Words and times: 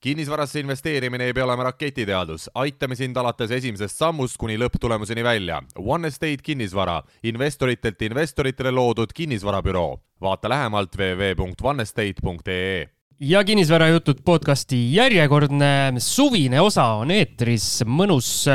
kinnisvarasse 0.00 0.60
investeerimine 0.60 1.24
ei 1.24 1.34
pea 1.34 1.44
olema 1.44 1.64
raketiteadus, 1.68 2.48
aitame 2.54 2.94
sind 2.98 3.16
alates 3.18 3.50
esimesest 3.50 3.98
sammust 3.98 4.38
kuni 4.38 4.58
lõpptulemuseni 4.60 5.24
välja. 5.26 5.62
One 5.78 6.08
Estate 6.08 6.42
kinnisvara, 6.42 7.00
investoritelt 7.22 8.02
investoritele 8.02 8.70
loodud 8.70 9.14
kinnisvarabüroo. 9.14 9.98
vaata 10.20 10.48
lähemalt 10.48 10.96
www.onestate.ee 10.98 12.88
ja 13.20 13.44
kinnisvarajutud 13.44 14.18
podcasti 14.24 14.94
järjekordne 14.94 15.94
suvine 15.98 16.60
osa 16.60 16.84
on 17.02 17.10
eetris, 17.10 17.84
mõnus 17.86 18.46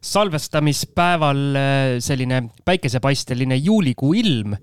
salvestamispäeval 0.00 1.42
selline 1.98 2.42
päikesepaisteline 2.64 3.56
juulikuu 3.56 4.14
ilm 4.14 4.54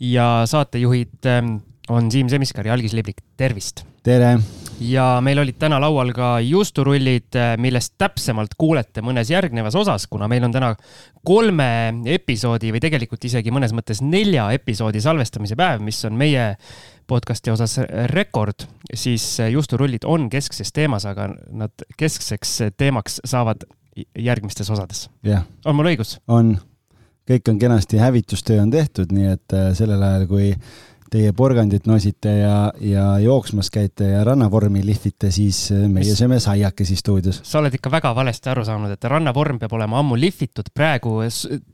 ja 0.00 0.42
saatejuhid 0.46 1.32
on 1.88 2.12
Siim 2.12 2.28
Semiskar 2.28 2.66
ja 2.66 2.72
Algis 2.72 2.92
Liblik, 2.92 3.20
tervist! 3.36 3.93
Tere! 4.04 4.38
ja 4.84 5.20
meil 5.22 5.38
olid 5.38 5.56
täna 5.56 5.78
laual 5.80 6.10
ka 6.12 6.34
juusturullid, 6.42 7.36
millest 7.62 7.94
täpsemalt 8.00 8.56
kuulete 8.58 9.04
mõnes 9.06 9.30
järgnevas 9.30 9.76
osas, 9.78 10.08
kuna 10.10 10.26
meil 10.28 10.44
on 10.44 10.52
täna 10.52 10.72
kolme 11.24 11.68
episoodi 12.12 12.72
või 12.74 12.82
tegelikult 12.82 13.24
isegi 13.24 13.54
mõnes 13.54 13.72
mõttes 13.72 14.02
nelja 14.02 14.48
episoodi 14.56 15.00
salvestamise 15.00 15.56
päev, 15.56 15.80
mis 15.86 16.02
on 16.04 16.18
meie 16.20 16.50
podcast'i 17.08 17.54
osas 17.54 17.78
rekord, 18.10 18.66
siis 18.92 19.24
juusturullid 19.54 20.04
on 20.10 20.26
keskses 20.32 20.74
teemas, 20.74 21.06
aga 21.08 21.30
nad 21.54 21.86
keskseks 21.96 22.58
teemaks 22.76 23.20
saavad 23.24 23.64
järgmistes 24.18 24.70
osades. 24.74 25.06
on 25.64 25.78
mul 25.78 25.94
õigus? 25.94 26.18
on, 26.26 26.56
kõik 27.30 27.48
on 27.48 27.62
kenasti, 27.62 28.02
hävitustöö 28.02 28.60
on 28.66 28.74
tehtud, 28.74 29.14
nii 29.14 29.30
et 29.38 29.56
äh, 29.56 29.70
sellel 29.78 30.02
ajal, 30.02 30.26
kui 30.28 30.50
teie 31.14 31.32
porgandit 31.36 31.86
nosite 31.86 32.32
ja, 32.40 32.56
ja 32.82 33.04
jooksmas 33.22 33.70
käite 33.74 34.08
ja 34.10 34.24
rannavormi 34.26 34.82
lihvite, 34.86 35.30
siis 35.34 35.68
äh, 35.74 35.84
meie 35.90 36.16
sööme 36.18 36.40
saiakesi 36.42 36.96
stuudios. 36.98 37.40
sa 37.46 37.60
oled 37.60 37.76
ikka 37.78 37.92
väga 37.92 38.14
valesti 38.16 38.50
aru 38.50 38.64
saanud, 38.66 38.94
et 38.94 39.08
rannavorm 39.10 39.60
peab 39.62 39.76
olema 39.78 40.00
ammu 40.02 40.18
lihvitud, 40.18 40.72
praegu 40.74 41.20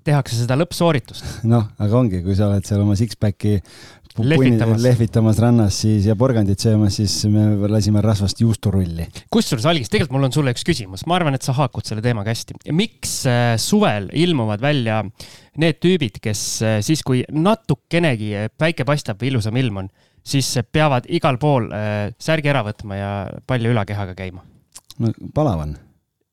tehakse 0.04 0.42
seda 0.42 0.58
lõppsooritust. 0.60 1.40
noh, 1.52 1.70
aga 1.80 2.02
ongi, 2.02 2.22
kui 2.26 2.36
sa 2.36 2.50
oled 2.50 2.68
seal 2.68 2.84
oma 2.84 2.98
six-packi 3.00 3.56
lehvitamas. 4.18 4.82
lehvitamas 4.82 5.38
rannas 5.38 5.76
siis 5.84 6.06
ja 6.08 6.16
porgandit 6.18 6.60
söömas, 6.60 6.96
siis 6.98 7.14
me 7.30 7.68
lasime 7.70 8.02
rasvast 8.04 8.40
juusturulli. 8.42 9.06
kusjuures, 9.30 9.66
Algis, 9.70 9.90
tegelikult 9.92 10.16
mul 10.16 10.28
on 10.28 10.34
sulle 10.34 10.54
üks 10.54 10.64
küsimus, 10.66 11.06
ma 11.06 11.16
arvan, 11.18 11.36
et 11.38 11.46
sa 11.46 11.54
haakud 11.56 11.86
selle 11.86 12.02
teemaga 12.04 12.32
hästi. 12.34 12.58
miks 12.76 13.14
äh, 13.30 13.54
suvel 13.60 14.10
ilmuvad 14.12 14.62
välja 14.62 15.02
need 15.60 15.80
tüübid, 15.82 16.20
kes 16.22 16.44
äh, 16.62 16.78
siis, 16.84 17.04
kui 17.06 17.22
natukenegi 17.30 18.48
päike 18.58 18.86
paistab 18.88 19.20
või 19.22 19.34
ilusam 19.34 19.58
ilm 19.60 19.84
on, 19.84 19.90
siis 20.26 20.52
peavad 20.72 21.06
igal 21.08 21.38
pool 21.40 21.70
äh, 21.72 22.10
särgi 22.18 22.50
ära 22.52 22.64
võtma 22.66 22.98
ja 22.98 23.12
palju 23.46 23.74
ülakehaga 23.74 24.16
käima? 24.18 24.44
no 25.00 25.12
palav 25.34 25.66
on. 25.66 25.76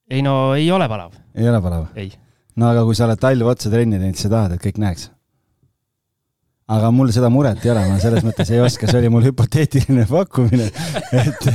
ei 0.09 0.23
no 0.25 0.55
ei 0.55 0.71
ole 0.71 0.89
palav. 0.89 1.13
ei 1.35 1.49
ole 1.49 1.61
palav? 1.61 1.91
ei. 1.95 2.11
no 2.57 2.71
aga 2.71 2.83
kui 2.87 2.97
sa 2.97 3.05
oled 3.05 3.21
talv 3.21 3.53
otsa 3.53 3.71
trenni 3.73 3.99
teinud, 4.01 4.17
siis 4.17 4.27
sa 4.27 4.33
tahad, 4.33 4.57
et 4.57 4.65
kõik 4.65 4.81
näeks 4.81 5.11
aga 6.67 6.89
mul 6.91 7.11
seda 7.15 7.29
muret 7.31 7.63
ei 7.63 7.71
ole, 7.71 7.81
ma 7.87 7.97
selles 8.01 8.25
mõttes 8.27 8.49
ei 8.51 8.59
oska, 8.59 8.89
see 8.89 8.99
oli 8.99 9.11
mul 9.11 9.23
hüpoteetiline 9.23 10.03
pakkumine. 10.09 10.65
et, 11.15 11.47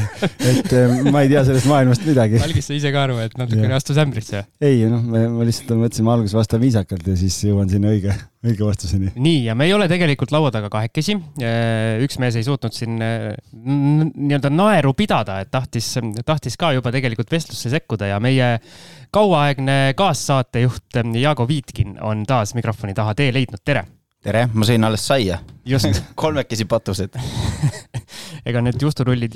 et 0.49 0.73
ma 1.13 1.21
ei 1.21 1.29
tea 1.29 1.43
sellest 1.45 1.69
maailmast 1.69 2.07
midagi. 2.09 2.41
algis 2.41 2.71
sa 2.71 2.77
ise 2.79 2.93
ka 2.95 3.03
aru, 3.05 3.19
et 3.21 3.37
natukene 3.37 3.77
astus 3.77 4.01
ämbrisse? 4.01 4.41
ei, 4.65 4.87
noh, 4.89 5.05
ma 5.05 5.45
lihtsalt 5.45 5.75
mõtlesin, 5.77 6.09
ma 6.09 6.17
alguses 6.17 6.39
vastan 6.39 6.65
viisakalt 6.65 7.13
ja 7.13 7.19
siis 7.21 7.37
jõuan 7.45 7.69
sinna 7.69 7.93
õige, 7.93 8.17
õige 8.49 8.65
vastuseni. 8.65 9.13
nii, 9.13 9.45
ja 9.51 9.59
me 9.59 9.69
ei 9.69 9.77
ole 9.77 9.91
tegelikult 9.93 10.33
laua 10.33 10.49
taga 10.55 10.73
kahekesi. 10.73 11.21
üks 12.09 12.21
mees 12.23 12.41
ei 12.41 12.49
suutnud 12.49 12.73
siin 12.73 12.97
nii-öelda 12.97 14.49
naeru 14.49 14.97
pidada, 14.97 15.43
et 15.45 15.53
tahtis, 15.53 15.93
tahtis 16.25 16.57
ka 16.57 16.73
juba 16.79 16.95
tegelikult 16.95 17.37
vestlusse 17.37 17.69
sekkuda 17.77 18.15
ja 18.15 18.21
meie 18.23 18.55
kauaaegne 19.13 19.83
kaassaatejuht 19.93 21.03
Jaago 21.21 21.45
Viitkin 21.45 21.99
on 22.01 22.25
taas 22.25 22.57
mikrofoni 22.57 22.97
taha 22.97 23.13
tee 23.19 23.29
leidnud, 23.35 23.61
tere 23.61 23.91
tere, 24.23 24.45
ma 24.55 24.67
sõin 24.67 24.87
alles 24.87 25.05
saia. 25.07 25.41
just 25.67 26.03
kolmekesi 26.23 26.67
patused 26.71 27.17
ega 28.49 28.63
need 28.65 28.81
juusturullid 28.83 29.35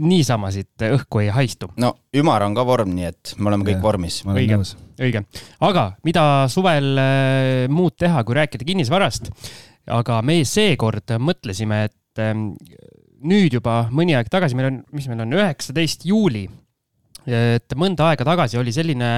niisama 0.00 0.50
siit 0.52 0.84
õhku 0.88 1.22
ei 1.24 1.30
haistu. 1.32 1.70
no 1.80 1.94
ümar 2.16 2.46
on 2.46 2.56
ka 2.56 2.64
vorm, 2.68 2.94
nii 2.96 3.08
et 3.08 3.34
me 3.38 3.52
oleme 3.52 3.68
kõik 3.68 3.78
ja, 3.78 3.82
vormis. 3.84 4.22
õige, 4.28 4.58
õige. 5.00 5.24
aga 5.68 5.86
mida 6.08 6.24
suvel 6.52 6.94
äh, 7.00 7.66
muud 7.72 7.96
teha, 7.98 8.24
kui 8.24 8.38
rääkida 8.40 8.68
kinnisvarast. 8.68 9.30
aga 9.92 10.22
meie 10.24 10.48
seekord 10.48 11.16
mõtlesime, 11.20 11.84
et 11.90 12.24
äh, 12.24 12.34
nüüd 13.22 13.60
juba 13.60 13.86
mõni 13.92 14.16
aeg 14.18 14.32
tagasi, 14.32 14.56
meil 14.58 14.72
on, 14.72 14.82
mis 14.96 15.08
meil 15.10 15.24
on, 15.26 15.38
üheksateist 15.38 16.08
juuli 16.08 16.48
et 17.22 17.74
mõnda 17.78 18.08
aega 18.10 18.24
tagasi 18.26 18.58
oli 18.58 18.72
selline 18.74 19.08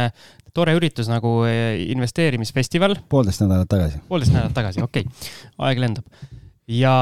tore 0.54 0.76
üritus 0.78 1.10
nagu 1.10 1.42
eh, 1.48 1.82
investeerimisfestival. 1.92 2.96
poolteist 3.10 3.42
nädalat 3.44 3.70
tagasi. 3.70 4.00
poolteist 4.08 4.34
nädalat 4.34 4.56
tagasi, 4.56 4.82
okei 4.84 5.06
okay., 5.08 5.34
aeg 5.66 5.82
lendab. 5.82 6.06
ja 6.70 6.94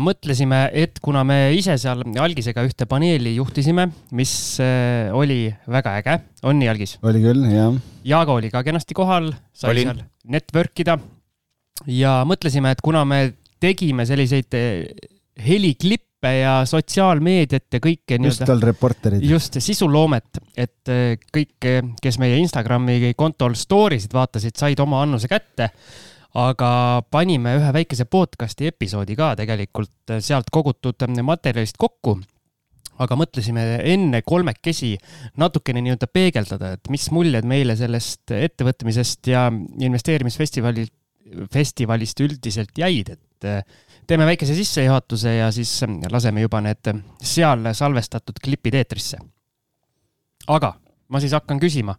mõtlesime, 0.00 0.62
et 0.74 1.00
kuna 1.04 1.22
me 1.28 1.38
ise 1.56 1.76
seal 1.78 2.02
Algisega 2.22 2.64
ühte 2.66 2.88
paneeli 2.90 3.36
juhtisime, 3.36 3.88
mis 4.16 4.32
eh, 4.64 5.12
oli 5.14 5.44
väga 5.70 5.98
äge, 6.00 6.20
on 6.42 6.58
nii, 6.60 6.70
Algis? 6.72 6.96
oli 7.06 7.22
küll, 7.24 7.44
jah. 7.52 7.76
Jaago 8.06 8.38
oli 8.40 8.50
ka 8.52 8.64
kenasti 8.66 8.96
kohal, 8.96 9.32
sai 9.54 9.74
Olin. 9.74 9.92
seal 9.92 10.06
network 10.36 10.84
ida 10.84 10.98
ja 11.90 12.22
mõtlesime, 12.28 12.72
et 12.72 12.80
kuna 12.84 13.04
me 13.08 13.20
tegime 13.62 14.08
selliseid 14.08 14.56
eh, 14.56 15.12
heliklippe, 15.36 16.06
klippe 16.16 16.32
ja 16.40 16.64
sotsiaalmeediat 16.66 17.76
ja 17.76 17.80
kõike 17.80 18.18
just 18.24 18.44
tal 18.46 18.60
reporterid. 18.60 19.22
just, 19.22 19.58
sisuloomet, 19.60 20.40
et 20.56 20.88
äh, 20.88 21.16
kõik, 21.32 21.92
kes 22.02 22.18
meie 22.18 22.38
Instagrami 22.40 23.12
kontol 23.16 23.54
story 23.54 24.00
sid 24.00 24.12
vaatasid, 24.12 24.56
said 24.56 24.80
oma 24.80 25.02
annuse 25.02 25.28
kätte. 25.28 25.70
aga 26.36 27.02
panime 27.10 27.54
ühe 27.56 27.72
väikese 27.72 28.04
podcast'i 28.04 28.66
episoodi 28.68 29.16
ka 29.16 29.34
tegelikult 29.36 30.10
äh, 30.10 30.20
sealt 30.20 30.50
kogutud 30.52 31.06
materjalist 31.22 31.76
kokku 31.78 32.18
aga 32.98 33.16
mõtlesime 33.16 33.62
enne 33.84 34.22
kolmekesi 34.22 34.96
natukene 35.36 35.82
nii-öelda 35.84 36.06
peegeldada, 36.08 36.72
et 36.76 36.88
mis 36.88 37.10
muljed 37.12 37.44
meile 37.44 37.76
sellest 37.76 38.32
ettevõtmisest 38.32 39.28
ja 39.28 39.50
investeerimisfestivalilt, 39.52 40.92
festivalist 41.52 42.20
üldiselt 42.22 42.78
jäid, 42.78 43.10
et 43.16 43.48
äh, 43.48 43.62
teeme 44.06 44.26
väikese 44.26 44.54
sissejuhatuse 44.54 45.36
ja 45.36 45.50
siis 45.52 45.82
ähm, 45.82 46.00
laseme 46.12 46.40
juba 46.44 46.60
need 46.64 46.90
ähm, 46.90 47.02
seal 47.22 47.66
salvestatud 47.72 48.40
klipid 48.44 48.74
eetrisse. 48.74 49.18
aga 50.46 50.74
ma 51.08 51.20
siis 51.20 51.32
hakkan 51.32 51.60
küsima. 51.60 51.96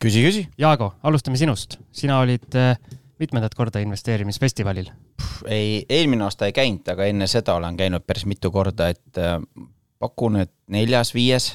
küsi, 0.00 0.22
küsi. 0.24 0.46
Jaago, 0.58 0.94
alustame 1.02 1.36
sinust. 1.36 1.78
sina 1.92 2.20
olid 2.20 2.54
äh, 2.54 2.76
mitmendat 3.18 3.54
korda 3.54 3.80
investeerimisfestivalil? 3.80 4.90
ei, 5.46 5.84
eelmine 5.88 6.24
aasta 6.24 6.46
ei 6.46 6.52
käinud, 6.52 6.88
aga 6.88 7.04
enne 7.04 7.26
seda 7.26 7.54
olen 7.54 7.76
käinud 7.76 8.04
päris 8.06 8.26
mitu 8.26 8.50
korda, 8.50 8.88
et 8.88 9.20
äh, 9.20 9.38
pakun, 9.98 10.42
et 10.44 10.52
neljas-viies 10.68 11.54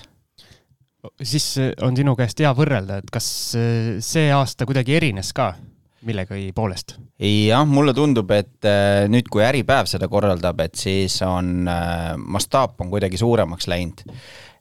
siis 1.23 1.57
äh, 1.57 1.73
on 1.81 1.97
sinu 1.97 2.15
käest 2.15 2.39
hea 2.41 2.53
võrrelda, 2.57 3.01
et 3.01 3.13
kas 3.13 3.27
see 4.05 4.31
aasta 4.33 4.65
kuidagi 4.69 4.97
erines 4.97 5.33
ka? 5.33 5.53
Millegagi 6.07 6.51
poolest? 6.55 6.95
jah, 7.21 7.65
mulle 7.67 7.93
tundub, 7.97 8.31
et 8.35 8.67
äh, 8.67 9.07
nüüd, 9.11 9.29
kui 9.31 9.43
Äripäev 9.45 9.89
seda 9.89 10.09
korraldab, 10.11 10.61
et 10.65 10.79
siis 10.79 11.19
on 11.25 11.67
äh, 11.69 12.13
mastaap 12.17 12.81
on 12.81 12.91
kuidagi 12.93 13.19
suuremaks 13.21 13.69
läinud. 13.71 14.05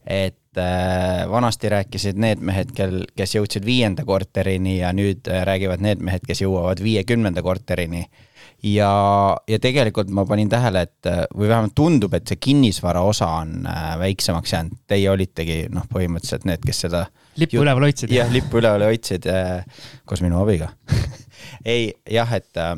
et 0.05 0.59
äh, 0.59 1.28
vanasti 1.31 1.69
rääkisid 1.69 2.19
need 2.21 2.41
mehed, 2.45 2.73
kel, 2.77 3.05
kes 3.17 3.37
jõudsid 3.37 3.67
viienda 3.67 4.05
korterini 4.05 4.78
ja 4.81 4.93
nüüd 4.97 5.28
räägivad 5.28 5.84
need 5.84 6.03
mehed, 6.05 6.25
kes 6.27 6.43
jõuavad 6.45 6.83
viiekümnenda 6.83 7.43
korterini 7.45 8.07
ja, 8.65 8.93
ja 9.49 9.59
tegelikult 9.61 10.11
ma 10.12 10.25
panin 10.28 10.49
tähele, 10.53 10.87
et 10.89 11.11
või 11.37 11.49
vähemalt 11.49 11.77
tundub, 11.77 12.17
et 12.17 12.28
see 12.28 12.41
kinnisvara 12.41 13.05
osa 13.05 13.28
on 13.43 13.69
väiksemaks 14.01 14.57
jäänud. 14.57 14.81
Teie 14.89 15.09
olitegi 15.12 15.62
noh, 15.72 15.84
põhimõtteliselt 15.92 16.48
need, 16.48 16.65
kes 16.65 16.87
seda 16.87 17.07
lippu 17.41 17.63
üleval 17.63 17.89
hoidsid? 17.89 18.13
jah, 18.13 18.33
lippu 18.33 18.60
üleval 18.60 18.89
hoidsid 18.89 19.28
koos 20.09 20.25
minu 20.25 20.41
abiga 20.42 20.72
ei, 21.65 21.91
jah, 22.10 22.33
et 22.36 22.60
äh, 22.60 22.77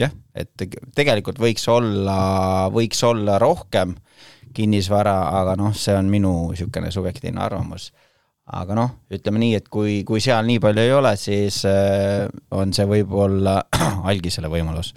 jah, 0.00 0.12
et 0.36 0.68
tegelikult 0.96 1.40
võiks 1.40 1.66
olla, 1.70 2.68
võiks 2.72 3.02
olla 3.06 3.38
rohkem 3.42 3.96
kinnisvara, 4.56 5.16
aga 5.40 5.56
noh, 5.60 5.74
see 5.76 5.94
on 5.94 6.08
minu 6.10 6.32
niisugune 6.50 6.90
subjektiivne 6.94 7.42
arvamus. 7.44 7.90
aga 8.50 8.74
noh, 8.74 8.94
ütleme 9.14 9.38
nii, 9.38 9.58
et 9.60 9.68
kui, 9.70 10.00
kui 10.06 10.18
seal 10.22 10.42
nii 10.48 10.58
palju 10.62 10.82
ei 10.82 10.94
ole, 10.96 11.12
siis 11.20 11.60
äh, 11.70 12.26
on 12.50 12.74
see 12.74 12.88
võib-olla 12.90 13.60
algisele 14.10 14.50
võimalus. 14.50 14.94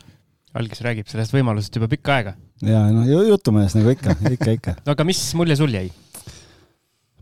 algis 0.58 0.82
räägib 0.86 1.10
sellest 1.10 1.34
võimalusest 1.34 1.78
juba 1.78 1.90
pikka 1.92 2.18
aega. 2.18 2.36
ja 2.66 2.88
noh, 2.94 3.06
jutumees 3.30 3.78
nagu 3.78 3.94
ikka, 3.94 4.18
ikka, 4.32 4.58
ikka 4.58 4.80
no 4.86 4.98
aga 4.98 5.06
mis 5.06 5.22
mulje 5.38 5.60
sul 5.60 5.74
jäi? 5.76 5.92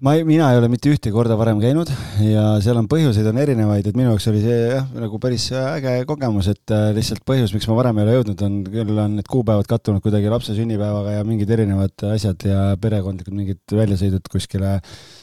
Ma 0.01 0.15
ei, 0.17 0.23
mina 0.25 0.47
ei 0.49 0.57
ole 0.57 0.65
mitte 0.71 0.89
ühtegi 0.89 1.13
korda 1.13 1.35
varem 1.37 1.59
käinud 1.61 1.89
ja 2.25 2.55
seal 2.63 2.79
on 2.79 2.87
põhjuseid 2.89 3.27
on 3.29 3.37
erinevaid, 3.37 3.85
et 3.85 3.97
minu 3.97 4.09
jaoks 4.09 4.25
oli 4.31 4.39
see 4.41 4.55
jah, 4.71 4.87
nagu 4.97 5.19
päris 5.21 5.43
äge 5.53 5.91
kogemus, 6.09 6.47
et 6.49 6.73
äh, 6.73 6.87
lihtsalt 6.95 7.21
põhjus, 7.27 7.51
miks 7.53 7.67
ma 7.69 7.75
varem 7.77 7.99
ei 7.99 8.07
ole 8.07 8.15
jõudnud, 8.15 8.41
on 8.47 8.55
küll 8.65 9.01
on 9.03 9.19
need 9.19 9.29
kuupäevad 9.29 9.69
kattunud 9.69 10.01
kuidagi 10.01 10.31
lapse 10.33 10.55
sünnipäevaga 10.57 11.13
ja 11.19 11.25
mingid 11.27 11.53
erinevad 11.53 12.05
asjad 12.09 12.45
ja 12.49 12.63
perekondlikud 12.81 13.35
mingid 13.37 13.75
väljasõidud 13.77 14.25
kuskile. 14.33 14.79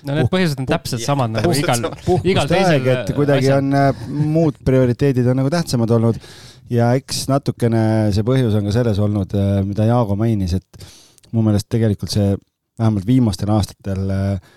no 0.07 0.19
need 0.21 0.31
põhjused 0.31 0.63
on 0.63 0.71
täpselt 0.71 1.03
samad 1.03 1.35
nagu 1.35 1.57
igal, 1.59 1.83
igal 2.23 2.53
teisel. 2.53 2.87
et 2.93 3.11
kuidagi 3.17 3.51
asjal. 3.51 3.65
on 3.65 3.81
äh, 3.81 4.05
muud 4.37 4.63
prioriteedid 4.69 5.27
on 5.27 5.43
nagu 5.43 5.51
tähtsamad 5.57 5.97
olnud 5.99 6.23
ja 6.71 6.93
eks 7.01 7.25
natukene 7.33 7.83
see 8.15 8.23
põhjus 8.31 8.55
on 8.55 8.71
ka 8.71 8.77
selles 8.79 9.03
olnud, 9.03 9.35
äh, 9.35 9.59
mida 9.67 9.91
Jaago 9.91 10.15
mainis, 10.23 10.55
et 10.61 10.89
mu 11.35 11.43
meelest 11.43 11.67
tegelikult 11.67 12.15
see 12.15 12.31
vähemalt 12.79 13.11
viimastel 13.11 13.51
aastatel 13.51 14.15
äh, 14.15 14.57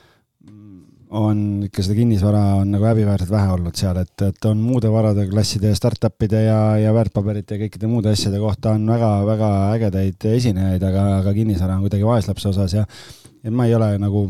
on 1.12 1.64
ikka 1.66 1.84
seda 1.84 1.96
kinnisvara 1.98 2.42
on 2.62 2.70
nagu 2.72 2.86
häbiväärselt 2.88 3.32
vähe 3.34 3.50
olnud 3.52 3.76
seal, 3.76 3.98
et, 4.00 4.14
et 4.24 4.46
on 4.48 4.60
muude 4.64 4.92
varade 4.92 5.26
klasside 5.28 5.74
ja 5.74 5.76
startup'ide 5.76 6.46
ja, 6.46 6.60
ja 6.80 6.94
väärtpaberite 6.96 7.58
ja 7.58 7.66
kõikide 7.66 7.90
muude 7.92 8.14
asjade 8.16 8.40
kohta 8.40 8.78
on 8.78 8.88
väga-väga 8.88 9.50
ägedaid 9.74 10.28
esinejaid, 10.32 10.86
aga, 10.88 11.06
aga 11.20 11.36
kinnisvara 11.36 11.76
on 11.76 11.84
kuidagi 11.84 12.08
vaeslapse 12.08 12.50
osas 12.54 12.78
ja, 12.78 12.86
ja 13.44 13.52
ma 13.52 13.68
ei 13.68 13.76
ole 13.76 13.92
nagu 14.00 14.30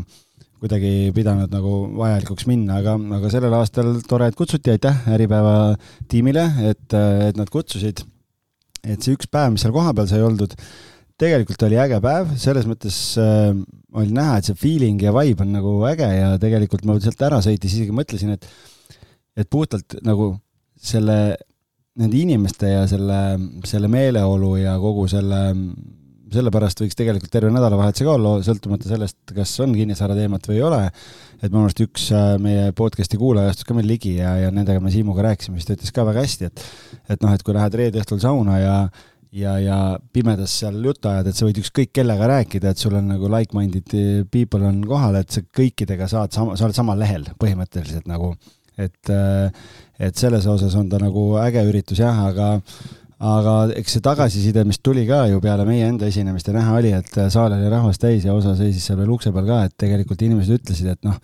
kuidagi 0.62 1.10
pidanud 1.14 1.50
nagu 1.54 1.72
vajalikuks 1.98 2.46
minna, 2.50 2.78
aga, 2.82 2.96
aga 3.18 3.30
sellel 3.30 3.54
aastal 3.58 3.96
tore, 4.06 4.28
et 4.30 4.38
kutsuti, 4.38 4.74
aitäh 4.74 5.06
Äripäeva 5.10 5.74
tiimile, 6.10 6.46
et, 6.70 6.86
et 7.28 7.38
nad 7.38 7.50
kutsusid. 7.50 8.04
et 8.82 8.98
see 9.02 9.14
üks 9.14 9.28
päev, 9.30 9.52
mis 9.54 9.62
seal 9.62 9.74
kohapeal 9.74 10.08
sai 10.10 10.22
oldud 10.22 10.54
tegelikult 11.22 11.66
oli 11.68 11.78
äge 11.80 12.00
päev, 12.02 12.34
selles 12.40 12.66
mõttes 12.68 12.98
äh, 13.20 13.52
oli 13.98 14.14
näha, 14.16 14.38
et 14.38 14.48
see 14.48 14.58
feeling 14.58 15.02
ja 15.02 15.14
vibe 15.14 15.44
on 15.44 15.54
nagu 15.54 15.76
äge 15.90 16.08
ja 16.08 16.34
tegelikult 16.42 16.86
ma 16.88 16.98
sealt 17.02 17.22
ära 17.28 17.40
sõites 17.44 17.76
isegi 17.76 17.94
mõtlesin, 17.94 18.34
et, 18.36 18.46
et 19.38 19.50
puhtalt 19.52 20.00
nagu 20.06 20.32
selle, 20.82 21.18
nende 22.00 22.18
inimeste 22.18 22.72
ja 22.72 22.86
selle, 22.90 23.18
selle 23.68 23.90
meeleolu 23.92 24.56
ja 24.62 24.74
kogu 24.82 25.06
selle, 25.10 25.42
sellepärast 26.32 26.80
võiks 26.82 26.96
tegelikult 26.98 27.32
terve 27.34 27.52
nädalavahetuse 27.54 28.06
ka 28.08 28.16
olla, 28.16 28.34
sõltumata 28.46 28.88
sellest, 28.90 29.20
kas 29.36 29.52
on 29.62 29.76
kinnisvara 29.76 30.16
teemat 30.18 30.48
või 30.48 30.58
ei 30.58 30.66
ole. 30.66 30.82
et 31.42 31.50
minu 31.50 31.66
arust 31.66 31.84
üks 31.84 32.08
äh, 32.16 32.34
meie 32.42 32.72
podcast'i 32.78 33.20
kuulaja 33.20 33.52
astus 33.52 33.68
ka 33.68 33.76
meil 33.76 33.86
ligi 33.90 34.16
ja, 34.16 34.34
ja 34.46 34.50
nendega 34.54 34.82
me 34.82 34.90
Siimuga 34.94 35.28
rääkisime, 35.28 35.60
siis 35.60 35.68
ta 35.68 35.78
ütles 35.78 35.94
ka 35.94 36.08
väga 36.08 36.26
hästi, 36.26 36.50
et, 36.50 36.66
et 37.14 37.22
noh, 37.22 37.34
et 37.34 37.46
kui 37.46 37.54
lähed 37.54 37.78
reede 37.78 38.02
õhtul 38.02 38.22
sauna 38.24 38.58
ja 38.58 38.76
ja, 39.32 39.56
ja 39.62 39.78
pimedas 40.12 40.54
seal 40.60 40.78
juttu 40.84 41.10
ajad, 41.10 41.28
et 41.28 41.38
sa 41.38 41.46
võid 41.48 41.60
ükskõik 41.62 41.92
kellega 41.96 42.28
rääkida, 42.30 42.72
et 42.72 42.80
sul 42.80 42.96
on 42.98 43.08
nagu 43.14 43.30
like-minded 43.32 43.94
people 44.32 44.66
on 44.68 44.82
kohal, 44.86 45.16
et 45.20 45.32
sa 45.32 45.44
kõikidega 45.44 46.08
saad 46.10 46.34
sama, 46.36 46.56
sa 46.58 46.68
oled 46.68 46.76
samal 46.76 47.00
lehel 47.00 47.26
põhimõtteliselt 47.40 48.08
nagu, 48.10 48.34
et, 48.76 49.12
et 50.02 50.18
selles 50.18 50.48
osas 50.48 50.76
on 50.78 50.90
ta 50.92 51.00
nagu 51.02 51.30
äge 51.42 51.64
üritus 51.68 52.02
jah, 52.02 52.26
aga 52.28 52.56
aga 53.22 53.54
eks 53.78 53.96
see 53.96 54.02
tagasiside, 54.02 54.64
mis 54.66 54.80
tuli 54.82 55.04
ka 55.06 55.22
ju 55.30 55.38
peale 55.42 55.62
meie 55.68 55.86
enda 55.86 56.08
esinemist 56.10 56.48
ja 56.50 56.56
näha 56.56 56.74
oli, 56.80 56.90
et 56.96 57.18
saal 57.30 57.54
oli 57.54 57.70
rahvast 57.70 58.02
täis 58.02 58.26
ja 58.26 58.34
osa 58.34 58.56
seisis 58.58 58.88
seal 58.88 58.98
veel 58.98 59.12
ukse 59.14 59.30
peal 59.34 59.46
ka, 59.46 59.60
et 59.68 59.76
tegelikult 59.78 60.24
inimesed 60.26 60.58
ütlesid, 60.58 60.90
et 60.96 61.06
noh, 61.06 61.20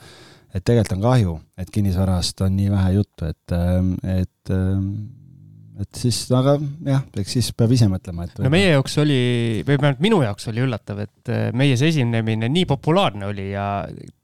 et 0.54 0.62
tegelikult 0.62 0.94
on 0.94 1.02
kahju, 1.08 1.34
et 1.58 1.72
kinnisvarast 1.74 2.44
on 2.46 2.54
nii 2.54 2.70
vähe 2.70 2.92
juttu, 3.00 3.32
et, 3.32 3.56
et 4.14 4.54
et 5.82 6.00
siis, 6.00 6.18
aga 6.34 6.56
jah, 6.86 7.04
eks 7.22 7.36
siis 7.38 7.48
peab 7.56 7.72
ise 7.74 7.88
mõtlema, 7.90 8.26
et. 8.26 8.40
no 8.42 8.50
meie 8.52 8.72
jaoks 8.72 8.98
oli, 9.02 9.20
või 9.62 9.78
vähemalt 9.78 10.02
minu 10.04 10.20
jaoks 10.24 10.50
oli 10.52 10.64
üllatav, 10.64 11.02
et 11.06 11.32
äh, 11.32 11.48
meie 11.56 11.78
see 11.78 11.92
esinemine 11.94 12.50
nii 12.52 12.66
populaarne 12.70 13.28
oli 13.30 13.50
ja 13.52 13.68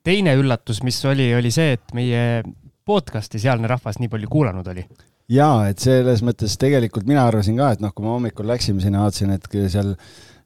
teine 0.07 0.35
üllatus, 0.41 0.83
mis 0.87 1.01
oli, 1.11 1.31
oli 1.37 1.53
see, 1.55 1.79
et 1.79 1.97
meie 1.97 2.43
podcast'i 2.85 3.41
sealne 3.41 3.71
rahvas 3.71 4.01
nii 4.01 4.13
palju 4.13 4.31
kuulanud 4.31 4.69
oli. 4.75 4.85
jaa, 5.33 5.71
et 5.71 5.81
selles 5.83 6.25
mõttes 6.27 6.59
tegelikult 6.61 7.09
mina 7.09 7.27
arvasin 7.29 7.59
ka, 7.61 7.73
et 7.75 7.85
noh, 7.85 7.95
kui 7.95 8.07
me 8.07 8.15
hommikul 8.17 8.49
läksime 8.51 8.83
sinna, 8.85 9.07
vaatasin, 9.07 9.37
et 9.39 9.51
seal 9.73 9.95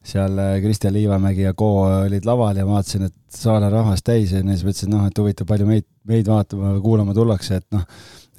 seal 0.09 0.37
äh, 0.39 0.61
Kristjan 0.63 0.93
Liivamägi 0.95 1.43
ja 1.43 1.53
Ko 1.57 1.83
olid 1.83 2.25
laval 2.25 2.57
ja 2.57 2.67
vaatasin, 2.67 3.09
et 3.09 3.35
saal 3.35 3.65
on 3.67 3.73
rahvast 3.73 4.05
täis 4.07 4.31
ja 4.31 4.39
siis 4.39 4.63
mõtlesin, 4.63 4.87
et 4.87 4.95
noh, 4.95 5.09
et 5.09 5.19
huvitav, 5.19 5.47
palju 5.49 5.67
meid, 5.67 5.85
meid 6.07 6.29
vaatama 6.29 6.77
kuulama 6.83 7.13
tullakse, 7.17 7.59
et 7.59 7.67
noh, 7.75 7.83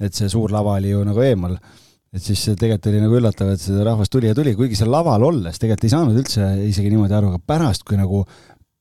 et 0.01 0.17
see 0.17 0.29
suur 0.31 0.51
lava 0.51 0.79
oli 0.79 0.95
ju 0.95 1.03
nagu 1.05 1.21
eemal 1.21 1.59
et 2.11 2.23
siis 2.23 2.43
tegelikult 2.59 2.89
oli 2.91 3.01
nagu 3.03 3.19
üllatav, 3.19 3.53
et 3.53 3.61
seda 3.63 3.85
rahvast 3.87 4.11
tuli 4.11 4.27
ja 4.27 4.35
tuli, 4.35 4.53
kuigi 4.57 4.79
seal 4.79 4.91
laval 4.91 5.23
olles 5.29 5.59
tegelikult 5.59 5.87
ei 5.87 5.93
saanud 5.93 6.17
üldse 6.19 6.47
isegi 6.67 6.91
niimoodi 6.91 7.15
aru, 7.15 7.31
aga 7.31 7.43
pärast, 7.53 7.85
kui 7.87 7.99
nagu 7.99 8.25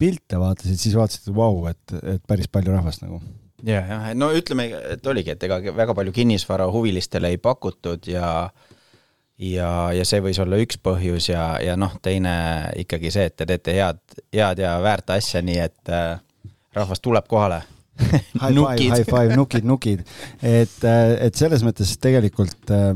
pilte 0.00 0.40
vaatasid, 0.40 0.80
siis 0.80 0.96
vaatasid, 0.98 1.28
et 1.28 1.36
vau, 1.36 1.62
et, 1.70 1.94
et 2.16 2.24
päris 2.26 2.50
palju 2.50 2.74
rahvast 2.74 3.04
nagu. 3.04 3.20
ja, 3.62 3.84
jah, 3.84 4.10
no 4.18 4.32
ütleme, 4.34 4.70
et 4.96 5.06
oligi, 5.06 5.36
et 5.36 5.46
ega 5.46 5.60
väga 5.76 5.94
palju 5.94 6.14
kinnisvara 6.16 6.66
huvilistele 6.72 7.30
ei 7.30 7.38
pakutud 7.38 8.10
ja 8.10 8.50
ja, 9.40 9.68
ja 9.96 10.04
see 10.04 10.20
võis 10.24 10.40
olla 10.42 10.58
üks 10.60 10.80
põhjus 10.82 11.30
ja, 11.30 11.44
ja 11.62 11.76
noh, 11.78 11.94
teine 12.02 12.32
ikkagi 12.82 13.12
see, 13.14 13.28
et 13.30 13.38
te 13.38 13.46
teete 13.48 13.76
head, 13.78 14.00
head 14.34 14.64
ja 14.64 14.74
väärt 14.82 15.14
asja, 15.16 15.42
nii 15.44 15.60
et 15.68 15.92
äh, 15.92 16.16
rahvas 16.76 17.00
tuleb 17.04 17.30
kohale 17.30 17.62
high 18.00 18.56
five, 18.56 18.90
high 18.96 19.06
five, 19.06 19.36
nukid, 19.36 19.64
nukid. 19.64 20.04
et, 20.42 20.76
äh, 20.84 21.14
et 21.26 21.38
selles 21.38 21.64
mõttes 21.66 21.94
tegelikult 22.00 22.74
äh, 22.74 22.92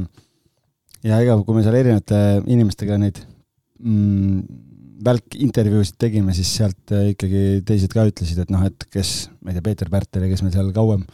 ja 1.05 1.21
ega 1.23 1.37
kui 1.45 1.57
me 1.57 1.65
seal 1.65 1.79
erinevate 1.79 2.21
inimestega 2.51 2.99
neid 3.01 3.21
mm, 3.83 4.45
välkintervjuusid 5.05 5.99
tegime, 6.01 6.35
siis 6.37 6.53
sealt 6.61 6.95
äh, 6.95 7.11
ikkagi 7.13 7.65
teised 7.67 7.93
ka 7.93 8.07
ütlesid, 8.09 8.41
et 8.45 8.55
noh, 8.55 8.65
et 8.65 8.87
kes, 8.93 9.15
ma 9.43 9.53
ei 9.53 9.59
tea, 9.59 9.67
Peeter 9.67 9.91
Pärtel 9.93 10.25
ja 10.25 10.33
kes 10.33 10.45
meil 10.45 10.55
seal 10.55 10.73
kauem, 10.77 11.05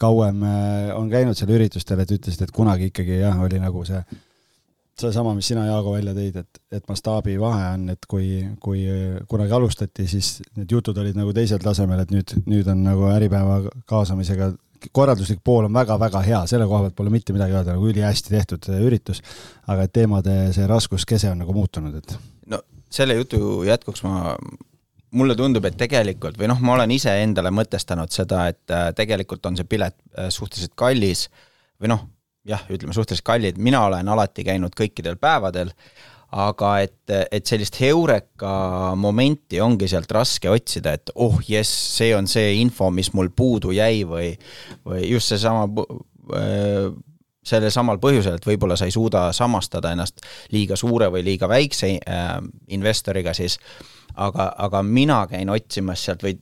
kauem 0.00 0.42
äh, 0.46 0.90
on 0.96 1.10
käinud 1.12 1.38
seal 1.38 1.52
üritustel, 1.56 2.00
et 2.00 2.16
ütlesid, 2.16 2.46
et 2.46 2.54
kunagi 2.54 2.90
ikkagi 2.90 3.20
jah, 3.20 3.38
oli 3.44 3.60
nagu 3.62 3.84
see 3.88 4.00
seesama, 5.00 5.32
mis 5.32 5.48
sina, 5.48 5.64
Jaago, 5.64 5.94
välja 5.94 6.12
tõid, 6.12 6.34
et, 6.42 6.58
et 6.76 6.88
mastaabi 6.90 7.36
vahe 7.40 7.70
on, 7.74 7.86
et 7.94 8.08
kui, 8.10 8.42
kui 8.60 8.82
kunagi 9.30 9.54
alustati, 9.56 10.04
siis 10.10 10.42
need 10.58 10.72
jutud 10.76 10.98
olid 11.00 11.16
nagu 11.16 11.32
teisel 11.36 11.62
tasemel, 11.62 12.02
et 12.04 12.12
nüüd, 12.12 12.34
nüüd 12.50 12.68
on 12.68 12.82
nagu 12.84 13.08
Äripäeva 13.08 13.62
kaasamisega 13.88 14.50
korralduslik 14.92 15.42
pool 15.44 15.68
on 15.68 15.74
väga-väga 15.76 16.22
hea, 16.24 16.40
selle 16.50 16.66
koha 16.70 16.86
pealt 16.86 16.96
pole 16.98 17.12
mitte 17.12 17.34
midagi 17.36 17.56
öelda, 17.56 17.76
nagu 17.76 17.88
ülihästi 17.90 18.34
tehtud 18.34 18.70
üritus, 18.80 19.22
aga 19.68 19.86
et 19.86 19.92
teemade 19.92 20.36
see 20.56 20.66
raskuskese 20.70 21.30
on 21.32 21.42
nagu 21.44 21.54
muutunud, 21.56 21.96
et. 22.00 22.16
no 22.50 22.62
selle 22.90 23.14
jutu 23.18 23.62
jätkuks 23.68 24.02
ma, 24.06 24.34
mulle 25.16 25.36
tundub, 25.38 25.66
et 25.66 25.78
tegelikult 25.78 26.38
või 26.38 26.50
noh, 26.50 26.60
ma 26.62 26.76
olen 26.78 26.94
ise 26.94 27.12
endale 27.22 27.52
mõtestanud 27.54 28.12
seda, 28.14 28.46
et 28.52 28.74
äh, 28.74 28.90
tegelikult 28.96 29.46
on 29.46 29.58
see 29.58 29.68
pilet 29.68 29.96
äh, 30.14 30.30
suhteliselt 30.34 30.76
kallis 30.78 31.26
või 31.80 31.92
noh, 31.94 32.06
jah, 32.48 32.62
ütleme 32.70 32.94
suhteliselt 32.96 33.26
kallid, 33.26 33.60
mina 33.62 33.82
olen 33.86 34.08
alati 34.08 34.44
käinud 34.46 34.74
kõikidel 34.78 35.18
päevadel, 35.20 35.72
aga 36.30 36.72
et, 36.84 37.12
et 37.32 37.46
sellist 37.46 37.80
heureka 37.80 38.94
momenti 38.98 39.60
ongi 39.60 39.88
sealt 39.90 40.10
raske 40.14 40.50
otsida, 40.50 40.94
et 40.94 41.12
oh 41.16 41.40
jess, 41.46 41.70
see 41.96 42.14
on 42.14 42.28
see 42.30 42.60
info, 42.60 42.90
mis 42.94 43.10
mul 43.18 43.32
puudu 43.34 43.74
jäi 43.74 44.04
või, 44.06 44.30
või 44.86 45.08
just 45.10 45.32
seesama 45.32 45.66
äh, 46.38 46.90
sellel 47.50 47.72
samal 47.74 47.98
põhjusel, 48.02 48.36
et 48.38 48.46
võib-olla 48.46 48.76
sa 48.78 48.86
ei 48.86 48.94
suuda 48.94 49.30
samastada 49.34 49.94
ennast 49.94 50.22
liiga 50.54 50.78
suure 50.78 51.10
või 51.10 51.24
liiga 51.26 51.48
väikse 51.50 51.96
äh, 51.98 52.36
investoriga 52.76 53.34
siis, 53.34 53.58
aga, 54.14 54.52
aga 54.58 54.84
mina 54.86 55.24
käin 55.30 55.50
otsimas 55.50 56.04
sealt 56.04 56.22
või 56.26 56.36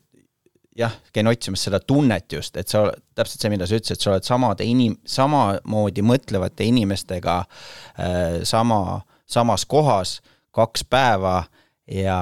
jah, 0.79 0.95
käin 1.15 1.27
otsimas 1.31 1.65
seda 1.65 1.81
tunnet 1.81 2.33
just, 2.33 2.57
et 2.61 2.69
sa, 2.69 2.87
täpselt 3.17 3.41
see, 3.43 3.53
mida 3.53 3.67
sa 3.67 3.79
ütlesid, 3.79 4.03
sa 4.03 4.12
oled 4.12 4.27
samade 4.27 4.67
inim-, 4.69 4.99
samamoodi 5.09 6.05
mõtlevate 6.07 6.69
inimestega 6.69 7.39
äh, 7.41 8.43
sama 8.49 9.01
samas 9.29 9.67
kohas 9.69 10.19
kaks 10.57 10.85
päeva 10.89 11.43
ja, 11.91 12.21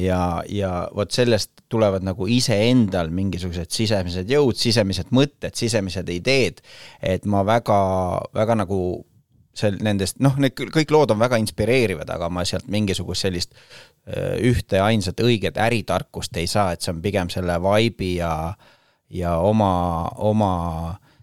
ja, 0.00 0.20
ja 0.48 0.72
vot 0.94 1.10
sellest 1.14 1.52
tulevad 1.68 2.06
nagu 2.06 2.28
iseendal 2.30 3.10
mingisugused 3.14 3.70
sisemised 3.74 4.30
jõud, 4.30 4.58
sisemised 4.58 5.10
mõtted, 5.14 5.54
sisemised 5.58 6.08
ideed, 6.14 6.62
et 7.02 7.26
ma 7.26 7.42
väga, 7.46 7.78
väga 8.34 8.58
nagu 8.62 8.80
seal 9.56 9.78
nendest, 9.82 10.18
noh, 10.20 10.36
need 10.40 10.54
kõik 10.54 10.92
lood 10.92 11.14
on 11.14 11.20
väga 11.20 11.38
inspireerivad, 11.40 12.10
aga 12.12 12.28
ma 12.30 12.44
sealt 12.46 12.68
mingisugust 12.70 13.26
sellist 13.26 13.56
ühte 14.46 14.78
ainsat 14.84 15.20
õiget 15.24 15.58
äritarkust 15.58 16.36
ei 16.38 16.46
saa, 16.50 16.74
et 16.74 16.84
see 16.84 16.92
on 16.92 17.00
pigem 17.02 17.30
selle 17.32 17.56
vibe'i 17.64 18.16
ja, 18.20 18.52
ja 19.10 19.36
oma, 19.42 19.72
oma 20.22 20.52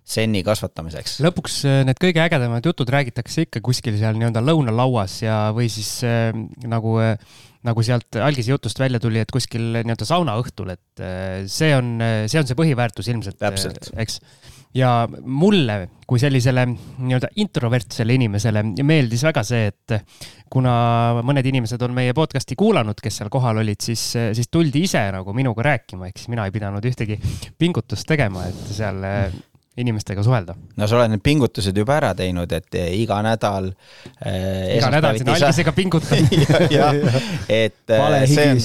senni 0.03 0.43
kasvatamiseks. 0.43 1.17
lõpuks 1.23 1.61
äh, 1.69 1.81
need 1.87 1.99
kõige 2.01 2.23
ägedamad 2.25 2.65
jutud 2.67 2.89
räägitakse 2.91 3.47
ikka 3.47 3.63
kuskil 3.63 3.97
seal 3.99 4.19
nii-öelda 4.19 4.43
lõunalauas 4.43 5.21
ja, 5.23 5.37
või 5.55 5.69
siis 5.71 5.95
äh, 6.07 6.31
nagu 6.67 6.97
äh, 7.03 7.15
nagu 7.63 7.83
sealt 7.85 8.19
algise 8.19 8.51
jutust 8.51 8.79
välja 8.81 8.99
tuli, 8.99 9.21
et 9.23 9.31
kuskil 9.31 9.69
nii-öelda 9.79 10.07
saunaõhtul, 10.07 10.73
et 10.75 11.03
äh, 11.03 11.45
see 11.47 11.71
on, 11.77 11.95
see 12.27 12.41
on 12.41 12.49
see 12.49 12.59
põhiväärtus 12.59 13.07
ilmselt. 13.13 13.39
eks 13.95 14.19
ja 14.73 15.05
mulle 15.21 15.77
kui 16.09 16.19
sellisele 16.19 16.65
nii-öelda 16.67 17.29
introvertsele 17.39 18.15
inimesele 18.17 18.63
meeldis 18.83 19.23
väga 19.23 19.43
see, 19.45 19.69
et 19.69 19.95
kuna 20.51 20.73
mõned 21.25 21.45
inimesed 21.49 21.81
on 21.85 21.93
meie 21.95 22.15
podcast'i 22.17 22.57
kuulanud, 22.59 22.99
kes 23.01 23.21
seal 23.21 23.31
kohal 23.33 23.61
olid, 23.61 23.79
siis, 23.85 24.03
siis 24.35 24.51
tuldi 24.51 24.83
ise 24.89 25.05
nagu 25.13 25.33
minuga 25.37 25.65
rääkima, 25.69 26.09
ehk 26.09 26.19
siis 26.19 26.33
mina 26.33 26.49
ei 26.49 26.53
pidanud 26.55 26.85
ühtegi 26.89 27.19
pingutust 27.57 28.09
tegema, 28.09 28.47
et 28.49 28.73
seal 28.73 29.01
inimestega 29.77 30.23
suhelda. 30.23 30.53
no 30.77 30.87
sa 30.87 30.97
oled 30.99 31.15
need 31.15 31.23
pingutused 31.25 31.77
juba 31.77 31.95
ära 31.97 32.11
teinud, 32.17 32.51
et 32.53 32.77
iga 32.93 33.17
nädal 33.25 33.71
äh,. 34.21 34.75
iga 34.77 34.91
nädal 34.93 35.17
siin 35.17 35.31
algisega 35.33 35.73
pingutan 35.73 36.27
jah, 36.77 36.99
et 37.49 37.93
äh, 37.97 38.17
see 38.29 38.45
on, 38.51 38.61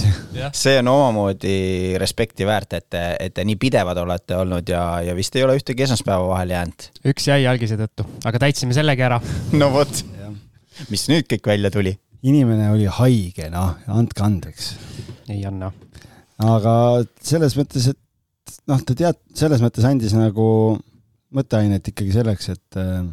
see 0.52 0.74
on 0.82 0.90
omamoodi 0.92 1.54
respekti 2.00 2.46
väärt, 2.48 2.76
et, 2.80 2.98
et 3.24 3.36
te 3.36 3.46
nii 3.48 3.56
pidevad 3.60 4.00
olete 4.04 4.36
olnud 4.36 4.68
ja, 4.68 4.82
ja 5.06 5.14
vist 5.16 5.36
ei 5.38 5.46
ole 5.46 5.56
ühtegi 5.60 5.86
esmaspäeva 5.86 6.28
vahele 6.28 6.58
jäänud. 6.58 6.90
üks 7.12 7.30
jäi 7.30 7.46
algise 7.48 7.78
tõttu, 7.80 8.04
aga 8.28 8.42
täitsime 8.44 8.76
sellegi 8.76 9.06
ära. 9.08 9.20
no 9.60 9.70
vot, 9.72 10.02
mis 10.92 11.06
nüüd 11.08 11.28
kõik 11.30 11.48
välja 11.54 11.72
tuli? 11.72 11.94
inimene 12.28 12.68
oli 12.74 12.88
haige, 12.90 13.48
noh, 13.54 13.78
andke 13.94 14.26
andeks. 14.26 14.74
ei 15.32 15.40
anna. 15.48 15.72
aga 16.44 16.74
selles 17.24 17.56
mõttes, 17.56 17.88
et 17.94 18.60
noh, 18.68 18.84
ta 18.84 18.96
tead, 18.98 19.18
selles 19.38 19.64
mõttes 19.64 19.88
andis 19.88 20.12
nagu 20.16 20.76
mõtteainet 21.34 21.92
ikkagi 21.92 22.14
selleks, 22.14 22.48
et 22.54 22.80
äh, 22.80 23.04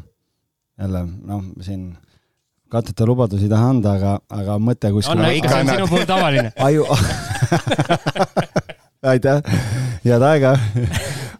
jälle 0.79 1.05
noh, 1.05 1.43
siin 1.65 1.89
katteta 2.71 3.07
lubadusi 3.07 3.47
ei 3.47 3.51
taha 3.51 3.71
anda, 3.73 3.95
aga, 3.99 4.15
aga 4.33 4.57
mõte 4.59 4.91
kuskil. 4.95 5.15
anna 5.15 5.31
ikka, 5.35 5.51
see 5.51 5.61
on 5.63 5.73
sinu 5.73 5.89
puhul 5.91 6.07
tavaline. 6.09 6.51
aju 6.67 6.87
aitäh, 9.13 9.41
head 10.05 10.25
aega 10.25 10.55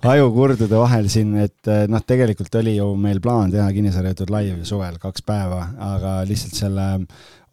ajukurdude 0.06 0.78
vahel 0.78 1.08
siin, 1.12 1.34
et 1.46 1.72
äh, 1.72 1.86
noh, 1.92 2.04
tegelikult 2.06 2.54
oli 2.62 2.76
ju 2.78 2.92
meil 3.00 3.22
plaan 3.24 3.54
teha 3.54 3.68
kinnisvarajutud 3.74 4.34
live 4.34 4.68
suvel 4.68 5.00
kaks 5.02 5.26
päeva, 5.26 5.64
aga 5.96 6.20
lihtsalt 6.30 6.60
selle 6.60 6.88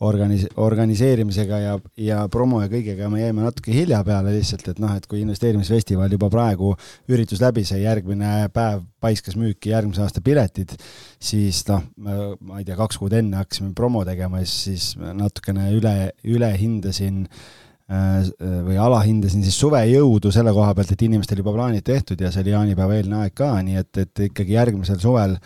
organis-, 0.02 0.48
organiseerimisega 0.60 1.60
ja, 1.62 1.76
ja 2.00 2.18
promo 2.32 2.60
ja 2.62 2.68
kõigega 2.72 3.08
me 3.12 3.22
jäime 3.22 3.44
natuke 3.44 3.74
hilja 3.74 4.02
peale 4.06 4.34
lihtsalt, 4.34 4.66
et 4.72 4.82
noh, 4.82 4.92
et 4.96 5.06
kui 5.10 5.22
investeerimisfestival 5.22 6.12
juba 6.12 6.30
praegu 6.32 6.72
üritus 7.12 7.42
läbi 7.42 7.64
sai, 7.68 7.82
järgmine 7.86 8.50
päev 8.54 8.84
paiskas 9.02 9.38
müüki 9.38 9.72
järgmise 9.72 10.04
aasta 10.04 10.22
piletid, 10.24 10.76
siis 11.22 11.62
noh, 11.70 11.84
ma 12.02 12.60
ei 12.60 12.68
tea, 12.68 12.78
kaks 12.78 13.00
kuud 13.00 13.14
enne 13.18 13.40
hakkasime 13.42 13.72
promo 13.78 14.04
tegema, 14.08 14.42
siis 14.48 14.92
natukene 14.98 15.70
üle, 15.76 15.96
üle 16.28 16.50
hindasin 16.58 17.24
äh, 17.26 18.30
või 18.68 18.78
alahindasin 18.80 19.44
siis 19.46 19.58
suve 19.58 19.82
jõudu 19.90 20.32
selle 20.34 20.54
koha 20.54 20.74
pealt, 20.76 20.94
et 20.94 21.06
inimestel 21.06 21.42
juba 21.42 21.54
plaanid 21.56 21.86
tehtud 21.86 22.20
ja 22.22 22.32
see 22.32 22.44
oli 22.46 22.56
jaanipäeva 22.56 22.98
eelne 22.98 23.22
aeg 23.22 23.38
ka, 23.38 23.54
nii 23.62 23.78
et, 23.82 24.04
et 24.06 24.26
ikkagi 24.30 24.58
järgmisel 24.58 25.00
suvel 25.02 25.38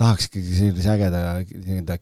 tahaks 0.00 0.30
ikkagi 0.30 0.56
sellise 0.56 0.92
ägeda 0.94 1.20
nii-öelda 1.44 1.96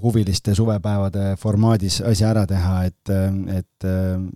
kinnisvarahuviliste 0.00 0.54
suvepäevade 0.54 1.36
formaadis 1.36 2.00
asja 2.00 2.30
ära 2.30 2.46
teha, 2.46 2.84
et, 2.84 3.10
et 3.52 3.86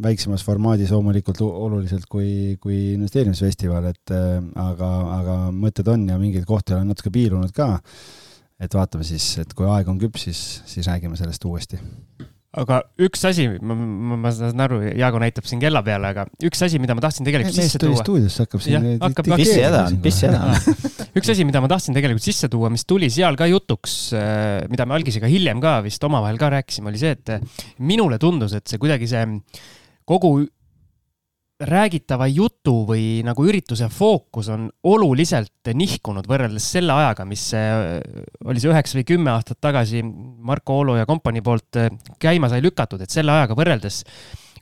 väiksemas 0.02 0.44
formaadis 0.44 0.90
loomulikult 0.92 1.40
oluliselt 1.40 2.06
kui, 2.09 2.56
kui 2.61 2.94
investeerimisfestival, 2.94 3.88
et 3.90 4.11
aga, 4.54 4.90
aga 5.21 5.38
mõtted 5.52 5.88
on 5.88 6.09
ja 6.09 6.18
mingeid 6.18 6.44
kohti 6.44 6.75
olen 6.75 6.88
natuke 6.88 7.11
piilunud 7.11 7.52
ka. 7.52 7.80
et 8.61 8.75
vaatame 8.75 9.04
siis, 9.04 9.38
et 9.38 9.52
kui 9.54 9.66
aeg 9.66 9.88
on 9.88 9.99
küps, 9.99 10.28
siis, 10.28 10.62
siis 10.66 10.87
räägime 10.87 11.16
sellest 11.16 11.44
uuesti 11.44 11.80
aga 12.61 12.80
üks 13.02 13.25
asi, 13.28 13.46
ma, 13.58 13.75
ma, 13.75 14.18
ma 14.25 14.32
saan 14.34 14.62
aru, 14.64 14.80
Jaago 14.94 15.20
näitab 15.23 15.46
siin 15.49 15.62
kella 15.62 15.82
peale, 15.87 16.11
aga 16.14 16.26
üks 16.46 16.62
asi, 16.66 16.80
mida 16.82 16.96
ma 16.96 17.02
tahtsin 17.04 17.26
tegelikult 17.26 17.56
sisse 17.56 17.80
tuua. 17.82 17.99
stuudiosse 18.00 18.46
hakkab 18.46 18.64
siin. 18.64 18.88
pissi 19.34 19.61
häda 19.64 19.84
on, 19.88 20.00
pissi 20.04 20.28
häda 20.28 20.42
on. 20.46 20.80
üks 21.20 21.32
asi, 21.34 21.46
mida 21.49 21.62
ma 21.64 21.70
tahtsin 21.73 21.96
tegelikult 21.96 22.26
sisse 22.26 22.50
tuua, 22.52 22.70
mis 22.75 22.87
tuli 22.88 23.11
seal 23.12 23.38
ka 23.40 23.49
jutuks, 23.50 23.96
äh, 24.18 24.64
mida 24.70 24.87
me 24.88 24.99
algisega 24.99 25.30
hiljem 25.30 25.62
ka 25.64 25.78
vist 25.87 26.06
omavahel 26.06 26.38
ka 26.40 26.52
rääkisime, 26.54 26.92
oli 26.92 27.02
see, 27.02 27.16
et 27.18 27.80
minule 27.82 28.20
tundus, 28.23 28.54
et 28.58 28.66
see 28.70 28.82
kuidagi 28.82 29.11
see 29.11 29.25
kogu 30.08 30.37
räägitava 31.68 32.28
jutu 32.30 32.83
või 32.88 33.23
nagu 33.26 33.47
ürituse 33.49 33.88
fookus 33.92 34.50
on 34.52 34.68
oluliselt 34.90 35.73
nihkunud 35.75 36.28
võrreldes 36.28 36.66
selle 36.76 36.92
ajaga, 36.92 37.26
mis 37.28 37.49
oli 38.44 38.62
see 38.62 38.73
üheksa 38.73 38.99
või 38.99 39.06
kümme 39.09 39.33
aastat 39.35 39.61
tagasi 39.64 40.02
Marko 40.04 40.80
Oolo 40.80 40.97
ja 40.99 41.06
kompanii 41.09 41.44
poolt 41.44 41.80
äh, 41.80 41.92
käima 42.21 42.50
sai 42.52 42.62
lükatud, 42.64 43.02
et 43.04 43.12
selle 43.12 43.35
ajaga 43.35 43.56
võrreldes 43.59 44.02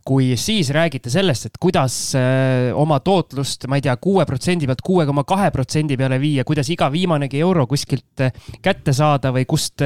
kui 0.03 0.33
siis 0.41 0.73
räägite 0.75 1.13
sellest, 1.15 1.47
et 1.47 1.59
kuidas 1.63 1.95
äh, 2.19 2.71
oma 2.75 2.99
tootlust, 3.05 3.69
ma 3.71 3.79
ei 3.79 3.85
tea, 3.85 3.95
kuue 4.03 4.27
protsendi 4.27 4.67
pealt 4.67 4.83
kuue 4.83 5.07
koma 5.07 5.23
kahe 5.29 5.53
protsendi 5.55 5.99
peale 5.99 6.19
viia, 6.23 6.47
kuidas 6.47 6.71
iga 6.75 6.91
viimanegi 6.91 7.43
euro 7.43 7.69
kuskilt 7.71 8.27
äh, 8.27 8.35
kätte 8.63 8.95
saada 8.97 9.31
või 9.35 9.47
kust 9.49 9.83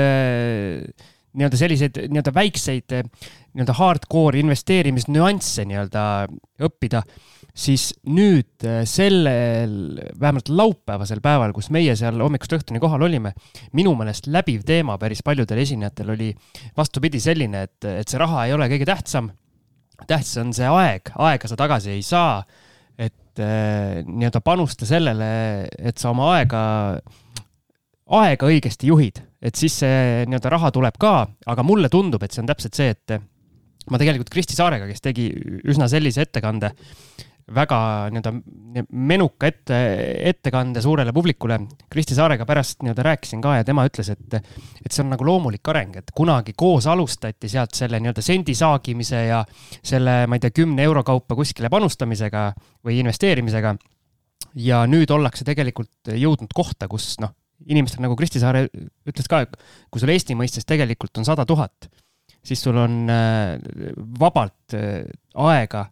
nii-öelda 1.37 1.61
selliseid 1.61 1.99
nii-öelda 2.09 2.33
väikseid 2.35 2.95
nii-öelda 3.57 3.77
hardcore 3.79 4.41
investeerimisnüansse 4.43 5.65
nii-öelda 5.69 6.03
õppida, 6.67 7.03
siis 7.57 7.89
nüüd 8.13 8.67
äh, 8.69 8.83
sellel, 8.89 9.97
vähemalt 10.21 10.51
laupäevasel 10.53 11.23
päeval, 11.25 11.55
kus 11.57 11.71
meie 11.75 11.97
seal 11.97 12.21
hommikust 12.21 12.53
õhtuni 12.59 12.81
kohal 12.83 13.07
olime, 13.09 13.33
minu 13.77 13.95
meelest 13.97 14.29
läbiv 14.29 14.67
teema 14.69 14.99
päris 15.01 15.25
paljudel 15.25 15.63
esinejatel 15.65 16.13
oli 16.17 16.31
vastupidi 16.77 17.21
selline, 17.23 17.65
et, 17.69 17.89
et 18.03 18.09
see 18.09 18.21
raha 18.21 18.47
ei 18.47 18.57
ole 18.57 18.69
kõige 18.73 18.89
tähtsam. 18.89 19.33
tähtis 20.07 20.37
on 20.43 20.53
see 20.57 20.69
aeg, 20.69 21.13
aega 21.17 21.49
sa 21.49 21.57
tagasi 21.57 21.95
ei 21.97 22.03
saa. 22.05 22.43
et 22.99 23.41
äh, 23.41 24.03
nii-öelda 24.05 24.41
panusta 24.41 24.87
sellele, 24.89 25.69
et 25.79 25.99
sa 25.99 26.11
oma 26.13 26.35
aega 26.37 26.63
aega 28.07 28.47
õigesti 28.47 28.93
juhid, 28.93 29.21
et 29.43 29.57
siis 29.59 29.81
see 29.83 30.27
nii-öelda 30.27 30.53
raha 30.53 30.73
tuleb 30.75 30.97
ka, 31.01 31.15
aga 31.47 31.65
mulle 31.67 31.91
tundub, 31.93 32.23
et 32.23 32.35
see 32.35 32.43
on 32.43 32.51
täpselt 32.51 32.79
see, 32.79 32.93
et 32.95 33.19
ma 33.91 34.01
tegelikult 34.01 34.33
Kristi 34.33 34.57
Saarega, 34.57 34.89
kes 34.91 35.05
tegi 35.05 35.29
üsna 35.69 35.89
sellise 35.91 36.25
ettekande, 36.27 36.73
väga 37.55 37.79
nii-öelda 38.11 38.33
menuka 38.91 39.47
ette, 39.47 39.77
ettekande 40.33 40.83
suurele 40.83 41.13
publikule. 41.15 41.61
Kristi 41.91 42.17
Saarega 42.19 42.47
pärast 42.49 42.83
nii-öelda 42.83 43.05
rääkisin 43.07 43.43
ka 43.45 43.57
ja 43.61 43.67
tema 43.67 43.85
ütles, 43.87 44.11
et, 44.11 44.39
et 44.83 44.91
see 44.91 45.05
on 45.05 45.13
nagu 45.15 45.27
loomulik 45.29 45.71
areng, 45.71 45.95
et 46.01 46.11
kunagi 46.17 46.57
koos 46.59 46.89
alustati 46.91 47.51
sealt 47.53 47.77
selle 47.79 48.01
nii-öelda 48.03 48.25
sendi 48.25 48.57
saagimise 48.59 49.23
ja 49.29 49.45
selle, 49.79 50.25
ma 50.27 50.39
ei 50.39 50.43
tea, 50.43 50.57
kümne 50.59 50.83
euro 50.83 51.05
kaupa 51.07 51.39
kuskile 51.39 51.71
panustamisega 51.71 52.49
või 52.87 52.99
investeerimisega. 53.05 53.77
ja 54.57 54.87
nüüd 54.89 55.11
ollakse 55.13 55.45
tegelikult 55.45 56.11
jõudnud 56.17 56.51
kohta, 56.55 56.89
kus 56.89 57.15
noh, 57.21 57.31
inimestel 57.65 58.05
nagu 58.05 58.17
Kristi 58.19 58.43
Saare 58.43 58.67
ütles 59.09 59.29
ka, 59.31 59.45
kui 59.91 60.03
sul 60.03 60.13
Eesti 60.13 60.37
mõistes 60.39 60.69
tegelikult 60.69 61.17
on 61.21 61.27
sada 61.29 61.47
tuhat, 61.49 61.89
siis 62.47 62.63
sul 62.63 62.79
on 62.81 63.05
äh, 63.11 63.57
vabalt 64.21 64.77
äh, 64.77 65.07
aega, 65.47 65.87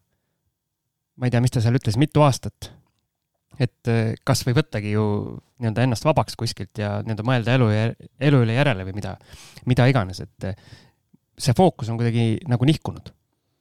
ma 1.19 1.29
ei 1.29 1.35
tea, 1.35 1.43
mis 1.45 1.55
ta 1.55 1.63
seal 1.65 1.79
ütles, 1.79 1.99
mitu 2.01 2.25
aastat. 2.27 2.73
et 3.55 3.91
äh, 3.91 4.15
kas 4.27 4.43
või 4.47 4.57
võttagi 4.59 4.95
ju 4.97 5.05
nii-öelda 5.63 5.85
ennast 5.87 6.05
vabaks 6.05 6.35
kuskilt 6.37 6.79
ja 6.79 6.99
nii-öelda 7.03 7.27
mõelda 7.27 7.55
elu 7.55 7.69
ja 7.71 7.85
elu 8.29 8.41
üle 8.43 8.57
järele 8.57 8.87
või 8.89 8.97
mida, 8.99 9.17
mida 9.71 9.87
iganes, 9.87 10.21
et 10.21 10.49
see 11.39 11.55
fookus 11.55 11.91
on 11.91 11.99
kuidagi 12.01 12.43
nagu 12.51 12.67
nihkunud 12.67 13.13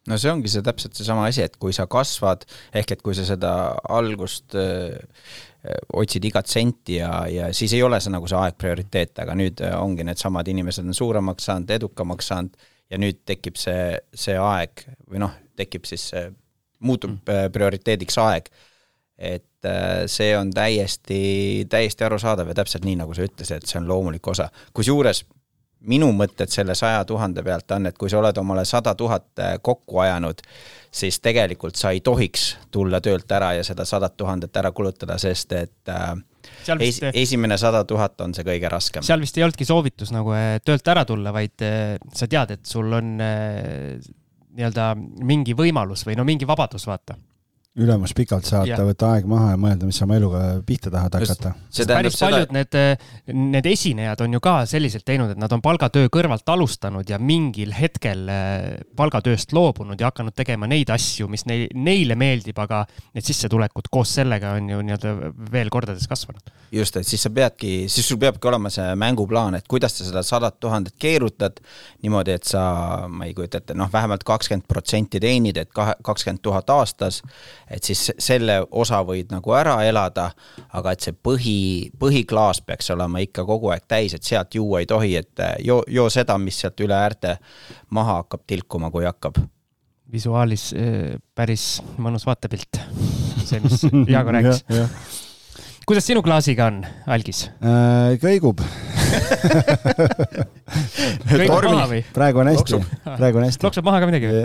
no 0.09 0.17
see 0.19 0.31
ongi 0.33 0.49
see 0.51 0.65
täpselt 0.65 0.97
seesama 0.97 1.27
asi, 1.29 1.45
et 1.45 1.55
kui 1.61 1.73
sa 1.75 1.85
kasvad, 1.89 2.43
ehk 2.75 2.95
et 2.95 3.03
kui 3.05 3.15
sa 3.17 3.25
seda 3.27 3.53
algust 3.85 4.57
otsid 5.93 6.25
igat 6.27 6.49
senti 6.51 6.97
ja, 6.97 7.23
ja 7.31 7.47
siis 7.55 7.73
ei 7.73 7.83
ole 7.83 7.99
see 8.03 8.11
nagu 8.11 8.27
see 8.27 8.39
aeg 8.39 8.57
prioriteet, 8.59 9.15
aga 9.23 9.35
nüüd 9.39 9.61
ongi 9.77 10.03
needsamad 10.03 10.47
inimesed 10.51 10.87
on 10.89 10.97
suuremaks 10.97 11.47
saanud, 11.47 11.71
edukamaks 11.71 12.27
saanud 12.33 12.57
ja 12.91 12.99
nüüd 12.99 13.21
tekib 13.25 13.55
see, 13.59 13.93
see 14.11 14.35
aeg 14.39 14.83
või 15.07 15.23
noh, 15.23 15.37
tekib 15.55 15.87
siis 15.87 16.09
see, 16.11 16.25
muutub 16.83 17.15
mm. 17.15 17.53
prioriteediks 17.55 18.19
aeg. 18.21 18.51
et 19.17 19.69
see 20.11 20.33
on 20.35 20.49
täiesti, 20.51 21.63
täiesti 21.71 22.03
arusaadav 22.03 22.49
ja 22.51 22.57
täpselt 22.59 22.83
nii, 22.83 22.97
nagu 22.99 23.15
sa 23.15 23.23
ütlesid, 23.23 23.61
et 23.61 23.69
see 23.69 23.79
on 23.79 23.87
loomulik 23.87 24.27
osa. 24.27 24.49
kusjuures 24.75 25.23
minu 25.89 26.09
mõtted 26.15 26.51
selle 26.51 26.75
saja 26.77 27.03
tuhande 27.07 27.43
pealt 27.43 27.71
on, 27.75 27.87
et 27.89 27.97
kui 27.99 28.11
sa 28.11 28.19
oled 28.21 28.37
omale 28.39 28.65
sada 28.67 28.93
tuhat 28.95 29.41
äh, 29.43 29.55
kokku 29.61 29.99
ajanud, 30.03 30.41
siis 30.93 31.19
tegelikult 31.23 31.79
sa 31.79 31.91
ei 31.95 32.01
tohiks 32.05 32.53
tulla 32.71 33.01
töölt 33.03 33.31
ära 33.31 33.53
ja 33.57 33.65
seda 33.67 33.85
sadat 33.85 34.17
tuhandet 34.17 34.55
ära 34.61 34.71
kulutada, 34.71 35.17
sest 35.21 35.55
et 35.57 35.91
äh, 35.91 36.13
es, 36.79 37.01
esimene 37.13 37.57
sada 37.59 37.83
tuhat 37.87 38.21
on 38.21 38.35
see 38.35 38.47
kõige 38.47 38.71
raskem. 38.71 39.05
seal 39.05 39.23
vist 39.23 39.37
ei 39.37 39.45
olnudki 39.45 39.67
soovitus 39.67 40.13
nagu 40.15 40.35
äh, 40.37 40.57
töölt 40.65 40.87
ära 40.87 41.05
tulla, 41.09 41.35
vaid 41.35 41.67
sa 42.13 42.29
tead, 42.29 42.57
et 42.57 42.65
sul 42.67 42.93
on 42.93 43.17
nii-öelda 43.19 44.93
mingi 45.25 45.55
võimalus 45.57 46.05
või 46.07 46.19
no 46.19 46.27
mingi 46.27 46.47
vabadus, 46.47 46.87
vaata 46.87 47.17
ülemus 47.73 48.11
pikalt 48.13 48.45
saata, 48.45 48.83
võtta 48.85 49.07
aeg 49.15 49.25
maha 49.29 49.53
ja 49.55 49.57
mõelda, 49.57 49.87
mis 49.89 49.97
sa 49.97 50.05
oma 50.05 50.17
eluga 50.19 50.41
pihta 50.65 50.91
tahad 50.93 51.15
hakata. 51.17 51.53
see 51.73 51.87
tähendab 51.89 52.03
päris 52.03 52.17
seda, 52.19 52.27
paljud 52.29 52.51
need, 52.53 52.75
need 53.33 53.69
esinejad 53.71 54.21
on 54.21 54.35
ju 54.37 54.41
ka 54.45 54.53
selliselt 54.69 55.05
teinud, 55.07 55.31
et 55.33 55.41
nad 55.41 55.55
on 55.55 55.63
palgatöö 55.63 56.11
kõrvalt 56.13 56.51
alustanud 56.53 57.09
ja 57.09 57.17
mingil 57.17 57.73
hetkel 57.73 58.29
eh, 58.29 58.67
palgatööst 58.97 59.55
loobunud 59.57 59.97
ja 59.97 60.11
hakanud 60.11 60.35
tegema 60.37 60.69
neid 60.69 60.91
asju, 60.93 61.25
mis 61.33 61.47
neil, 61.49 61.65
neile 61.73 62.17
meeldib, 62.19 62.61
aga 62.61 62.83
need 63.15 63.25
sissetulekud 63.25 63.89
koos 63.93 64.13
sellega 64.19 64.53
on 64.59 64.69
ju 64.69 64.83
nii-öelda 64.85 65.33
veel 65.55 65.73
kordades 65.73 66.05
kasvanud. 66.11 66.53
just, 66.73 67.01
et 67.01 67.09
siis 67.09 67.25
sa 67.25 67.33
peadki, 67.33 67.89
siis 67.89 68.05
sul 68.05 68.21
peabki 68.21 68.51
olema 68.53 68.69
see 68.73 68.85
mänguplaan, 69.01 69.57
et 69.57 69.65
kuidas 69.69 69.97
sa 69.97 70.05
seda 70.05 70.21
sadat 70.25 70.59
tuhandet 70.61 70.93
keerutad 71.01 71.57
niimoodi, 72.05 72.37
et 72.37 72.45
sa, 72.53 72.63
ma 73.09 73.25
ei 73.25 73.33
kujuta 73.33 73.63
ette, 73.63 73.73
noh, 73.77 73.89
vähemalt 73.93 74.21
kakskümmend 74.29 74.69
protsenti 74.69 75.21
teenid, 75.21 75.57
et 75.57 75.73
kahe, 75.73 75.97
kakskümmend 76.05 76.45
tuhat 76.45 76.69
aastas, 76.69 77.23
et 77.73 77.83
siis 77.83 78.11
selle 78.21 78.59
osa 78.71 79.01
võid 79.05 79.31
nagu 79.33 79.55
ära 79.57 79.75
elada, 79.87 80.29
aga 80.77 80.93
et 80.93 81.05
see 81.05 81.15
põhi, 81.15 81.57
põhiklaas 81.99 82.61
peaks 82.65 82.91
olema 82.93 83.23
ikka 83.23 83.45
kogu 83.49 83.73
aeg 83.73 83.87
täis, 83.87 84.15
et 84.15 84.23
sealt 84.23 84.55
juua 84.55 84.83
ei 84.83 84.89
tohi, 84.89 85.15
et 85.19 85.43
joo, 85.65 85.81
joo 85.87 86.09
seda, 86.13 86.37
mis 86.41 86.61
sealt 86.63 86.79
üle 86.85 86.95
äärte 86.97 87.37
maha 87.93 88.21
hakkab 88.21 88.45
tilkuma, 88.47 88.91
kui 88.93 89.07
hakkab. 89.09 89.41
visuaalis 90.13 90.71
eh, 90.77 91.13
päris 91.35 91.81
mõnus 91.97 92.25
vaatepilt. 92.25 92.81
see, 93.43 93.59
mis 93.59 93.85
Jaago 94.07 94.31
rääkis. 94.31 94.65
kuidas 95.87 96.05
sinu 96.07 96.21
klaasiga 96.23 96.67
on, 96.71 96.81
Algis? 97.11 97.45
Äh, 97.59 98.15
kõigub, 98.21 98.61
praegu 101.27 102.41
on 102.41 102.51
hästi, 102.51 102.79
praegu 103.03 103.41
on 103.41 103.47
hästi. 103.47 103.67
loksub 103.67 103.87
maha 103.87 103.99
ka 104.03 104.09
midagi 104.09 104.31
või? 104.31 104.43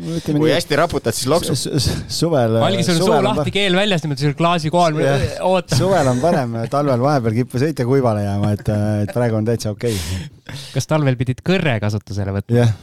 ütleme 0.00 0.40
kui 0.40 0.48
nii, 0.48 0.54
hästi 0.56 0.78
raputad, 0.80 1.16
siis 1.16 1.28
loksub. 1.30 1.56
suvel. 2.10 2.58
Algis 2.64 2.90
on 2.92 3.00
suu 3.00 3.12
lahti, 3.24 3.54
keel 3.54 3.76
väljas, 3.78 4.04
niimoodi 4.04 4.26
seal 4.26 4.36
klaasi 4.38 4.72
kohal 4.72 4.98
ootab. 5.46 5.76
suvel 5.78 6.12
on 6.12 6.22
parem, 6.24 6.56
talvel 6.72 7.04
vahepeal 7.04 7.36
kippus 7.42 7.66
õite 7.68 7.86
kuivale 7.88 8.24
jääma, 8.24 8.54
et, 8.56 8.72
et 9.04 9.14
praegu 9.14 9.38
on 9.40 9.48
täitsa 9.48 9.74
okei 9.76 9.94
okay.. 9.94 10.58
kas 10.74 10.90
talvel 10.90 11.20
pidid 11.20 11.44
kõrre 11.46 11.76
kasutusele 11.82 12.34
võtma? 12.40 12.64
jah, 12.64 12.74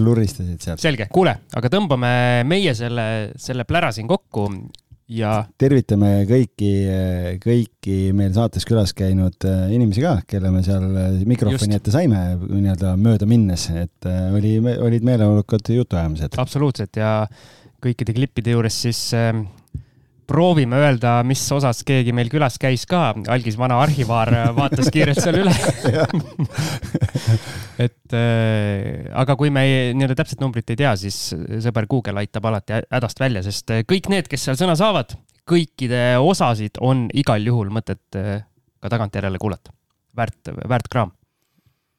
luristasid 0.00 0.62
sealt. 0.62 0.82
selge, 0.82 1.10
kuule, 1.12 1.36
aga 1.58 1.72
tõmbame 1.72 2.10
meie 2.48 2.74
selle, 2.78 3.06
selle 3.40 3.68
plära 3.68 3.92
siin 3.94 4.08
kokku 4.10 4.48
ja 5.12 5.32
tervitame 5.58 6.24
kõiki, 6.28 6.70
kõiki 7.42 7.98
meil 8.16 8.32
saates 8.34 8.66
külas 8.66 8.92
käinud 8.96 9.46
äh, 9.46 9.68
inimesi 9.74 10.02
ka, 10.02 10.16
kelle 10.26 10.50
me 10.54 10.62
seal 10.66 10.86
äh, 10.90 11.20
mikrofoni 11.28 11.76
Just. 11.76 11.82
ette 11.82 11.94
saime 11.94 12.22
nii-öelda 12.40 12.96
mööda 12.98 13.28
minnes, 13.30 13.68
et 13.70 14.08
äh, 14.08 14.26
oli, 14.34 14.56
olid 14.58 15.06
meeleolukad 15.06 15.70
jutuajamised. 15.76 16.34
absoluutselt 16.42 16.98
ja 16.98 17.12
kõikide 17.82 18.16
klippide 18.16 18.56
juures 18.56 18.80
siis 18.86 19.00
äh, 19.14 19.30
proovime 20.26 20.78
öelda, 20.82 21.20
mis 21.26 21.42
osas 21.54 21.82
keegi 21.86 22.12
meil 22.16 22.30
külas 22.32 22.58
käis 22.60 22.86
ka. 22.88 23.14
algis 23.32 23.58
vana 23.58 23.78
arhivaar 23.82 24.32
vaatas 24.56 24.90
kiirelt 24.92 25.20
seal 25.22 25.40
üle. 25.44 25.54
et 27.86 28.16
äh, 28.16 29.06
aga 29.14 29.36
kui 29.38 29.52
me 29.54 29.64
nii-öelda 29.96 30.18
täpset 30.22 30.42
numbrit 30.42 30.70
ei 30.74 30.80
tea, 30.82 30.96
siis 31.00 31.18
sõber 31.64 31.88
Google 31.90 32.22
aitab 32.22 32.48
alati 32.50 32.76
hä- 32.76 32.84
hädast 32.98 33.22
välja, 33.22 33.44
sest 33.46 33.72
äh, 33.74 33.84
kõik 33.88 34.10
need, 34.12 34.30
kes 34.30 34.48
seal 34.48 34.58
sõna 34.58 34.76
saavad, 34.78 35.16
kõikide 35.46 36.16
osasid 36.22 36.80
on 36.82 37.06
igal 37.14 37.44
juhul 37.46 37.70
mõtet 37.74 38.18
äh, 38.18 38.42
ka 38.82 38.92
tagantjärele 38.92 39.38
kuulata. 39.42 39.72
väärt, 40.16 40.52
väärt 40.68 40.88
kraam. 40.90 41.12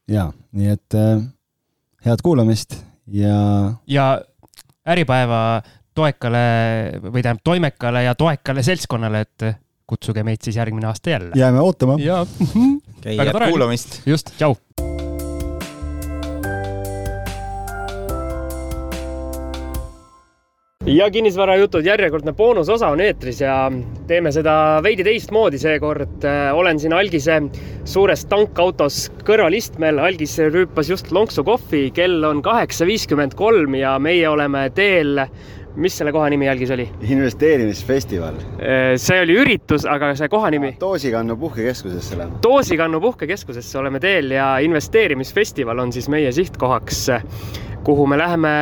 ja, 0.08 0.32
nii 0.52 0.74
et 0.74 0.96
äh, 0.98 1.22
head 2.06 2.24
kuulamist 2.24 2.80
ja 3.08 3.74
ja 3.88 4.22
Äripäeva 4.88 5.62
toekale 5.98 6.44
või 7.02 7.24
tähendab 7.24 7.44
toimekale 7.46 8.06
ja 8.06 8.16
toekale 8.18 8.64
seltskonnale, 8.66 9.26
et 9.26 9.50
kutsuge 9.88 10.24
meid 10.28 10.44
siis 10.44 10.60
järgmine 10.60 10.90
aasta 10.90 11.16
jälle. 11.16 11.32
jääme 11.36 11.64
ootama. 11.64 11.98
ja 12.00 12.22
okei, 12.22 13.18
Väga 13.18 13.32
tore 13.32 13.52
kuulamist. 13.52 14.02
just, 14.06 14.34
tšau. 14.38 14.56
ja 20.88 21.10
kinnisvarajutud 21.12 21.86
järjekordne 21.86 22.32
boonusosa 22.34 22.88
on 22.88 23.02
eetris 23.04 23.42
ja 23.42 23.56
teeme 24.08 24.32
seda 24.32 24.80
veidi 24.84 25.04
teistmoodi 25.04 25.60
seekord. 25.60 26.24
olen 26.54 26.80
siin 26.80 26.94
Algise 26.94 27.42
suures 27.84 28.26
tankautos 28.26 29.10
kõrvalistmel, 29.28 30.00
Algis 30.00 30.38
rüüpas 30.40 30.90
just 30.90 31.12
lonksu 31.12 31.44
kohvi, 31.44 31.90
kell 31.92 32.24
on 32.24 32.42
kaheksa 32.42 32.88
viiskümmend 32.88 33.36
kolm 33.36 33.76
ja 33.76 33.98
meie 34.00 34.30
oleme 34.30 34.70
teel, 34.76 35.26
mis 35.78 35.98
selle 35.98 36.12
koha 36.16 36.30
nimi 36.34 36.50
Algis 36.50 36.72
oli? 36.74 36.88
investeerimisfestival. 37.02 38.40
see 38.98 39.20
oli 39.22 39.38
üritus, 39.42 39.86
aga 39.90 40.14
see 40.18 40.30
koha 40.32 40.52
nimi? 40.54 40.74
doosikannu 40.82 41.38
puhkekeskusesse 41.38 42.18
läheme. 42.18 42.42
Doosikannu 42.44 43.02
puhkekeskusesse 43.02 43.80
oleme 43.80 44.02
teel 44.04 44.32
ja 44.32 44.58
investeerimisfestival 44.66 45.86
on 45.86 45.94
siis 45.94 46.10
meie 46.10 46.32
sihtkohaks, 46.32 47.08
kuhu 47.84 48.08
me 48.08 48.18
läheme 48.18 48.56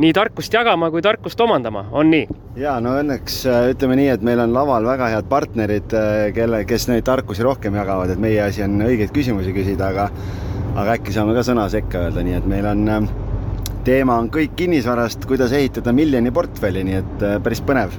nii 0.00 0.12
tarkust 0.16 0.54
jagama 0.54 0.90
kui 0.90 1.02
tarkust 1.02 1.40
omandama, 1.40 1.84
on 1.92 2.10
nii? 2.10 2.26
ja 2.60 2.76
no 2.82 2.96
õnneks 3.00 3.40
äh, 3.48 3.70
ütleme 3.74 3.98
nii, 4.00 4.10
et 4.14 4.22
meil 4.26 4.42
on 4.42 4.54
laval 4.54 4.86
väga 4.86 5.10
head 5.14 5.30
partnerid, 5.30 5.96
kelle, 6.34 6.64
kes 6.68 6.88
neid 6.90 7.06
tarkusi 7.06 7.46
rohkem 7.46 7.76
jagavad, 7.78 8.12
et 8.14 8.22
meie 8.22 8.40
asi 8.44 8.64
on 8.66 8.78
õigeid 8.86 9.14
küsimusi 9.14 9.54
küsida, 9.56 9.92
aga 9.94 10.10
aga 10.80 10.94
äkki 10.96 11.14
saame 11.14 11.34
ka 11.34 11.44
sõna 11.46 11.66
sekka 11.70 12.06
öelda, 12.06 12.22
nii 12.26 12.38
et 12.38 12.48
meil 12.50 12.68
on 12.70 12.86
äh, 12.88 13.10
teema 13.86 14.16
on 14.20 14.30
kõik 14.32 14.56
kinnisvarast, 14.58 15.26
kuidas 15.28 15.52
ehitada 15.56 15.92
miljoni 15.96 16.32
portfelli, 16.34 16.84
nii 16.86 16.98
et 17.00 17.26
äh, 17.26 17.36
päris 17.44 17.62
põnev. 17.66 17.96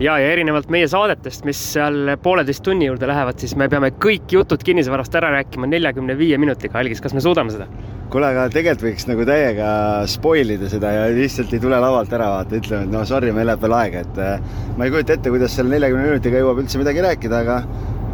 ja, 0.00 0.14
ja 0.18 0.32
erinevalt 0.32 0.70
meie 0.70 0.88
saadetest, 0.88 1.44
mis 1.48 1.60
seal 1.74 2.14
pooleteist 2.22 2.62
tunni 2.62 2.86
juurde 2.86 3.08
lähevad, 3.10 3.38
siis 3.42 3.56
me 3.58 3.68
peame 3.68 3.90
kõik 3.90 4.30
jutud 4.38 4.62
kinnisvarast 4.64 5.14
ära 5.18 5.32
rääkima 5.34 5.66
neljakümne 5.66 6.18
viie 6.18 6.38
minutiga. 6.38 6.78
Algis, 6.78 7.02
kas 7.02 7.14
me 7.14 7.24
suudame 7.24 7.54
seda? 7.54 7.66
kuule, 8.08 8.30
aga 8.30 8.46
tegelikult 8.48 8.86
võiks 8.86 9.04
nagu 9.04 9.24
täiega 9.28 9.68
spoil 10.08 10.54
ida 10.54 10.70
seda 10.72 10.94
ja 10.94 11.02
lihtsalt 11.12 11.52
ei 11.52 11.60
tule 11.60 11.76
lavalt 11.82 12.12
ära 12.16 12.30
vaata, 12.32 12.56
ütleme, 12.56 12.86
et 12.86 12.94
no 12.94 13.04
sorry, 13.04 13.34
meil 13.36 13.50
läheb 13.50 13.60
veel 13.66 13.76
aega, 13.76 14.04
et 14.06 14.22
äh, 14.24 14.56
ma 14.78 14.86
ei 14.86 14.94
kujuta 14.94 15.18
ette, 15.18 15.32
kuidas 15.34 15.56
selle 15.58 15.74
neljakümne 15.74 16.06
minutiga 16.08 16.40
jõuab 16.40 16.62
üldse 16.62 16.80
midagi 16.80 17.04
rääkida, 17.04 17.42
aga 17.44 17.60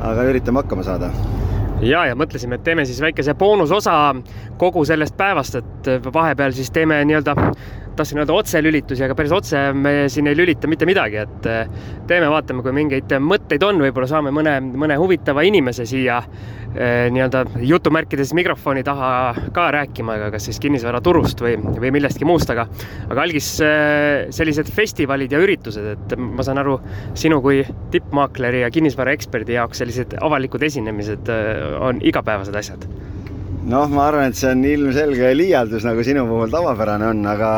aga 0.05 0.27
üritame 0.29 0.63
hakkama 0.63 0.85
saada. 0.87 1.11
ja, 1.83 2.05
ja 2.07 2.15
mõtlesime, 2.19 2.59
et 2.59 2.65
teeme 2.67 2.85
siis 2.85 3.01
väikese 3.03 3.35
boonusosa 3.35 4.15
kogu 4.59 4.85
sellest 4.85 5.17
päevast, 5.17 5.59
et 5.61 5.91
vahepeal 6.15 6.55
siis 6.57 6.71
teeme 6.71 7.01
nii-öelda, 7.05 7.35
tahtsin 7.97 8.21
öelda 8.23 8.37
otselülitusi, 8.37 9.05
aga 9.07 9.17
päris 9.19 9.35
otse 9.35 9.61
me 9.77 9.95
siin 10.13 10.29
ei 10.31 10.37
lülita 10.39 10.71
mitte 10.71 10.89
midagi, 10.89 11.23
et 11.23 11.49
teeme, 12.09 12.29
vaatame, 12.33 12.65
kui 12.65 12.75
mingeid 12.77 13.15
mõtteid 13.23 13.65
on, 13.67 13.81
võib-olla 13.85 14.09
saame 14.11 14.33
mõne, 14.35 14.57
mõne 14.75 14.99
huvitava 15.01 15.45
inimese 15.47 15.87
siia 15.89 16.21
eh, 16.75 17.07
nii-öelda 17.15 17.45
jutumärkides 17.65 18.35
mikrofoni 18.37 18.85
taha 18.87 19.11
ka 19.55 19.69
rääkima, 19.79 20.19
aga 20.19 20.31
kas 20.35 20.49
siis 20.51 20.61
kinnisvaraturust 20.63 21.45
või, 21.45 21.57
või 21.59 21.95
millestki 21.99 22.29
muust, 22.29 22.51
aga 22.55 22.67
aga 23.09 23.25
Algis, 23.25 23.51
sellised 24.35 24.71
festivalid 24.75 25.33
ja 25.33 25.41
üritused, 25.43 25.91
et 25.95 26.17
ma 26.19 26.45
saan 26.47 26.61
aru, 26.63 26.79
sinu 27.19 27.41
kui 27.45 27.63
tippmaakleri 27.95 28.65
ja 28.65 28.71
kinnisvaraeksperdi 28.75 29.59
jaoks 29.59 29.83
sellised 29.83 30.17
avalikud 30.25 30.63
esinemised 30.67 31.31
eh, 31.33 31.67
on 31.81 32.03
igapäevased 32.05 32.57
asjad. 32.59 32.89
noh, 33.71 33.87
ma 33.89 34.09
arvan, 34.09 34.31
et 34.31 34.39
see 34.39 34.51
on 34.53 34.65
ilmselge 34.69 35.31
liialdus, 35.37 35.85
nagu 35.89 36.05
sinu 36.05 36.25
puhul 36.29 36.53
tavapärane 36.53 37.07
on, 37.13 37.23
aga 37.29 37.53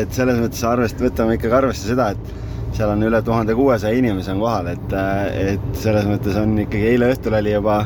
et 0.00 0.14
selles 0.16 0.40
mõttes 0.40 0.62
arvest-, 0.66 1.02
võtame 1.02 1.36
ikkagi 1.36 1.58
arvesse 1.60 1.90
seda, 1.90 2.10
et 2.14 2.76
seal 2.76 2.92
on 2.94 3.04
üle 3.04 3.20
tuhande 3.26 3.56
kuuesaja 3.58 3.98
inimese 3.98 4.32
on 4.32 4.40
kohal, 4.40 4.70
et, 4.72 4.96
et 5.36 5.82
selles 5.82 6.08
mõttes 6.08 6.38
on 6.40 6.56
ikkagi 6.64 6.94
eile 6.94 7.10
õhtul 7.12 7.36
oli 7.36 7.52
juba 7.52 7.82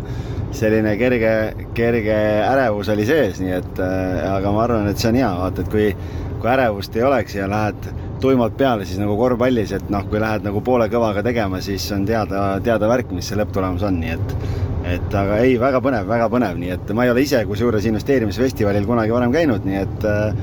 selline 0.54 0.92
kerge, 1.00 1.32
kerge 1.74 2.18
ärevus 2.46 2.92
oli 2.94 3.06
sees, 3.08 3.40
nii 3.42 3.56
et 3.56 3.80
aga 3.82 4.52
ma 4.54 4.62
arvan, 4.68 4.86
et 4.90 5.00
see 5.00 5.10
on 5.10 5.18
hea, 5.18 5.32
vaata, 5.40 5.64
et 5.64 5.72
kui, 5.72 5.88
kui 6.44 6.52
ärevust 6.52 6.96
ei 6.96 7.02
oleks 7.02 7.34
ja 7.38 7.46
lähed 7.48 7.86
tuimalt 8.20 8.56
peale, 8.60 8.84
siis 8.84 8.98
nagu 9.00 9.14
korvpallis, 9.16 9.70
et 9.72 9.86
noh, 9.88 10.04
kui 10.10 10.20
lähed 10.20 10.44
nagu 10.44 10.60
poole 10.64 10.90
kõvaga 10.92 11.22
tegema, 11.24 11.60
siis 11.64 11.86
on 11.96 12.04
teada, 12.04 12.42
teada 12.64 12.88
värk, 12.90 13.14
mis 13.16 13.30
see 13.30 13.38
lõpptulemus 13.40 13.84
on, 13.88 13.96
nii 14.02 14.12
et 14.12 14.36
et 14.84 15.14
aga 15.16 15.38
ei, 15.40 15.54
väga 15.56 15.80
põnev, 15.80 16.04
väga 16.04 16.26
põnev, 16.28 16.58
nii 16.60 16.74
et 16.74 16.90
ma 16.92 17.06
ei 17.06 17.12
ole 17.14 17.22
ise 17.24 17.38
kusjuures 17.48 17.86
investeerimisfestivalil 17.88 18.84
kunagi 18.84 19.14
varem 19.14 19.32
käinud, 19.32 19.64
nii 19.64 19.78
et 19.80 20.04
äh, 20.04 20.36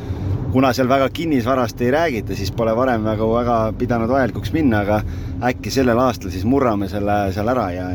kuna 0.56 0.72
seal 0.74 0.90
väga 0.90 1.12
kinnisvarast 1.14 1.86
ei 1.86 1.92
räägita, 1.94 2.34
siis 2.36 2.50
pole 2.58 2.74
varem 2.76 3.06
nagu 3.06 3.30
väga 3.36 3.60
pidanud 3.78 4.10
vajalikuks 4.10 4.56
minna, 4.58 4.82
aga 4.82 5.04
äkki 5.52 5.70
sellel 5.70 6.02
aastal 6.02 6.34
siis 6.34 6.48
murrame 6.50 6.90
selle 6.90 7.20
seal 7.36 7.54
ära 7.54 7.68
ja, 7.76 7.86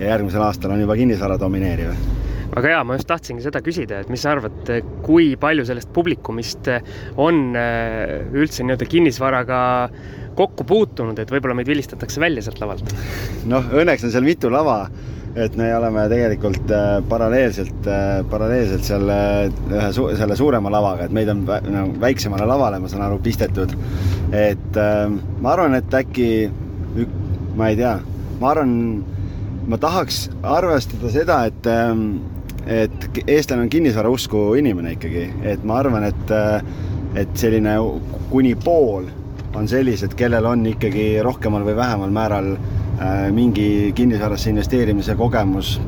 ja 0.00 0.10
järgmisel 0.10 0.42
aastal 0.42 0.74
on 0.74 0.82
juba 0.82 0.98
kinnisvara 0.98 1.38
domineeriv. 1.38 1.94
Väga 2.52 2.74
hea, 2.74 2.80
ma 2.84 2.98
just 2.98 3.08
tahtsingi 3.08 3.44
seda 3.44 3.62
küsida, 3.64 4.02
et 4.02 4.10
mis 4.12 4.22
sa 4.24 4.34
arvad, 4.34 4.68
kui 5.04 5.32
palju 5.40 5.64
sellest 5.68 5.92
publikumist 5.94 6.68
on 7.20 7.56
äh, 7.58 8.18
üldse 8.36 8.66
nii-öelda 8.66 8.88
kinnisvaraga 8.92 9.62
kokku 10.36 10.66
puutunud, 10.68 11.18
et 11.20 11.32
võib-olla 11.32 11.56
meid 11.56 11.70
vilistatakse 11.70 12.20
välja 12.22 12.44
sealt 12.44 12.60
lavalt? 12.62 12.92
noh, 13.48 13.72
õnneks 13.72 14.06
on 14.06 14.14
seal 14.14 14.26
mitu 14.26 14.50
lava, 14.52 14.84
et 15.36 15.56
me 15.56 15.70
oleme 15.76 16.04
tegelikult 16.12 16.72
äh, 16.76 16.98
paralleelselt 17.08 17.88
äh,, 17.88 18.20
paralleelselt 18.30 18.84
selle 18.84 19.18
ühe 19.72 19.88
su 19.96 20.08
selle 20.18 20.36
suurema 20.36 20.72
lavaga, 20.72 21.08
et 21.08 21.14
meid 21.16 21.30
on 21.32 21.46
vä 21.48 21.60
no, 21.72 21.86
väiksemale 22.02 22.48
lavale, 22.48 22.82
ma 22.82 22.90
saan 22.92 23.06
aru, 23.06 23.20
pistetud. 23.24 23.72
et 24.28 24.80
äh, 24.80 25.06
ma 25.40 25.54
arvan, 25.56 25.78
et 25.80 25.96
äkki, 26.02 26.28
ma 27.56 27.72
ei 27.72 27.80
tea, 27.80 27.96
ma 28.40 28.52
arvan, 28.52 28.76
ma 29.72 29.80
tahaks 29.80 30.26
arvestada 30.42 31.12
seda, 31.16 31.42
et 31.48 31.70
äh, 31.70 31.96
et 32.66 33.22
eestlane 33.26 33.66
on 33.66 33.72
kinnisvarausku 33.72 34.52
inimene 34.60 34.94
ikkagi, 34.96 35.26
et 35.54 35.64
ma 35.64 35.80
arvan, 35.82 36.06
et 36.10 36.30
äh, 36.36 36.62
et 37.18 37.34
selline 37.36 37.74
kuni 38.30 38.54
pool 38.56 39.04
on 39.54 39.66
sellised, 39.68 40.14
kellel 40.16 40.46
on 40.48 40.62
ikkagi 40.70 41.18
rohkemal 41.24 41.66
või 41.66 41.74
vähemal 41.76 42.14
määral 42.14 42.54
Äh, 43.02 43.32
mingi 43.32 43.92
kinnisvarasse 43.94 44.50
investeerimise 44.50 45.14
kogemus 45.16 45.80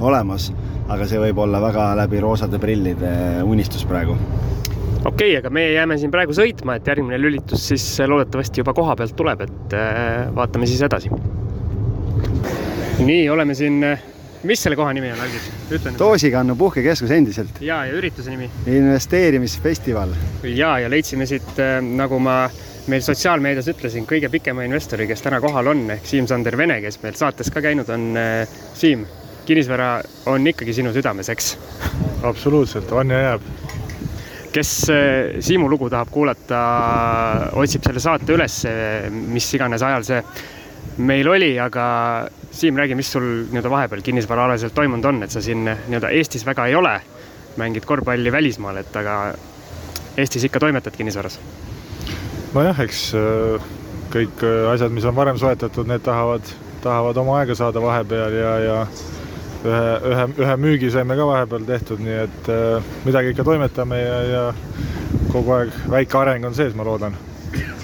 olemas, 0.00 0.52
aga 0.88 1.06
see 1.10 1.18
võib 1.20 1.40
olla 1.42 1.58
väga 1.60 1.88
läbi 1.98 2.20
roosade 2.22 2.60
prillide 2.62 3.10
unistus 3.44 3.82
praegu 3.88 4.14
okei 4.14 5.08
okay,, 5.10 5.32
aga 5.40 5.50
meie 5.52 5.72
jääme 5.74 5.98
siin 5.98 6.12
praegu 6.14 6.36
sõitma, 6.36 6.78
et 6.78 6.86
järgmine 6.88 7.18
lülitus 7.20 7.66
siis 7.72 7.84
loodetavasti 8.06 8.62
juba 8.62 8.72
koha 8.78 8.94
pealt 8.96 9.16
tuleb, 9.18 9.42
et 9.44 9.76
äh, 9.76 10.30
vaatame 10.38 10.70
siis 10.70 10.84
edasi. 10.86 11.10
nii, 13.02 13.28
oleme 13.34 13.58
siin, 13.58 13.82
mis 14.46 14.62
selle 14.62 14.76
koha 14.78 14.92
nimi 14.94 15.10
on, 15.12 15.20
Algis? 15.24 15.48
ütle 15.70 15.92
nüüd. 15.92 15.98
Toosikannu 15.98 16.56
puhkekeskus 16.58 17.10
endiselt. 17.14 17.60
ja, 17.64 17.82
ja 17.88 17.94
ürituse 17.98 18.30
nimi? 18.30 18.50
investeerimisfestival. 18.66 20.14
ja, 20.44 20.78
ja 20.78 20.90
leidsime 20.90 21.26
siit, 21.26 21.48
äh, 21.58 21.78
nagu 21.82 22.20
ma 22.22 22.40
meil 22.88 23.04
sotsiaalmeedias 23.04 23.68
ütlesin, 23.74 24.06
kõige 24.08 24.30
pikema 24.32 24.64
investori, 24.64 25.06
kes 25.10 25.24
täna 25.24 25.40
kohal 25.44 25.72
on, 25.74 25.82
ehk 25.92 26.06
Siim-Sander 26.08 26.56
Vene, 26.56 26.78
kes 26.84 27.00
meil 27.02 27.16
saates 27.18 27.50
ka 27.52 27.62
käinud 27.64 27.90
on. 27.92 28.10
Äh, 28.16 28.60
Siim, 28.78 29.06
kinnisvara 29.48 29.98
on 30.30 30.46
ikkagi 30.46 30.76
sinu 30.76 30.92
südames, 30.94 31.28
eks? 31.32 31.56
absoluutselt, 32.28 32.92
on 32.92 33.10
ja 33.10 33.20
jääb. 33.24 33.50
kes 34.52 34.70
äh, 34.92 35.40
Siimu 35.44 35.68
lugu 35.70 35.90
tahab 35.90 36.12
kuulata, 36.14 36.60
otsib 37.58 37.84
selle 37.84 38.00
saate 38.00 38.38
üles, 38.38 38.62
mis 39.10 39.50
iganes 39.58 39.82
ajal 39.82 40.06
see 40.06 40.22
meil 40.98 41.28
oli, 41.28 41.58
aga 41.60 42.28
Siim, 42.50 42.76
räägi, 42.76 42.94
mis 42.96 43.12
sul 43.12 43.22
nii-öelda 43.22 43.70
vahepeal 43.70 44.00
kinnisvaraalaselt 44.02 44.74
toimunud 44.74 45.04
on, 45.04 45.22
et 45.22 45.30
sa 45.30 45.42
siin 45.44 45.66
nii-öelda 45.68 46.10
Eestis 46.16 46.46
väga 46.46 46.66
ei 46.66 46.74
ole, 46.74 46.94
mängid 47.60 47.84
korvpalli 47.86 48.32
välismaal, 48.32 48.80
et 48.80 48.96
aga 48.96 49.34
Eestis 50.18 50.48
ikka 50.48 50.60
toimetad 50.64 50.96
kinnisvaras? 50.96 51.38
Nojah, 52.54 52.80
eks 52.80 53.02
äh, 53.14 53.68
kõik 54.10 54.42
äh, 54.42 54.72
asjad, 54.72 54.94
mis 54.96 55.06
on 55.06 55.14
varem 55.16 55.38
soetatud, 55.38 55.86
need 55.86 56.02
tahavad, 56.06 56.50
tahavad 56.82 57.20
oma 57.20 57.38
aega 57.42 57.54
saada 57.58 57.82
vahepeal 57.84 58.34
ja, 58.40 58.56
ja 58.64 58.80
ühe, 59.68 59.86
ühe, 60.14 60.26
ühe 60.40 60.58
müügi 60.64 60.90
saime 60.94 61.18
ka 61.20 61.28
vahepeal 61.28 61.68
tehtud, 61.68 62.02
nii 62.02 62.20
et 62.24 62.52
äh, 62.54 62.92
midagi 63.06 63.36
ikka 63.36 63.46
toimetame 63.46 64.02
ja, 64.02 64.20
ja 64.32 64.44
kogu 65.30 65.58
aeg 65.60 65.80
väike 65.92 66.22
areng 66.24 66.48
on 66.48 66.56
sees, 66.56 66.74
ma 66.74 66.88
loodan 66.88 67.27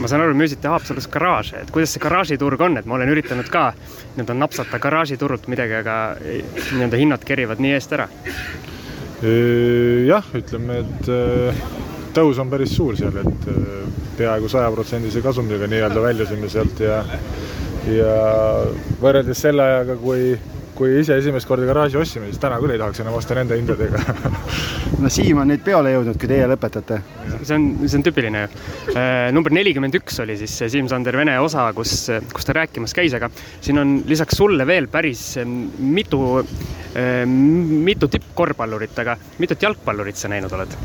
ma 0.00 0.10
saan 0.10 0.24
aru, 0.24 0.34
müüsite 0.38 0.70
Haapsalus 0.70 1.06
garaaže, 1.12 1.62
et 1.62 1.72
kuidas 1.74 1.94
see 1.94 2.02
garaažiturg 2.02 2.60
on, 2.66 2.78
et 2.80 2.86
ma 2.88 2.98
olen 2.98 3.12
üritanud 3.12 3.48
ka 3.52 3.68
nii-öelda 3.76 4.36
napsata 4.38 4.80
garaažiturult 4.82 5.48
midagi, 5.52 5.78
aga 5.80 5.96
nii-öelda 6.20 7.00
hinnad 7.00 7.26
kerivad 7.26 7.62
nii 7.62 7.74
eest 7.76 7.94
ära. 7.96 8.08
jah, 10.08 10.30
ütleme, 10.36 10.80
et 10.82 11.10
tõus 12.14 12.38
on 12.42 12.50
päris 12.50 12.74
suur 12.76 12.98
seal, 12.98 13.16
et 13.22 13.48
peaaegu 14.18 14.50
sajaprotsendise 14.50 15.22
kasumiga 15.24 15.70
nii-öelda 15.70 16.02
väljusime 16.02 16.50
sealt 16.52 16.82
ja 16.84 17.02
ja 17.90 18.12
võrreldes 19.02 19.40
selle 19.44 19.62
ajaga, 19.62 19.96
kui, 20.00 20.34
kui 20.74 20.98
ise 21.00 21.16
esimest 21.20 21.48
korda 21.48 21.66
garaaži 21.68 21.98
ostsime, 22.00 22.28
siis 22.30 22.40
täna 22.42 22.58
küll 22.62 22.74
ei 22.74 22.80
tahaks 22.80 23.02
enam 23.04 23.16
osta 23.18 23.36
nende 23.38 23.58
hindadega 23.58 24.00
no 25.02 25.10
Siim 25.12 25.40
on 25.42 25.50
nüüd 25.52 25.62
peole 25.66 25.92
jõudnud, 25.94 26.18
kui 26.20 26.30
teie 26.30 26.48
lõpetate. 26.50 27.00
see 27.42 27.56
on, 27.56 27.68
see 27.84 27.98
on 27.98 28.06
tüüpiline 28.06 28.44
ju. 28.44 28.50
Äh, 28.94 29.28
number 29.34 29.54
nelikümmend 29.54 29.94
üks 30.00 30.18
oli 30.24 30.36
siis 30.40 30.54
see 30.60 30.70
Siim-Sander 30.74 31.18
Vene 31.20 31.36
osa, 31.42 31.68
kus, 31.76 31.96
kus 32.34 32.48
ta 32.48 32.58
rääkimas 32.60 32.96
käis, 32.96 33.14
aga 33.16 33.30
siin 33.36 33.80
on 33.82 33.96
lisaks 34.10 34.38
sulle 34.40 34.66
veel 34.68 34.90
päris 34.92 35.26
äh, 35.42 35.48
mitu, 35.78 36.20
äh, 36.98 37.22
mitu 37.26 38.10
tippkorvpallurit, 38.10 38.98
aga 39.04 39.18
mitut 39.42 39.68
jalgpallurit 39.68 40.18
sa 40.20 40.32
näinud 40.32 40.58
oled? 40.58 40.78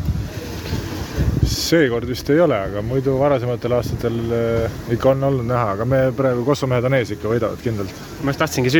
Seekord 1.50 2.08
vist 2.10 2.30
ei 2.34 2.40
ole, 2.44 2.58
aga 2.70 2.82
muidu 2.86 3.16
varasematel 3.20 3.74
aastatel 3.78 4.18
eh, 4.36 4.78
ikka 4.96 5.14
on 5.14 5.26
olnud 5.30 5.48
näha, 5.50 5.74
aga 5.76 5.88
me 5.90 6.02
praegu 6.16 6.46
Kossu 6.48 6.70
mehed 6.70 6.86
on 6.88 6.98
ees 6.98 7.14
ikka, 7.16 7.30
võidavad 7.32 7.64
kindlalt. 7.64 8.04
ma 8.24 8.34
just 8.34 8.44
tahtsingi 8.44 8.72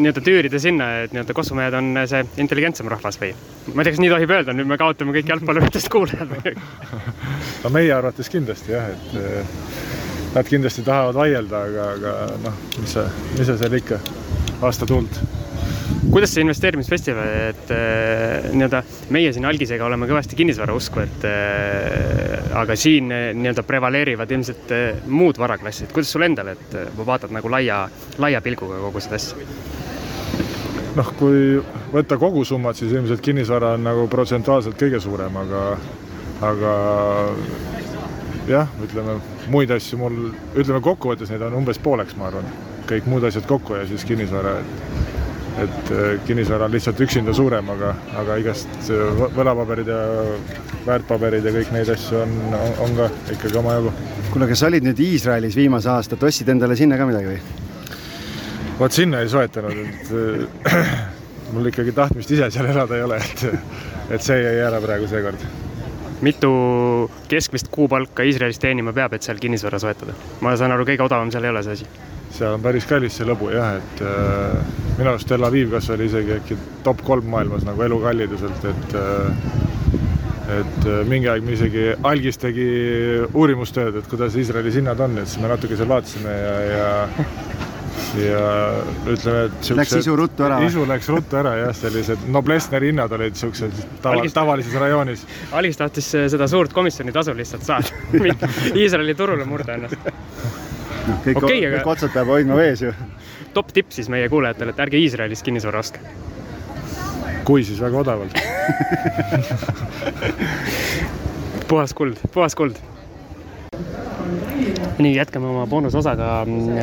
nii-öelda 0.00 0.24
tüürida 0.24 0.60
sinna, 0.62 0.88
et 1.04 1.14
nii-öelda 1.14 1.36
Kossu 1.36 1.58
mehed 1.58 1.76
on 1.78 1.92
see 2.10 2.24
intelligentsem 2.44 2.88
rahvas 2.92 3.20
või? 3.20 3.34
ma 3.72 3.82
ei 3.82 3.88
tea, 3.88 3.94
kas 3.96 4.02
nii 4.04 4.12
tohib 4.14 4.34
öelda, 4.38 4.56
nüüd 4.56 4.70
me 4.72 4.80
kaotame 4.80 5.16
kõik 5.16 5.32
jalgpalluritest 5.34 5.92
kuulajad 5.92 6.34
või? 6.34 6.56
no 7.64 7.74
meie 7.76 7.94
arvates 7.96 8.32
kindlasti 8.32 8.76
jah, 8.76 8.90
et 8.94 9.16
eh, 9.20 9.56
nad 10.34 10.50
kindlasti 10.50 10.84
tahavad 10.86 11.20
vaielda, 11.20 11.64
aga, 11.70 11.88
aga 11.98 12.18
noh, 12.48 12.60
mis 12.80 12.98
sa, 12.98 13.08
mis 13.38 13.48
sa 13.50 13.58
seal 13.60 13.80
ikka, 13.82 14.00
aasta 14.64 14.88
tuld 14.88 15.43
kuidas 16.10 16.34
see 16.34 16.44
investeerimisfestival, 16.44 17.30
et 17.50 17.70
äh, 17.74 18.48
nii-öelda 18.52 18.82
meie 19.14 19.32
siin 19.34 19.46
algisega 19.48 19.86
oleme 19.86 20.08
kõvasti 20.10 20.38
kinnisvara 20.38 20.74
usku, 20.76 21.02
et 21.04 21.26
äh, 21.28 22.50
aga 22.60 22.76
siin 22.78 23.12
äh, 23.14 23.30
nii-öelda 23.36 23.64
prevaleerivad 23.66 24.34
ilmselt 24.36 24.74
äh, 24.74 25.00
muud 25.06 25.38
varaklassid. 25.40 25.92
kuidas 25.92 26.12
sul 26.12 26.26
endal, 26.26 26.52
et 26.54 26.76
äh, 26.78 26.90
vaatad 26.98 27.34
nagu 27.34 27.50
laia, 27.50 27.84
laia 28.18 28.42
pilguga 28.44 28.80
kogu 28.86 29.02
seda 29.04 29.20
asja? 29.20 29.48
noh, 30.94 31.10
kui 31.18 31.58
võtta 31.94 32.18
kogusummat, 32.20 32.78
siis 32.78 32.92
ilmselt 32.94 33.24
kinnisvara 33.24 33.74
on 33.78 33.86
nagu 33.86 34.06
protsentuaalselt 34.10 34.78
kõige 34.78 35.00
suurem, 35.02 35.36
aga, 35.40 35.64
aga 36.50 36.74
jah, 38.48 38.70
ütleme 38.84 39.18
muid 39.50 39.72
asju 39.74 39.98
mul, 39.98 40.20
ütleme 40.54 40.80
kokkuvõttes 40.84 41.32
neid 41.32 41.42
on 41.48 41.58
umbes 41.62 41.80
pooleks, 41.82 42.14
ma 42.18 42.30
arvan, 42.30 42.46
kõik 42.90 43.08
muud 43.10 43.26
asjad 43.26 43.48
kokku 43.48 43.80
ja 43.80 43.88
siis 43.90 44.06
kinnisvara, 44.06 44.58
et 44.60 45.13
et 45.62 45.90
äh, 45.90 46.20
kinnisvara 46.26 46.66
on 46.66 46.72
lihtsalt 46.74 47.00
üksinda 47.00 47.34
suurem, 47.34 47.68
aga, 47.76 47.92
aga 48.18 48.36
igast 48.42 48.88
äh, 48.90 49.24
võlapaberid 49.36 49.90
ja 49.90 49.98
väärtpaberid 50.86 51.46
ja 51.46 51.52
kõik 51.54 51.72
neid 51.74 51.90
asju 51.94 52.22
on, 52.24 52.32
on 52.82 52.96
ka 52.98 53.08
ikkagi 53.36 53.60
omajagu. 53.60 53.92
kuule, 54.32 54.48
kas 54.50 54.64
sa 54.64 54.70
olid 54.70 54.86
nüüd 54.86 55.02
Iisraelis 55.04 55.56
viimase 55.58 55.92
aasta, 55.92 56.18
ostsid 56.18 56.50
endale 56.50 56.76
sinna 56.78 56.98
ka 56.98 57.06
midagi 57.06 57.36
või? 57.36 57.42
vot 58.80 58.96
sinna 58.96 59.22
ei 59.22 59.30
soetanud, 59.30 59.84
et 59.84 60.10
äh, 60.72 60.96
mul 61.54 61.70
ikkagi 61.70 61.94
tahtmist 61.94 62.34
ise 62.34 62.50
seal 62.50 62.72
elada 62.72 62.98
ei 62.98 63.06
ole, 63.06 63.20
et, 63.22 63.46
et 64.16 64.26
see 64.26 64.40
jäi 64.42 64.56
ära 64.64 64.82
praegu 64.82 65.06
seekord. 65.10 65.46
mitu 66.26 66.50
keskmist 67.30 67.70
kuupalka 67.70 68.26
Iisraelis 68.26 68.58
teenima 68.58 68.96
peab, 68.96 69.14
et 69.14 69.22
seal 69.22 69.38
kinnisvara 69.38 69.78
soetada? 69.78 70.18
ma 70.42 70.56
saan 70.58 70.74
aru, 70.74 70.88
kõige 70.90 71.06
odavam 71.06 71.30
seal 71.30 71.46
ei 71.46 71.54
ole 71.54 71.62
see 71.62 71.78
asi 71.78 72.12
seal 72.34 72.56
on 72.56 72.62
päris 72.64 72.86
kallis 72.88 73.18
see 73.18 73.26
lõbu 73.28 73.50
jah, 73.54 73.76
et 73.78 74.02
äh, 74.02 74.80
minu 74.98 75.12
arust 75.12 75.28
Tel 75.30 75.46
Aviv 75.46 75.74
kas 75.74 75.90
oli 75.94 76.08
isegi 76.10 76.36
äkki 76.38 76.58
top 76.86 77.02
kolm 77.06 77.28
maailmas 77.30 77.66
nagu 77.66 77.84
elukalliduselt, 77.86 78.66
et 78.70 78.96
äh, 78.98 79.52
et 80.58 80.86
äh, 80.90 81.02
mingi 81.08 81.30
aeg 81.30 81.44
me 81.46 81.54
isegi, 81.56 81.86
Algis 82.04 82.38
tegi 82.42 82.66
uurimustööd, 83.32 84.00
et 84.00 84.08
kuidas 84.10 84.36
Iisraelis 84.36 84.80
hinnad 84.80 85.00
on, 85.00 85.18
et 85.22 85.30
siis 85.30 85.40
me 85.42 85.50
natuke 85.52 85.78
seal 85.78 85.90
vaatasime 85.90 86.34
ja, 86.40 86.56
ja 86.70 86.88
ja 88.18 88.40
ütleme, 89.10 89.46
et 89.48 89.54
siuksed, 89.60 89.78
Läks 89.78 89.94
isu 89.98 90.14
ruttu 90.18 90.44
ära? 90.46 90.58
isu 90.66 90.84
läks 90.86 91.08
ruttu 91.10 91.38
ära 91.38 91.54
jah, 91.58 91.72
sellised 91.78 92.26
Noblessneri 92.34 92.90
hinnad 92.92 93.14
olid 93.14 93.38
siuksed 93.38 93.74
tava, 94.02 94.18
Algist, 94.18 94.36
tavalises 94.36 94.76
rajoonis. 94.78 95.24
Algis 95.56 95.80
tahtis 95.80 96.10
seda 96.34 96.48
suurt 96.50 96.74
komisjoni 96.76 97.14
tasu 97.14 97.34
lihtsalt 97.38 97.66
saada 97.66 98.20
Iisraeli 98.82 99.16
turule 99.18 99.46
murda 99.48 99.78
ennast 99.78 100.10
noh, 101.08 101.18
kõik 101.24 101.40
okay,, 101.42 101.60
aga... 101.66 101.78
kõik 101.78 101.90
otsad 101.94 102.14
peab 102.14 102.30
hoidma 102.32 102.56
vees 102.58 102.80
ju. 102.84 102.92
top 103.56 103.72
tipp 103.76 103.92
siis 103.94 104.08
meie 104.12 104.28
kuulajatele, 104.32 104.70
et 104.74 104.82
ärge 104.86 105.00
Iisraelis 105.00 105.44
kinnisvara 105.46 105.82
ostke. 105.84 106.00
kui, 107.44 107.64
siis 107.66 107.80
väga 107.82 107.96
odavalt 108.04 108.34
puhas 111.68 111.94
kuld, 111.96 112.20
puhas 112.34 112.54
kuld. 112.58 112.80
nii, 114.98 115.14
jätkame 115.16 115.48
oma 115.50 115.66
boonusosaga 115.66 116.28
mm, 116.46 116.76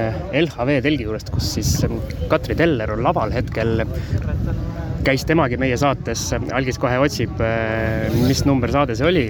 LHV 0.44 0.82
telgi 0.86 1.08
juurest, 1.08 1.32
kus 1.34 1.54
siis 1.56 1.70
mm, 1.88 2.28
Katri 2.32 2.58
Teller 2.60 2.92
on 2.98 3.04
laval 3.06 3.32
hetkel. 3.34 3.86
käis 5.06 5.26
temagi 5.26 5.58
meie 5.58 5.78
saates, 5.82 6.28
algis 6.54 6.78
kohe 6.78 7.00
otsib, 7.02 7.40
äh, 7.42 8.12
mis 8.28 8.46
number 8.46 8.70
saade 8.74 8.98
see 9.00 9.08
oli 9.08 9.26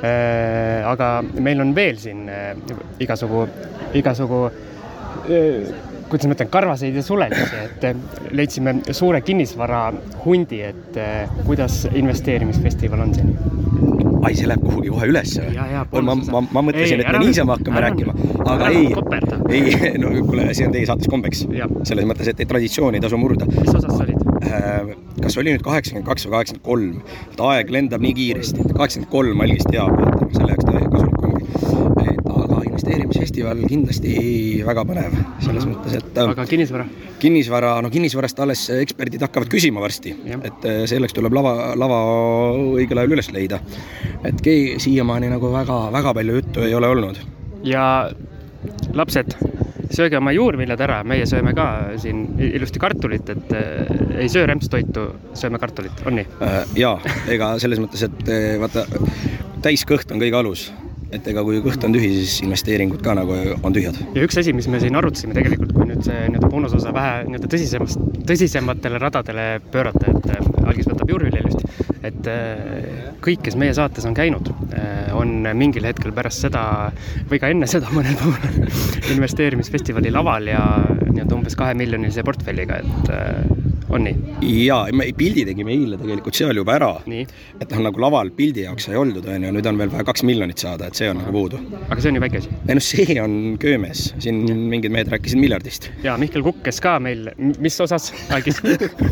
aga 0.00 1.12
meil 1.40 1.60
on 1.60 1.74
veel 1.76 1.98
siin 2.00 2.26
äh, 2.32 2.54
igasugu, 3.02 3.46
igasugu 4.00 4.42
äh, 4.48 5.70
kuidas 6.10 6.26
ma 6.26 6.34
ütlen, 6.34 6.50
karvaseid 6.50 6.96
ja 6.98 7.02
sulemisi, 7.06 7.64
et 7.68 8.32
leidsime 8.34 8.80
suure 8.90 9.20
kinnisvara 9.22 9.84
hundi, 10.24 10.62
et 10.66 10.98
kuidas 11.46 11.84
investeerimisfestival 11.92 13.04
on 13.06 13.14
siin 13.14 13.36
ai, 14.20 14.34
see 14.36 14.48
läheb 14.48 14.64
kuhugi 14.64 14.90
kohe 14.92 15.08
ülesse 15.12 15.44
või? 15.46 16.02
ma, 16.04 16.16
ma, 16.34 16.42
ma 16.42 16.64
mõtlesin, 16.66 17.00
et 17.04 17.12
me 17.14 17.22
niisama 17.22 17.56
hakkame 17.56 17.80
ära 17.80 17.92
rääkima, 17.92 18.16
aga 18.44 18.68
ära 18.68 18.72
ei 18.74 18.90
ei, 19.50 19.76
no 20.02 20.12
kuule, 20.26 20.50
see 20.54 20.68
on 20.68 20.74
teie 20.74 20.88
saates 20.88 21.10
kombeks 21.10 21.46
selles 21.88 22.08
mõttes, 22.08 22.32
et 22.32 22.44
traditsiooni 22.48 23.00
ei 23.00 23.06
tasu 23.06 23.20
murda. 23.20 23.48
mis 23.50 23.72
osas 23.72 23.94
sa 23.94 24.04
olid? 24.04 24.29
Kas 24.40 25.36
oli 25.40 25.52
nüüd 25.54 25.64
kaheksakümmend 25.64 26.06
kaks 26.08 26.26
või 26.26 26.34
kaheksakümmend 26.36 26.64
kolm, 26.66 27.00
et 27.32 27.42
aeg 27.50 27.72
lendab 27.74 28.04
nii 28.04 28.14
kiiresti, 28.16 28.64
et 28.64 28.72
kaheksakümmend 28.76 29.12
kolm 29.12 29.44
algis 29.44 29.66
teab, 29.68 30.00
et 30.24 30.36
selle 30.36 30.54
jaoks 30.54 30.66
ta 30.66 30.80
kasulik 30.94 31.24
ongi. 31.26 31.44
et 32.10 32.30
aga 32.30 32.60
investeerimisfestival 32.68 33.62
kindlasti 33.68 34.14
väga 34.66 34.84
põnev 34.88 35.18
selles 35.44 35.68
mõttes, 35.68 35.98
et 36.00 36.20
äh, 36.22 36.32
aga 36.32 36.46
kinnisvara? 36.48 36.86
kinnisvara, 37.20 37.74
no 37.84 37.92
kinnisvarast 37.92 38.40
alles 38.40 38.64
eksperdid 38.78 39.22
hakkavad 39.26 39.52
küsima 39.52 39.82
varsti 39.84 40.14
et 40.38 40.66
äh, 40.68 40.82
selleks 40.90 41.16
tuleb 41.16 41.36
lava, 41.36 41.74
lava 41.78 42.00
õigel 42.78 43.02
ajal 43.02 43.16
üles 43.18 43.30
leida. 43.34 43.60
et 44.24 44.40
kei- 44.44 44.78
siiamaani 44.80 45.30
nagu 45.32 45.52
väga-väga 45.52 46.16
palju 46.16 46.40
juttu 46.40 46.64
ei 46.66 46.74
ole 46.74 46.88
olnud. 46.88 47.20
ja 47.64 47.84
lapsed, 48.94 49.36
sööge 49.94 50.18
oma 50.20 50.32
juurviljad 50.34 50.80
ära, 50.84 51.00
meie 51.06 51.26
sööme 51.28 51.54
ka 51.56 51.66
siin 52.00 52.26
ilusti 52.50 52.82
kartulit, 52.82 53.30
et 53.32 53.54
äh, 53.56 53.90
ei 54.22 54.28
söö 54.32 54.46
rämpstoitu, 54.50 55.06
sööme 55.38 55.60
kartulit, 55.62 56.04
on 56.06 56.18
nii? 56.20 56.28
Äh, 56.46 56.60
jaa, 56.78 56.96
ega 57.32 57.52
selles 57.62 57.82
mõttes, 57.82 58.04
et 58.06 58.30
äh, 58.30 58.54
vaata, 58.62 58.86
täiskõht 59.64 60.12
on 60.14 60.22
kõige 60.22 60.40
alus. 60.40 60.70
et 61.10 61.26
ega 61.26 61.42
kui 61.42 61.58
kõht 61.58 61.82
on 61.82 61.90
tühi, 61.90 62.08
siis 62.20 62.36
investeeringud 62.44 63.00
ka 63.02 63.16
nagu 63.18 63.34
on 63.66 63.74
tühjad. 63.74 63.96
ja 64.14 64.22
üks 64.22 64.38
asi, 64.38 64.52
mis 64.54 64.68
me 64.70 64.78
siin 64.78 64.94
arutasime 64.94 65.34
tegelikult, 65.34 65.69
nüüd 66.00 66.08
see 66.08 66.28
nii-öelda 66.32 66.48
boonusosa 66.50 66.92
vähe 66.96 67.24
nii-öelda 67.28 67.48
tõsisemast, 67.52 68.04
tõsisematele 68.28 69.00
radadele 69.02 69.46
pöörata, 69.72 70.08
et 70.08 70.28
äh, 70.32 70.48
algis 70.70 70.88
võtab 70.88 71.12
juurvilja 71.12 71.42
ilusti, 71.44 71.88
et 72.08 72.30
äh, 72.30 73.12
kõik, 73.24 73.44
kes 73.44 73.58
meie 73.60 73.74
saates 73.76 74.06
on 74.08 74.16
käinud, 74.16 74.48
on 75.16 75.42
mingil 75.58 75.84
hetkel 75.84 76.14
pärast 76.16 76.46
seda 76.46 76.62
või 77.28 77.40
ka 77.42 77.50
enne 77.52 77.68
seda 77.68 77.90
mõnel 77.96 78.16
puhul 78.20 79.12
investeerimisfestivali 79.12 80.12
laval 80.14 80.48
ja 80.48 80.62
nii-öelda 80.88 81.36
umbes 81.36 81.58
kahemiljonilise 81.60 82.24
portfelliga, 82.24 82.80
et 82.80 83.12
äh, 83.12 83.59
on 83.90 84.06
nii? 84.06 84.16
jaa, 84.64 84.82
me 84.96 85.08
pildi 85.16 85.44
tegime 85.48 85.74
eile 85.74 85.98
tegelikult 86.00 86.38
seal 86.38 86.56
juba 86.60 86.76
ära. 86.78 86.90
nii, 87.10 87.26
et 87.60 87.74
noh, 87.74 87.84
nagu 87.88 88.02
laval 88.02 88.32
pildi 88.36 88.64
jaoks 88.66 88.88
sai 88.88 88.98
oldud, 89.00 89.26
on 89.26 89.46
ju, 89.46 89.52
nüüd 89.56 89.70
on 89.70 89.80
veel 89.80 89.92
vaja 89.92 90.06
kaks 90.08 90.24
miljonit 90.28 90.62
saada, 90.62 90.90
et 90.90 90.98
see 90.98 91.10
on 91.10 91.20
nagu 91.22 91.34
puudu. 91.34 91.60
aga 91.88 91.98
see 92.00 92.12
on 92.12 92.20
ju 92.20 92.24
väike 92.24 92.42
asi. 92.42 92.54
ei 92.66 92.78
noh, 92.78 92.86
see 92.90 93.18
on 93.22 93.36
köömes, 93.62 94.06
siin 94.22 94.42
mingid 94.72 94.94
mehed 94.94 95.10
rääkisid 95.12 95.40
miljardist. 95.42 95.90
ja 96.06 96.16
Mihkel 96.20 96.44
Kukk, 96.46 96.62
kes 96.66 96.80
ka 96.84 96.98
meil, 97.02 97.30
mis 97.38 97.80
osas 97.82 98.10
algis 98.34 98.60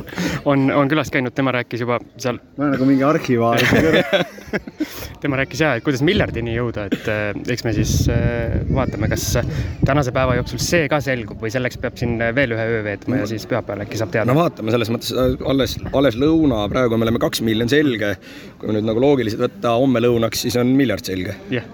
on, 0.50 0.68
on 0.74 0.90
külas 0.90 1.12
käinud, 1.14 1.34
tema 1.36 1.54
rääkis 1.58 1.84
juba 1.86 2.00
seal 2.16 2.38
ma 2.56 2.64
olen 2.64 2.74
nagu 2.76 2.88
mingi 2.88 3.04
arhivaar. 3.06 3.62
tema 5.22 5.38
rääkis 5.40 5.60
ja, 5.60 5.74
et 5.76 5.84
kuidas 5.84 6.02
miljardini 6.06 6.54
jõuda, 6.54 6.86
et 6.88 7.08
äh, 7.10 7.26
eks 7.54 7.64
me 7.66 7.74
siis 7.76 7.92
äh, 8.12 8.58
vaatame, 8.74 9.10
kas 9.10 9.26
tänase 9.86 10.12
päeva 10.14 10.38
jooksul 10.38 10.60
see 10.62 10.88
ka 10.90 11.00
selgub 11.04 11.42
või 11.42 11.52
selleks 11.52 11.78
peab 11.82 11.98
siin 12.00 12.16
veel 12.34 12.54
ühe 12.56 12.66
öö 12.72 12.82
veetma 12.86 13.20
ja 13.22 13.28
siis 13.30 13.46
pühapäeval 13.50 13.84
äkki 13.86 14.00
saab 14.00 14.14
teada 14.14 14.32
no. 14.32 14.38
vaatame 14.40 14.67
selles 14.74 14.90
mõttes 14.92 15.12
äh, 15.14 15.34
alles, 15.48 15.76
alles 15.96 16.18
lõuna, 16.20 16.64
praegu 16.72 16.98
me 16.98 17.06
oleme 17.08 17.20
kaks 17.22 17.42
miljonit 17.46 17.72
selge. 17.74 18.14
kui 18.60 18.74
nüüd 18.74 18.86
nagu 18.88 19.02
loogiliselt 19.02 19.42
võtta 19.46 19.76
homme 19.78 20.02
lõunaks, 20.04 20.44
siis 20.46 20.56
on 20.60 20.72
miljard 20.78 21.04
selge. 21.08 21.36
jah, 21.54 21.66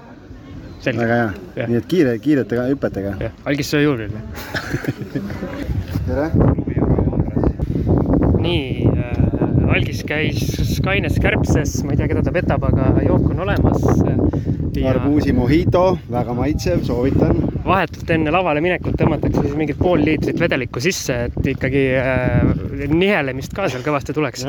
selge, 0.84 1.00
väga 1.00 1.20
hea 1.20 1.30
Jah., 1.56 1.70
nii 1.70 1.80
et 1.80 1.88
kiire, 1.90 2.16
kiirete 2.24 2.66
hüpetega. 2.70 3.16
jah, 3.28 3.38
algis 3.44 3.70
söö 3.74 3.84
juurde. 3.84 4.10
tere. 6.08 6.30
nii 8.44 8.88
äh,, 8.92 9.33
algis 9.74 10.02
käis 10.06 10.78
kaines 10.84 11.16
kärbses, 11.22 11.76
ma 11.86 11.94
ei 11.94 12.00
tea, 12.00 12.08
keda 12.10 12.22
ta 12.24 12.32
petab, 12.34 12.66
aga 12.68 12.90
jook 13.06 13.30
on 13.32 13.44
olemas. 13.46 14.02
arbuusi 14.84 15.32
mojito, 15.32 15.82
väga 16.10 16.34
maitsev, 16.34 16.82
soovitan. 16.84 17.38
vahetult 17.64 18.10
enne 18.10 18.32
lavale 18.34 18.60
minekut 18.60 18.96
tõmmatakse 19.00 19.44
siis 19.46 19.54
mingid 19.56 19.78
pool 19.78 20.02
liitrit 20.04 20.40
vedelikku 20.40 20.82
sisse, 20.82 21.16
et 21.28 21.48
ikkagi 21.54 21.84
äh, 22.00 22.84
nihelemist 22.90 23.54
ka 23.56 23.68
seal 23.72 23.86
kõvasti 23.86 24.14
tuleks. 24.16 24.44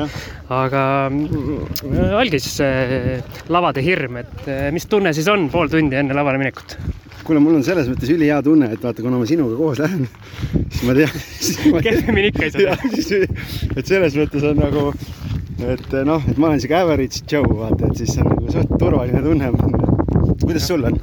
aga 0.52 0.82
mm, 1.10 2.12
algis 2.20 2.50
äh, 2.64 3.18
lavade 3.48 3.84
hirm, 3.86 4.20
et 4.22 4.46
äh, 4.50 4.68
mis 4.74 4.86
tunne 4.90 5.14
siis 5.16 5.30
on 5.32 5.48
pool 5.50 5.72
tundi 5.72 5.98
enne 6.02 6.14
lavale 6.14 6.42
minekut? 6.42 6.78
kuule, 7.26 7.42
mul 7.42 7.58
on 7.58 7.64
selles 7.66 7.88
mõttes 7.90 8.10
ülihea 8.14 8.38
tunne, 8.46 8.70
et 8.72 8.82
vaata, 8.82 9.02
kuna 9.04 9.18
ma 9.20 9.26
sinuga 9.28 9.56
koos 9.58 9.80
lähen, 9.82 10.06
siis 10.70 10.82
ma 10.86 10.96
tean. 10.96 11.16
kehvemini 11.86 12.32
ikka 12.32 12.46
ei 12.46 12.54
saa. 12.54 12.76
et 13.78 13.86
selles 13.86 14.18
mõttes 14.18 14.46
on 14.46 14.60
nagu, 14.62 14.84
et 15.66 15.96
noh, 16.06 16.28
et 16.30 16.38
ma 16.38 16.52
olen 16.52 16.62
siuke 16.62 16.78
average 16.78 17.24
Joe, 17.30 17.48
vaata, 17.62 17.90
et 17.90 18.02
siis 18.02 18.14
on 18.22 18.30
nagu 18.30 18.54
suht 18.54 18.76
turvaline 18.78 19.24
tunne. 19.24 19.50
kuidas 20.44 20.68
sul 20.68 20.86
on? 20.86 21.00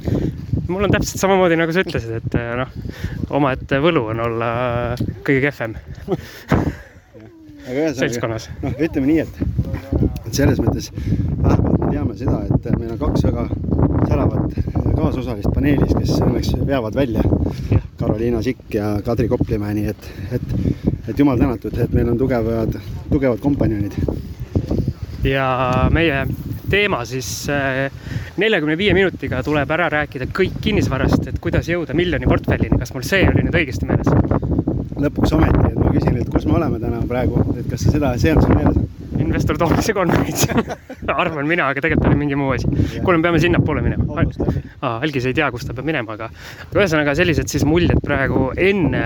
mul 0.68 0.86
on 0.86 0.94
täpselt 0.94 1.20
samamoodi, 1.20 1.58
nagu 1.60 1.74
sa 1.76 1.84
ütlesid, 1.84 2.16
et 2.22 2.36
äh, 2.40 2.54
noh, 2.56 2.70
omaette 3.36 3.78
võlu 3.84 4.06
on 4.14 4.22
olla 4.24 4.48
kõige 5.26 5.44
kehvem 5.44 5.76
seltskonnas. 8.00 8.48
noh, 8.62 8.78
ütleme 8.80 9.10
nii, 9.10 9.26
et, 9.26 9.34
et 10.24 10.32
selles 10.32 10.60
mõttes 10.64 10.90
vähemalt 10.94 11.84
me 11.84 11.92
teame 11.92 12.16
seda, 12.18 12.40
et 12.48 12.70
meil 12.78 12.94
on 12.96 13.00
kaks 13.04 13.28
väga 13.28 13.46
säravat 14.08 14.58
kaasosalist 14.94 15.50
paneelis, 15.54 15.94
kes 15.98 16.16
õnneks 16.24 16.54
veavad 16.66 16.96
välja. 16.96 17.22
Karoliina 17.98 18.42
Sikk 18.42 18.74
ja 18.74 18.94
Kadri 19.04 19.28
Koplimäe, 19.28 19.74
nii 19.76 19.90
et, 19.92 20.08
et, 20.32 20.54
et 21.08 21.18
jumal 21.18 21.38
tänatud, 21.40 21.76
et 21.78 21.92
meil 21.94 22.10
on 22.12 22.18
tugevad, 22.18 22.78
tugevad 23.10 23.40
kompanjonid. 23.42 23.96
ja 25.24 25.46
meie 25.92 26.26
teema 26.70 27.04
siis 27.08 27.46
neljakümne 28.36 28.76
viie 28.76 28.94
minutiga 28.94 29.42
tuleb 29.42 29.70
ära 29.70 29.88
rääkida 29.92 30.28
kõik 30.36 30.58
kinnisvarast, 30.60 31.28
et 31.30 31.38
kuidas 31.40 31.68
jõuda 31.68 31.94
miljoni 31.94 32.28
portfellini, 32.28 32.78
kas 32.78 32.92
mul 32.94 33.06
see 33.08 33.24
oli 33.28 33.46
nüüd 33.46 33.60
õigesti 33.62 33.88
meeles? 33.88 34.10
lõpuks 35.04 35.36
ometi, 35.36 35.68
et 35.70 35.78
ma 35.80 35.92
küsin, 35.92 36.18
et 36.20 36.30
kus 36.32 36.46
me 36.48 36.58
oleme 36.58 36.80
täna 36.80 37.02
praegu, 37.08 37.44
et 37.58 37.68
kas 37.70 37.86
sa 37.86 37.96
seda, 37.96 38.14
see 38.20 38.34
on 38.34 38.42
sul 38.44 38.56
meeles? 38.56 38.83
Investor 39.24 39.58
toolise 39.60 39.94
konverents 39.96 40.48
arvan 41.24 41.48
mina, 41.48 41.70
aga 41.70 41.84
tegelikult 41.84 42.10
oli 42.10 42.20
mingi 42.24 42.38
muu 42.38 42.52
asi. 42.56 42.70
kuule, 42.98 43.18
me 43.18 43.28
peame 43.28 43.42
sinnapoole 43.42 43.84
minema. 43.84 44.24
Algis 44.94 45.28
ei 45.28 45.36
tea, 45.36 45.50
kus 45.54 45.66
ta 45.68 45.76
peab 45.76 45.88
minema, 45.88 46.18
aga 46.18 46.24
aga 46.24 46.80
ühesõnaga 46.80 47.14
sellised 47.18 47.50
siis 47.52 47.64
muljed 47.68 48.00
praegu 48.04 48.50
enne, 48.56 49.02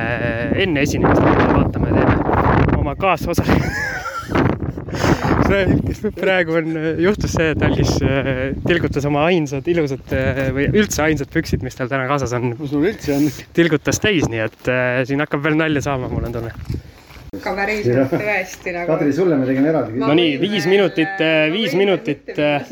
enne 0.65 0.85
esinemist, 0.87 1.23
vaatame, 1.23 1.95
teeme 1.95 2.79
oma 2.79 2.95
kaasosalise. 2.99 3.73
praegu 6.19 6.59
on, 6.59 6.75
juhtus 7.01 7.33
see, 7.37 7.53
et 7.55 7.63
algis 7.65 7.95
äh, 8.05 8.41
tilgutas 8.67 9.07
oma 9.09 9.25
ainsad 9.31 9.69
ilusad 9.71 10.13
äh, 10.17 10.43
või 10.55 10.69
üldse 10.69 11.05
ainsad 11.07 11.33
püksid, 11.33 11.65
mis 11.65 11.77
tal 11.79 11.89
täna 11.91 12.09
kaasas 12.11 12.35
on, 12.37 12.53
kus 12.59 12.75
mul 12.77 12.91
üldse 12.91 13.17
on? 13.17 13.29
tilgutas 13.57 14.01
täis, 14.03 14.29
nii 14.29 14.45
et 14.45 14.71
äh, 14.73 15.01
siin 15.09 15.25
hakkab 15.25 15.45
veel 15.45 15.57
nalja 15.61 15.85
saama, 15.89 16.11
mul 16.13 16.29
on 16.29 16.37
tunne. 16.37 16.53
Ka 17.37 17.53
päriselt 17.57 18.13
tõesti 18.13 18.73
nagu. 18.73 18.89
Kadri, 18.89 19.13
sulle 19.13 19.37
me 19.37 19.47
tegime 19.49 19.69
eraldi 19.69 20.01
no 20.01 20.15
nii, 20.17 20.37
viis 20.41 20.67
minutit, 20.71 21.21
viis 21.53 21.75
minutit, 21.77 22.31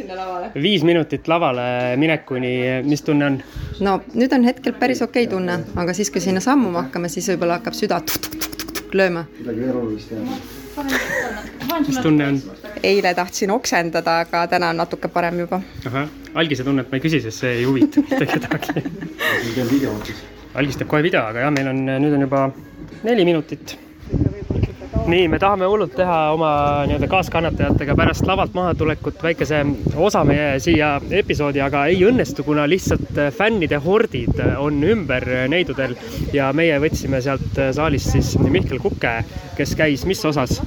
lavale. 0.09 0.51
viis 0.55 0.85
minutit 0.87 1.29
lavale 1.29 1.67
minekuni, 2.01 2.53
mis 2.87 3.05
tunne 3.05 3.29
on? 3.29 3.39
no 3.85 3.99
nüüd 4.15 4.33
on 4.33 4.47
hetkel 4.49 4.77
päris 4.81 5.03
okei 5.05 5.29
tunne, 5.29 5.59
aga 5.77 5.97
siis, 5.97 6.11
kui 6.15 6.25
sinna 6.25 6.41
sammuma 6.45 6.87
hakkame, 6.87 7.13
siis 7.13 7.29
võib-olla 7.35 7.61
hakkab 7.61 7.77
süda 7.77 8.01
tuk-tuk-tuk-tuk 8.09 8.97
lööma. 8.97 9.27
midagi 9.39 9.67
keerulist 9.67 10.15
teha. 10.15 10.41
mis 11.87 12.01
tunne 12.01 12.33
on? 12.33 12.43
eile 12.81 13.15
tahtsin 13.19 13.53
oksendada, 13.53 14.21
aga 14.25 14.47
täna 14.57 14.73
on 14.73 14.81
natuke 14.81 15.13
parem 15.13 15.45
juba. 15.45 15.61
ahah, 15.91 16.09
algise 16.35 16.65
tunnet 16.65 16.89
ma 16.89 16.97
ei 16.97 17.05
küsi, 17.05 17.21
sest 17.29 17.45
see 17.45 17.59
ei 17.61 17.69
huvita 17.69 18.05
mitte 18.09 18.29
kedagi. 18.33 18.87
algis 20.57 20.81
teeb 20.81 20.89
kohe 20.89 21.05
video, 21.05 21.29
aga 21.29 21.45
jah, 21.45 21.59
meil 21.61 21.75
on, 21.75 21.85
nüüd 21.93 22.17
on 22.17 22.31
juba 22.31 22.47
neli 23.05 23.29
minutit. 23.29 23.83
nii, 25.07 25.29
me 25.29 25.39
tahame 25.39 25.67
hullult 25.71 25.95
teha 25.97 26.17
oma 26.35 26.51
nii-öelda 26.89 27.09
kaaskannatajatega 27.11 27.95
pärast 27.99 28.27
lavalt 28.27 28.55
mahatulekut 28.55 29.23
väikese 29.23 29.61
osa 30.09 30.25
meie 30.27 30.59
siia 30.63 30.97
episoodi, 31.21 31.63
aga 31.63 31.85
ei 31.93 32.01
õnnestu, 32.09 32.45
kuna 32.47 32.67
lihtsalt 32.69 33.21
fännide 33.37 33.79
hordid 33.83 34.43
on 34.59 34.83
ümber 34.85 35.29
neidudel 35.53 35.95
ja 36.35 36.51
meie 36.57 36.81
võtsime 36.83 37.23
sealt 37.23 37.63
saalist 37.79 38.17
siis 38.17 38.35
Mihkel 38.43 38.83
Kuke, 38.83 39.19
kes 39.57 39.77
käis 39.79 40.07
mis 40.09 40.25
osas? 40.27 40.61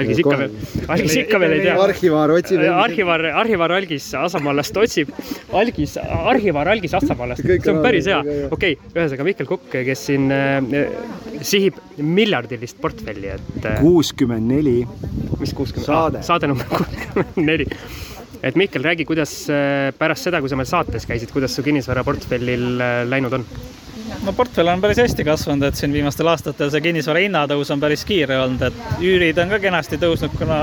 Algis 0.00 0.20
ikka 0.22 0.38
veel, 0.40 0.54
algis 0.94 1.16
ikka 1.20 1.40
veel 1.42 1.56
ei 1.56 1.62
tea. 1.64 1.74
arhivaar 1.84 2.32
otsib. 2.34 2.62
arhivaar, 2.74 3.24
arhivaar 3.42 3.74
Algis 3.78 4.08
Asamaalast 4.18 4.80
otsib, 4.82 5.12
Algis, 5.60 5.96
arhivaar 6.00 6.72
Algis 6.74 6.96
Asamaalast, 6.98 7.44
Kõik 7.46 7.66
see 7.66 7.74
on 7.74 7.82
päris 7.84 8.08
hea 8.10 8.20
okei 8.22 8.76
okay,, 8.78 8.78
ühesõnaga 8.94 9.28
Mihkel 9.28 9.50
Kukk, 9.50 9.76
kes 9.88 10.06
siin 10.10 10.30
äh, 10.34 10.58
sihib 11.44 11.78
miljardilist 11.98 12.80
portfelli, 12.82 13.30
et 13.36 13.68
äh, 13.70 13.78
kuuskümmend 13.82 14.50
neli. 14.54 14.80
mis 15.40 15.54
kuuskümmend, 15.56 15.88
Saade. 15.88 16.24
saade 16.26 16.50
number 16.50 16.68
kuuskümmend 16.70 17.40
neli. 17.44 17.68
et 18.42 18.58
Mihkel, 18.60 18.84
räägi, 18.84 19.06
kuidas 19.08 19.36
äh, 19.52 19.88
pärast 19.98 20.28
seda, 20.28 20.42
kui 20.42 20.52
sa 20.52 20.58
meil 20.60 20.70
saates 20.70 21.06
käisid, 21.08 21.32
kuidas 21.34 21.54
su 21.56 21.64
kinnisvaraportfellil 21.66 22.70
äh, 22.80 23.00
läinud 23.08 23.40
on? 23.40 23.48
No 24.22 24.32
portfell 24.32 24.68
on 24.68 24.80
päris 24.80 25.00
hästi 25.02 25.24
kasvanud, 25.26 25.66
et 25.68 25.78
siin 25.78 25.92
viimastel 25.92 26.28
aastatel 26.30 26.70
see 26.72 26.82
kinnisvara 26.84 27.22
hinnatõus 27.24 27.72
on 27.74 27.82
päris 27.82 28.04
kiire 28.08 28.38
olnud, 28.44 28.62
et 28.68 29.02
üürid 29.02 29.40
on 29.42 29.52
ka 29.54 29.60
kenasti 29.62 29.98
tõusnud, 30.02 30.36
kuna 30.38 30.58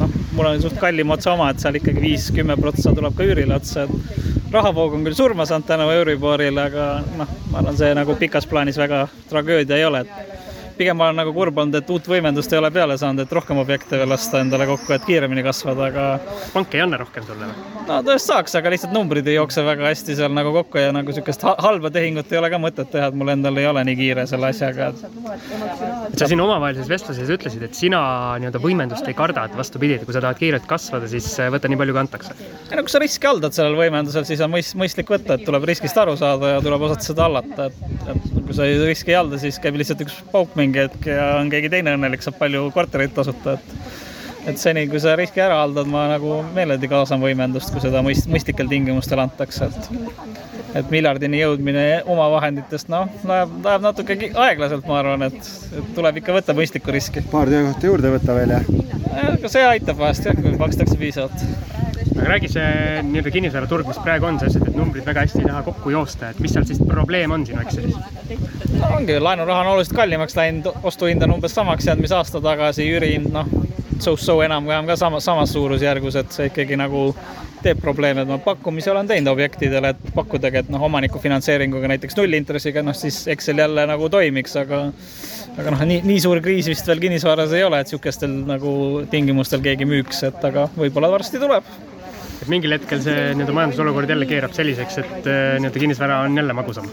noh, 0.00 0.18
mul 0.36 0.50
on 0.50 0.62
suht 0.62 0.78
kallim 0.80 1.14
otsa 1.14 1.34
oma, 1.34 1.50
et 1.50 1.62
seal 1.62 1.78
ikkagi 1.80 2.02
viis, 2.02 2.30
kümme 2.34 2.56
protsa 2.60 2.94
tuleb 2.96 3.16
ka 3.16 3.26
üürile 3.26 3.56
otsa, 3.56 3.86
et 3.86 4.52
rahavoog 4.52 4.98
on 4.98 5.06
küll 5.06 5.18
surma 5.18 5.46
saanud 5.48 5.68
tänu 5.68 5.88
Euriborile, 5.94 6.66
aga 6.66 6.90
noh, 7.18 7.34
ma 7.52 7.62
arvan, 7.62 7.78
see 7.78 7.94
nagu 7.96 8.16
pikas 8.20 8.48
plaanis 8.50 8.80
väga 8.80 9.06
tragöödia 9.30 9.78
ei 9.78 9.88
ole, 9.88 10.04
et 10.04 10.49
pigem 10.80 10.96
ma 10.96 11.10
olen 11.10 11.20
nagu 11.20 11.32
kurb 11.36 11.58
olnud, 11.60 11.76
et 11.76 11.90
uut 11.92 12.06
võimendust 12.08 12.52
ei 12.54 12.60
ole 12.60 12.70
peale 12.72 12.96
saanud, 13.00 13.24
et 13.24 13.32
rohkem 13.36 13.58
objekte 13.60 13.98
veel 14.00 14.08
lasta 14.10 14.40
endale 14.40 14.66
kokku, 14.70 14.94
et 14.96 15.04
kiiremini 15.04 15.44
kasvada, 15.44 15.90
aga. 15.90 16.06
pank 16.54 16.74
ei 16.76 16.84
anna 16.84 17.00
rohkem 17.02 17.26
sulle 17.28 17.50
või? 17.50 17.80
no 17.88 17.98
tõesti 18.06 18.32
saaks, 18.32 18.56
aga 18.60 18.72
lihtsalt 18.72 18.94
numbrid 18.94 19.28
ei 19.28 19.36
jookse 19.36 19.64
väga 19.66 19.88
hästi 19.90 20.16
seal 20.18 20.32
nagu 20.36 20.52
kokku 20.54 20.80
ja 20.80 20.94
nagu 20.94 21.12
niisugust 21.12 21.44
halba 21.44 21.90
tehingut 21.92 22.32
ei 22.32 22.40
ole 22.40 22.50
ka 22.52 22.60
mõtet 22.62 22.90
teha, 22.92 23.10
et 23.10 23.18
mul 23.18 23.32
endal 23.34 23.60
ei 23.60 23.68
ole 23.68 23.84
nii 23.88 23.98
kiire 23.98 24.26
selle 24.30 24.50
asjaga. 24.54 24.90
sa 26.16 26.28
siin 26.30 26.44
omavahelises 26.44 26.88
vestluses 26.90 27.32
ütlesid, 27.36 27.64
et 27.66 27.76
sina 27.76 28.00
nii-öelda 28.40 28.62
võimendust 28.62 29.08
ei 29.10 29.16
karda, 29.18 29.46
et 29.50 29.56
vastupidi, 29.58 29.98
et 29.98 30.06
kui 30.08 30.16
sa 30.16 30.24
tahad 30.24 30.40
kiirelt 30.40 30.68
kasvada, 30.70 31.10
siis 31.10 31.28
äh, 31.40 31.50
võta 31.52 31.68
nii 31.70 31.80
palju, 31.80 31.96
kui 31.96 32.04
antakse. 32.04 32.36
no 32.72 32.86
kui 32.86 32.94
sa 32.94 33.02
riski 33.02 33.30
haldad 33.30 33.56
sellel 33.56 33.76
võimendusel, 33.78 34.26
siis 34.28 34.40
on 34.44 34.54
mõist-, 34.54 34.78
mõistlik 34.80 35.12
võtta, 35.12 35.36
et 35.36 35.46
tuleb 35.48 35.68
riskist 35.72 35.98
aru 36.00 36.16
saada 36.20 36.56
ja 36.56 36.64
tuleb 36.64 36.88
osata 36.88 37.10
seda 37.10 37.26
hallata, 37.28 37.68
et, 37.68 38.06
et 38.14 38.39
kui 38.50 38.56
sa 38.58 38.64
riski 38.66 39.12
ei 39.12 39.14
halda, 39.14 39.38
siis 39.38 39.60
käib 39.62 39.76
lihtsalt 39.78 40.00
üks 40.02 40.16
pauk 40.32 40.56
mingi 40.58 40.80
hetk 40.82 41.04
ja 41.06 41.36
on 41.38 41.52
keegi 41.52 41.68
teine 41.70 41.92
õnnelik, 41.94 42.24
saab 42.24 42.34
palju 42.40 42.64
kortereid 42.74 43.12
tasuta, 43.14 43.54
et 43.54 44.08
et 44.48 44.60
seni, 44.60 44.86
kui 44.90 45.00
sa 45.02 45.16
riski 45.18 45.42
ära 45.44 45.60
haldad, 45.62 45.88
ma 45.90 46.06
nagu 46.14 46.40
meeleldi 46.54 46.88
kaasan 46.90 47.22
võimendust, 47.22 47.72
kui 47.74 47.82
seda 47.82 48.02
mõist-, 48.06 48.30
mõistlikel 48.30 48.70
tingimustel 48.70 49.22
antakse, 49.26 49.70
et 49.70 49.90
et 50.78 50.90
miljardini 50.92 51.40
jõudmine 51.40 51.84
omavahenditest, 52.06 52.86
noh, 52.92 53.08
läheb, 53.26 53.56
läheb 53.64 53.82
natuke 53.82 54.16
aeglaselt, 54.28 54.86
ma 54.86 55.00
arvan, 55.00 55.26
et, 55.26 55.50
et 55.80 55.88
tuleb 55.96 56.20
ikka 56.20 56.36
võtta 56.36 56.54
mõistlikku 56.54 56.94
riski. 56.94 57.24
paar 57.32 57.50
töökohta 57.50 57.90
juurde 57.90 58.14
võtta 58.14 58.38
veel, 58.38 58.54
jah? 58.54 59.40
ka 59.42 59.50
see 59.50 59.66
aitab 59.66 59.98
vahest 59.98 60.30
jah, 60.30 60.38
kui 60.38 60.54
makstakse 60.60 60.94
piisavalt 61.00 61.42
aga 62.20 62.28
räägi 62.28 62.48
see 62.52 63.02
nii-öelda 63.06 63.30
kinnisvaraturg, 63.32 63.88
mis 63.88 63.98
praegu 64.04 64.26
on, 64.28 64.38
sa 64.38 64.48
ütlesid, 64.48 64.68
et 64.68 64.76
numbrid 64.76 65.06
väga 65.06 65.24
hästi 65.24 65.40
ei 65.40 65.48
taha 65.48 65.62
kokku 65.64 65.92
joosta, 65.94 66.30
et 66.30 66.40
mis 66.44 66.52
seal 66.52 66.66
siis 66.68 66.80
probleem 66.86 67.32
on 67.32 67.46
sinu 67.48 67.62
Excelis? 67.62 67.96
no 68.76 68.90
ongi, 68.98 69.16
laenuraha 69.20 69.64
on 69.64 69.72
oluliselt 69.74 69.96
kallimaks 69.96 70.36
läinud, 70.36 70.68
ostuhind 70.90 71.24
on 71.24 71.36
umbes 71.38 71.54
samaks 71.56 71.88
jäänud, 71.88 72.04
mis 72.04 72.12
aasta 72.16 72.42
tagasi, 72.44 72.86
üürihind 72.92 73.32
noh, 73.32 73.48
so-so 74.04 74.40
enam-vähem 74.44 74.88
ka 74.90 74.96
sama, 74.96 75.20
samas 75.20 75.52
suurusjärgus, 75.54 76.18
et 76.20 76.32
see 76.34 76.48
ikkagi 76.50 76.78
nagu 76.80 77.10
teeb 77.64 77.80
probleeme, 77.82 78.24
et 78.24 78.30
ma 78.30 78.38
pakkumisi 78.40 78.90
olen 78.92 79.08
teinud 79.10 79.32
objektidele, 79.34 79.92
et 79.92 80.14
pakkudagi, 80.16 80.62
et 80.62 80.72
noh, 80.72 80.82
omaniku 80.88 81.20
finantseeringuga 81.20 81.90
näiteks 81.92 82.16
nullintressiga, 82.16 82.84
noh 82.86 82.96
siis 82.96 83.22
Excel 83.32 83.60
jälle 83.60 83.84
nagu 83.90 84.08
toimiks, 84.12 84.56
aga 84.60 84.86
aga 85.60 85.74
noh, 85.74 85.84
nii, 85.92 86.00
nii 86.08 86.20
suur 86.24 86.40
kriis 86.44 86.70
vist 86.70 86.88
veel 86.88 87.02
kinnisvaras 87.02 87.52
ei 87.56 87.64
ole, 87.66 87.82
et 87.82 87.90
niisugustel 87.90 88.32
nagu 88.48 88.72
tingimustel 89.12 89.62
keegi 89.64 89.88
müüks, 89.88 90.24
et 90.30 90.44
aga 90.48 90.68
võib-olla 90.78 91.12
varsti 91.12 91.42
tuleb 91.42 91.66
et 92.40 92.48
mingil 92.48 92.72
hetkel 92.72 93.02
see 93.04 93.30
nii-öelda 93.36 93.54
majandusolukord 93.56 94.10
jälle 94.10 94.28
keerab 94.28 94.54
selliseks, 94.56 94.98
et 95.02 95.28
äh, 95.28 95.56
nii-öelda 95.60 95.82
kinnisvara 95.82 96.20
on 96.26 96.36
jälle 96.40 96.56
magusam? 96.56 96.88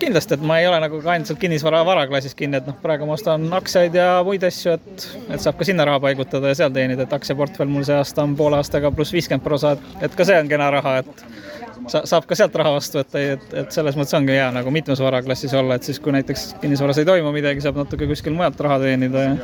kindlasti, 0.00 0.36
et 0.36 0.42
ma 0.44 0.58
ei 0.60 0.66
ole 0.68 0.78
nagu 0.82 1.00
ka 1.00 1.14
ainult 1.14 1.38
kinnisvara 1.40 1.80
varaklassis 1.86 2.34
kinni, 2.36 2.60
et 2.60 2.66
noh, 2.68 2.76
praegu 2.82 3.08
ma 3.08 3.16
ostan 3.16 3.46
aktsiaid 3.56 3.96
ja 3.96 4.08
muid 4.26 4.44
asju, 4.44 4.76
et, 4.76 5.06
et 5.30 5.42
saab 5.42 5.56
ka 5.56 5.68
sinna 5.68 5.86
raha 5.88 6.00
paigutada 6.04 6.52
ja 6.52 6.58
seal 6.58 6.72
teenida, 6.74 7.06
et 7.06 7.16
aktsiaportfell 7.16 7.70
mul 7.70 7.86
see 7.88 7.96
aasta 7.96 8.24
on 8.24 8.36
poole 8.36 8.60
aastaga 8.60 8.92
pluss 8.92 9.14
viiskümmend 9.16 9.44
prosa, 9.44 9.76
et 10.04 10.16
ka 10.16 10.26
see 10.28 10.36
on 10.40 10.50
kena 10.52 10.68
raha, 10.74 10.98
et 11.04 11.24
sa, 11.92 12.02
saab 12.08 12.28
ka 12.28 12.38
sealt 12.38 12.56
raha 12.60 12.74
vastu 12.76 13.00
võtta, 13.00 13.22
et, 13.36 13.46
et 13.62 13.78
selles 13.78 13.96
mõttes 13.98 14.16
ongi 14.18 14.36
hea 14.36 14.48
nagu 14.54 14.72
mitmes 14.74 15.00
varaklassis 15.02 15.54
olla, 15.56 15.78
et 15.78 15.88
siis, 15.88 16.00
kui 16.02 16.14
näiteks 16.16 16.48
kinnisvaras 16.64 17.00
ei 17.02 17.08
toimu 17.08 17.32
midagi, 17.36 17.64
saab 17.64 17.80
natuke 17.84 18.08
kuskil 18.10 18.36
mujalt 18.36 18.60
raha 18.68 18.80
teenida 18.84 19.28
ja. 19.28 19.36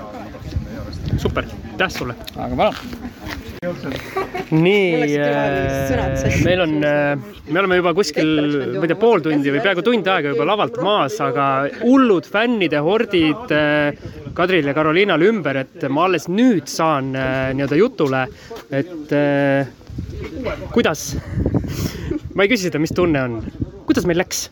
super, 1.17 1.49
aitäh 1.73 1.97
sulle! 2.01 2.19
aga 2.37 2.59
palun! 2.65 3.42
Nii, 3.63 5.19
äh, 5.23 6.43
meil 6.45 6.61
on, 6.65 6.73
äh, 6.83 7.19
me 7.47 7.61
oleme 7.61 7.77
juba 7.79 7.93
kuskil, 7.95 8.31
ma 8.75 8.83
ei 8.83 8.91
tea, 8.91 8.99
pool 8.99 9.23
tundi 9.23 9.53
või 9.55 9.63
peaaegu 9.63 9.85
tund 9.87 10.09
aega 10.11 10.33
juba 10.33 10.47
lavalt 10.49 10.81
maas, 10.83 11.21
aga 11.23 11.69
hullud 11.85 12.27
fännide 12.27 12.81
hordid 12.83 13.55
äh, 13.55 13.95
Kadril 14.35 14.67
ja 14.67 14.75
Karoliinal 14.75 15.23
ümber, 15.29 15.61
et 15.63 15.87
ma 15.93 16.09
alles 16.09 16.27
nüüd 16.33 16.67
saan 16.73 17.13
nii-öelda 17.13 17.79
jutule, 17.79 18.25
et 18.73 19.13
kuidas, 20.73 21.05
ma 22.35 22.47
ei 22.47 22.51
küsi 22.51 22.67
seda, 22.67 22.81
mis 22.83 22.95
tunne 22.97 23.23
on, 23.29 23.39
kuidas 23.87 24.09
meil 24.09 24.23
läks? 24.25 24.49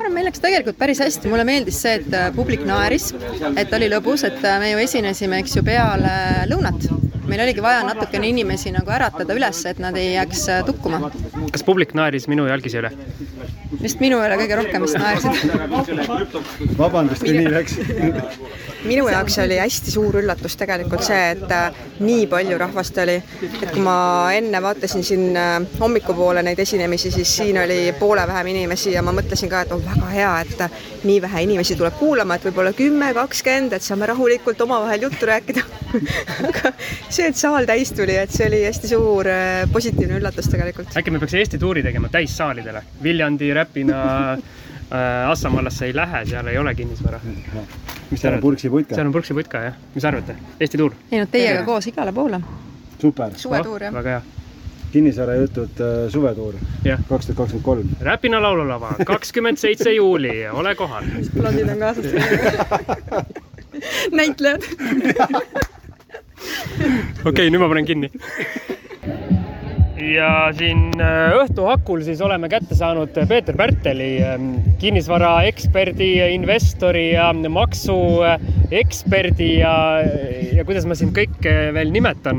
Ma 0.00 0.06
arvan, 0.06 0.16
meil 0.16 0.30
läks 0.30 0.40
tegelikult 0.40 0.78
päris 0.80 1.02
hästi, 1.04 1.28
mulle 1.28 1.44
meeldis 1.44 1.82
see, 1.84 1.98
et 2.00 2.14
publik 2.32 2.64
naeris, 2.64 3.10
et 3.52 3.76
oli 3.76 3.90
lõbus, 3.92 4.24
et 4.24 4.40
me 4.62 4.72
ju 4.72 4.80
esinesime, 4.80 5.42
eks 5.44 5.58
ju, 5.58 5.64
peale 5.66 6.14
lõunat 6.48 6.88
meil 7.30 7.42
oligi 7.44 7.62
vaja 7.62 7.82
natukene 7.86 8.28
inimesi 8.28 8.72
nagu 8.74 8.90
äratada 8.90 9.34
üles, 9.36 9.60
et 9.70 9.78
nad 9.82 9.96
ei 9.98 10.14
jääks 10.14 10.46
äh, 10.50 10.64
tukkuma. 10.66 11.10
kas 11.52 11.62
publik 11.66 11.94
naeris 11.94 12.26
minu 12.30 12.46
jalgise 12.48 12.80
üle? 12.82 12.90
vist 13.82 14.00
minu 14.02 14.18
üle 14.18 14.38
kõige 14.40 14.58
rohkem 14.58 14.82
vist 14.86 14.98
naersid. 14.98 15.44
vabandust, 16.82 17.22
kui 17.22 17.36
nii 17.36 17.52
läks 17.54 17.78
minu 18.84 19.06
jaoks 19.12 19.38
oli 19.44 19.60
hästi 19.60 19.94
suur 19.94 20.18
üllatus 20.22 20.56
tegelikult 20.58 21.04
see, 21.06 21.20
et 21.36 21.54
äh, 21.54 21.80
nii 22.00 22.26
palju 22.30 22.58
rahvast 22.58 22.98
oli. 23.04 23.18
et 23.62 23.70
kui 23.70 23.84
ma 23.84 23.96
enne 24.34 24.62
vaatasin 24.62 25.06
siin 25.06 25.36
äh, 25.36 25.54
hommikupoole 25.80 26.42
neid 26.46 26.58
esinemisi, 26.66 27.12
siis 27.14 27.36
siin 27.36 27.60
oli 27.62 27.82
poole 27.98 28.26
vähem 28.26 28.54
inimesi 28.56 28.96
ja 28.96 29.04
ma 29.06 29.14
mõtlesin 29.14 29.52
ka, 29.52 29.62
et 29.66 29.76
on 29.76 29.84
väga 29.90 30.10
hea, 30.14 30.30
et 30.44 31.04
nii 31.08 31.18
vähe 31.22 31.42
inimesi 31.46 31.76
tuleb 31.78 31.96
kuulama, 31.98 32.36
et 32.36 32.46
võib-olla 32.48 32.72
kümme, 32.76 33.10
kakskümmend, 33.16 33.74
et 33.76 33.84
saame 33.84 34.08
rahulikult 34.10 34.60
omavahel 34.66 35.06
juttu 35.06 35.28
rääkida 35.28 35.64
aga 36.48 36.72
see, 37.08 37.28
et 37.28 37.38
saal 37.38 37.68
täis 37.68 37.92
tuli, 37.96 38.16
et 38.20 38.32
see 38.34 38.48
oli 38.48 38.62
hästi 38.64 38.92
suur 38.92 39.30
äh, 39.30 39.66
positiivne 39.72 40.20
üllatus 40.20 40.50
tegelikult. 40.52 40.96
äkki 40.96 41.14
me 41.14 41.22
peaks 41.22 41.36
Eesti 41.40 41.60
tuuri 41.62 41.84
tegema 41.86 42.10
täissaalidele, 42.12 42.82
Viljandi, 43.02 43.52
Räpina 43.56 44.00
äh,, 44.34 45.30
Assamaalasse 45.30 45.90
ei 45.90 45.96
lähe, 45.96 46.24
seal 46.32 46.50
ei 46.52 46.58
ole 46.58 46.74
kinnisvara 46.78 47.20
no.. 47.54 47.66
mis 48.10 48.20
seal 48.20 48.38
on, 48.38 48.42
Purksi 48.44 48.72
putka? 48.72 48.96
seal 48.98 49.10
on 49.10 49.14
Purksi 49.16 49.36
putka, 49.36 49.64
jah. 49.70 49.80
mis 49.94 50.04
arvate, 50.04 50.36
Eesti 50.60 50.80
tuur? 50.80 50.98
ei 51.10 51.22
no 51.22 51.30
teiega 51.30 51.64
koos 51.68 51.90
igale 51.90 52.12
poole. 52.12 52.42
super. 52.98 53.34
suvetuur, 53.36 53.88
jah. 53.88 53.96
väga 54.00 54.18
hea 54.18 54.39
kinnisvarajutud 54.92 55.80
äh, 55.80 56.10
suvetuur 56.12 56.54
kaks 57.08 57.26
tuhat 57.26 57.36
kakskümmend 57.36 57.64
kolm. 57.64 57.88
Räpina 58.00 58.42
laululava, 58.42 58.92
kakskümmend 59.06 59.58
seitse 59.60 59.92
juuli, 59.94 60.48
ole 60.48 60.74
kohal. 60.74 61.04
blondid 61.34 61.68
on 61.68 61.78
kaasas 61.78 62.06
näitlejad 64.12 64.62
okei 67.24 67.50
nüüd 67.50 67.60
ma 67.60 67.68
panen 67.68 67.86
kinni. 67.88 68.10
Ja 70.00 70.48
siin 70.56 71.00
äh, 71.00 71.34
õhtu 71.38 71.64
hakul 71.68 72.02
siis 72.06 72.20
oleme 72.24 72.48
kätte 72.52 72.74
saanud 72.78 73.10
Peeter 73.28 73.56
Pärteli, 73.56 74.22
ähm, 74.24 74.54
kinnisvaraeksperdi, 74.80 76.10
investori 76.34 77.12
ja 77.12 77.32
maksueksperdi 77.32 79.50
ja, 79.60 79.74
ja 80.56 80.64
kuidas 80.68 80.86
ma 80.88 80.94
siin 80.98 81.12
kõike 81.16 81.52
veel 81.76 81.90
nimetan 81.94 82.38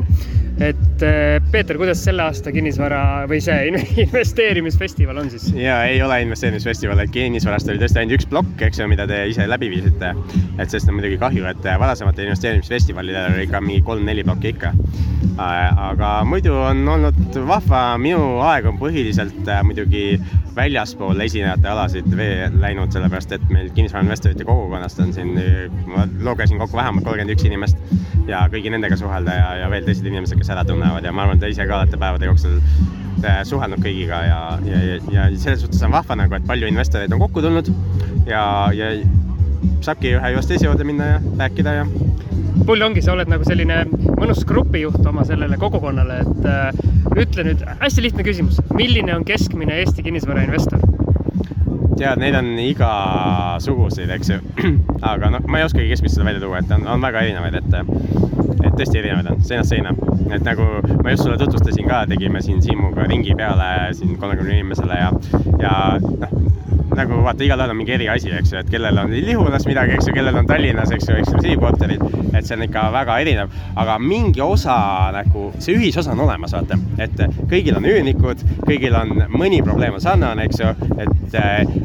et 0.60 1.02
äh, 1.02 1.40
Peeter, 1.50 1.76
kuidas 1.80 2.02
selle 2.04 2.24
aasta 2.26 2.52
kinnisvara 2.52 3.24
või 3.30 3.40
see 3.42 3.70
investeerimisfestival 4.04 5.22
on 5.22 5.30
siis? 5.32 5.48
ja 5.56 5.82
ei 5.88 6.02
ole 6.04 6.20
investeerimisfestival, 6.26 7.00
et 7.02 7.12
kinnisvarast 7.14 7.70
oli 7.72 7.80
tõesti 7.82 8.02
ainult 8.02 8.18
üks 8.18 8.28
plokk, 8.30 8.64
eks 8.68 8.82
ju, 8.82 8.88
mida 8.90 9.06
te 9.10 9.22
ise 9.30 9.46
läbi 9.48 9.70
viisite. 9.72 10.12
et 10.58 10.68
sellest 10.68 10.90
on 10.90 10.98
muidugi 10.98 11.18
kahju, 11.22 11.46
et 11.48 11.70
varasematel 11.84 12.30
investeerimisfestivalidel 12.30 13.36
oli 13.36 13.46
ikka 13.48 13.62
mingi 13.64 13.84
kolm-neli 13.86 14.26
plokki 14.26 14.52
ikka. 14.54 14.74
Äh, 15.32 15.82
aga 15.90 16.14
muidu 16.28 16.54
on 16.60 16.84
olnud 16.96 17.40
vahva, 17.52 17.80
minu 18.00 18.40
aeg 18.46 18.66
on 18.70 18.78
põhiliselt 18.80 19.48
äh, 19.50 19.60
muidugi 19.66 20.04
väljaspool 20.56 21.20
esinejate 21.24 21.68
alasid 21.68 22.08
läinud, 22.60 22.92
sellepärast 22.94 23.34
et 23.36 23.44
meil 23.52 23.70
kinnisvarainvestorite 23.76 24.46
kogukonnast 24.48 25.00
on 25.04 25.12
siin, 25.16 25.36
ma 25.88 26.06
lugesin 26.24 26.60
kokku 26.60 26.76
vähemalt 26.76 27.04
kolmkümmend 27.06 27.34
üks 27.34 27.46
inimest 27.48 27.80
ja 28.28 28.44
kõigi 28.52 28.72
nendega 28.72 28.96
suhelda 29.00 29.36
ja, 29.36 29.48
ja 29.62 29.70
veel 29.72 29.86
teised 29.88 30.08
inimesed, 30.08 30.38
kes 30.40 30.52
ära 30.54 30.64
tunnevad 30.68 31.04
ja 31.04 31.12
ma 31.14 31.26
arvan, 31.26 31.40
te 31.42 31.50
ise 31.52 31.66
ka 31.68 31.80
olete 31.80 32.00
päevade 32.00 32.28
jooksul 32.28 32.58
äh, 33.24 33.42
suhelnud 33.48 33.82
kõigiga 33.84 34.22
ja, 34.28 34.40
ja, 34.68 34.84
ja, 34.86 35.00
ja 35.16 35.26
selles 35.40 35.64
suhtes 35.64 35.82
on 35.84 35.96
vahva 35.96 36.18
nagu, 36.22 36.36
et 36.36 36.48
palju 36.48 36.70
investoreid 36.72 37.12
on 37.16 37.24
kokku 37.24 37.44
tulnud 37.44 37.72
ja, 38.28 38.44
ja 38.76 38.94
saabki 39.84 40.16
ühe 40.16 40.34
juurest 40.34 40.52
teise 40.52 40.68
juurde 40.68 40.88
minna 40.88 41.14
ja 41.14 41.20
rääkida 41.40 41.80
ja. 41.82 41.86
Pull 42.66 42.84
ongi, 42.84 43.02
sa 43.04 43.14
oled 43.16 43.30
nagu 43.30 43.46
selline 43.46 43.82
mõnus 44.18 44.44
grupijuht 44.48 45.02
oma 45.08 45.24
sellele 45.28 45.58
kogukonnale, 45.60 46.22
et 46.24 46.48
äh, 46.48 46.82
ütle 47.18 47.46
nüüd 47.48 47.64
hästi 47.82 48.06
lihtne 48.06 48.26
küsimus, 48.26 48.60
milline 48.76 49.14
on 49.16 49.26
keskmine 49.28 49.80
Eesti 49.82 50.04
kinnisvarainvestor? 50.06 50.82
tead, 52.02 52.18
neid 52.18 52.34
on 52.34 52.48
igasuguseid, 52.58 54.10
eks 54.16 54.32
ju. 54.32 54.38
aga 55.12 55.30
noh, 55.34 55.44
ma 55.50 55.60
ei 55.60 55.66
oskagi 55.66 55.90
keskmist 55.92 56.16
seda 56.16 56.26
välja 56.26 56.42
tuua, 56.42 56.62
et 56.62 56.72
on, 56.74 56.86
on 56.90 57.04
väga 57.04 57.22
erinevaid, 57.26 57.58
et, 57.60 57.76
et 58.62 58.74
tõesti 58.78 59.02
erinevaid 59.02 59.30
on, 59.32 59.42
seinast 59.46 59.74
seina. 59.74 59.94
et 60.32 60.44
nagu 60.46 60.64
ma 61.04 61.12
just 61.12 61.26
sulle 61.26 61.36
tutvustasin 61.40 61.88
ka, 61.88 62.04
tegime 62.10 62.40
siin 62.42 62.62
Siimuga 62.64 63.04
ringi 63.10 63.34
peale 63.36 63.92
siin 63.98 64.16
kolmekümne 64.16 64.58
inimesele 64.58 64.96
ja, 64.96 65.10
ja 65.60 65.74
noh, 66.00 66.51
nagu 66.96 67.20
vaata, 67.24 67.44
igalühel 67.46 67.72
on 67.72 67.78
mingi 67.78 67.94
eriasi, 67.96 68.32
eks 68.38 68.52
ju, 68.52 68.60
et 68.60 68.70
kellel 68.72 68.98
on 69.02 69.12
Lihulas 69.12 69.66
midagi, 69.68 69.96
eks 69.96 70.08
ju, 70.08 70.14
kellel 70.16 70.38
on 70.40 70.48
Tallinnas, 70.48 70.92
eks 70.94 71.08
ju, 71.08 71.16
eksklusiivkorterid, 71.22 72.04
et 72.32 72.46
see 72.46 72.56
on 72.56 72.64
ikka 72.66 72.86
väga 72.94 73.18
erinev, 73.24 73.58
aga 73.82 73.98
mingi 74.02 74.42
osa 74.44 74.76
nagu, 75.16 75.48
see 75.62 75.76
ühisosa 75.78 76.14
on 76.16 76.24
olemas, 76.26 76.54
vaata, 76.56 76.78
et 77.02 77.24
kõigil 77.50 77.78
on 77.78 77.88
üürnikud, 77.88 78.46
kõigil 78.66 78.96
on 78.98 79.26
mõni 79.32 79.62
probleem 79.64 79.98
on 79.98 80.04
sarnane, 80.04 80.48
eks 80.48 80.62
ju, 80.62 80.72
et 81.02 81.38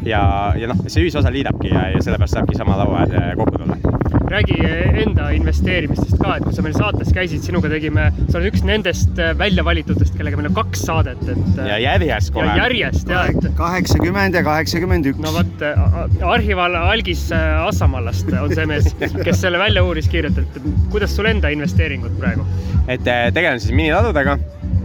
ja, 0.08 0.24
ja 0.60 0.72
noh, 0.72 0.86
see 0.88 1.06
ühisosa 1.06 1.34
liidabki 1.34 1.72
ja, 1.74 1.90
ja 1.96 2.04
sellepärast 2.04 2.40
saabki 2.40 2.60
sama 2.60 2.80
laua 2.80 3.06
äärde 3.06 3.30
kokku 3.40 3.62
tulla 3.62 3.87
räägi 4.32 4.58
enda 5.04 5.30
investeerimistest 5.36 6.18
ka, 6.22 6.36
et 6.38 6.46
kui 6.46 6.56
sa 6.56 6.64
meil 6.66 6.76
saates 6.76 7.12
käisid, 7.16 7.44
sinuga 7.46 7.72
tegime, 7.72 8.10
sa 8.28 8.40
oled 8.40 8.50
üks 8.52 8.64
nendest 8.68 9.22
välja 9.40 9.66
valitutest, 9.68 10.16
kellega 10.18 10.40
meil 10.40 10.50
on 10.52 10.58
kaks 10.58 10.84
saadet, 10.90 11.24
et. 11.32 11.62
ja 11.70 11.80
järjest 11.84 12.34
kohe. 12.36 12.48
ja 12.50 12.66
järjest 12.66 13.14
ja, 13.14 13.24
et. 13.32 13.50
kaheksakümmend 13.60 14.38
ja 14.38 14.44
kaheksakümmend 14.48 15.12
üks. 15.14 15.22
no 15.24 15.34
vot, 15.36 15.66
arhival 16.36 16.76
Algis 16.82 17.28
Assamaalast 17.38 18.32
on 18.42 18.56
see 18.56 18.68
mees, 18.70 18.92
kes 19.00 19.42
selle 19.42 19.62
välja 19.62 19.86
uuris 19.88 20.10
kiirelt, 20.12 20.44
et 20.44 20.62
kuidas 20.94 21.16
sul 21.16 21.30
enda 21.32 21.52
investeeringud 21.54 22.20
praegu? 22.20 22.48
et 22.88 23.04
tegelen 23.08 23.60
siis 23.64 23.76
miniladudega 23.76 24.38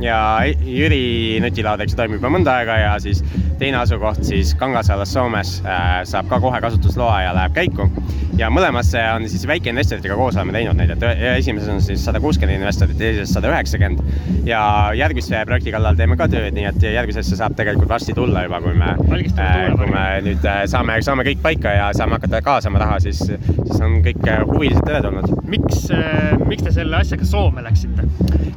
ja 0.02 0.18
Jüri 0.66 1.38
nutilaad, 1.42 1.82
eks 1.84 1.96
toimib 1.98 2.20
juba 2.20 2.30
mõnda 2.32 2.56
aega 2.60 2.78
ja 2.80 2.92
siis 3.02 3.22
teine 3.60 3.78
asukoht 3.78 4.24
siis 4.26 4.54
Kangasalas 4.58 5.12
Soomes 5.14 5.54
äh, 5.62 6.02
saab 6.08 6.28
ka 6.30 6.40
kohe 6.42 6.60
kasutusloa 6.64 7.22
ja 7.26 7.34
läheb 7.36 7.54
käiku. 7.56 7.88
ja 8.38 8.48
mõlemasse 8.50 8.98
on 9.14 9.28
siis 9.28 9.44
väikeinvestoritega 9.46 10.16
koos 10.16 10.36
oleme 10.36 10.54
teinud 10.56 10.78
neid, 10.78 10.90
et 10.94 11.02
esimeses 11.36 11.68
on 11.68 11.82
siis 11.84 12.04
sada 12.04 12.20
kuuskümmend 12.20 12.56
investorit, 12.58 12.96
teises 12.98 13.30
sada 13.34 13.50
üheksakümmend 13.52 14.48
ja 14.48 14.62
järgmise 14.96 15.44
projekti 15.46 15.74
kallal 15.74 15.98
teeme 15.98 16.16
ka 16.18 16.26
tööd, 16.32 16.50
nii 16.56 16.66
et 16.70 16.86
järgmisesse 16.96 17.38
saab 17.38 17.54
tegelikult 17.58 17.90
varsti 17.92 18.16
tulla 18.16 18.46
juba, 18.46 18.62
kui 18.64 18.74
me, 18.78 18.94
äh, 19.36 19.60
kui 19.76 19.90
me 19.92 20.06
nüüd 20.26 20.48
äh, 20.48 20.64
saame, 20.72 20.98
saame 21.04 21.26
kõik 21.28 21.44
paika 21.44 21.76
ja 21.76 21.90
saame 21.96 22.18
hakata 22.18 22.42
kaasama 22.42 22.82
raha, 22.82 22.98
siis, 23.04 23.22
siis 23.22 23.78
on 23.84 24.00
kõik 24.06 24.24
huvilised 24.48 24.82
teretulnud. 24.88 25.28
miks, 25.52 25.86
miks 26.48 26.64
te 26.66 26.74
selle 26.80 26.98
asjaga 27.04 27.28
Soome 27.28 27.62
läksite? 27.62 28.08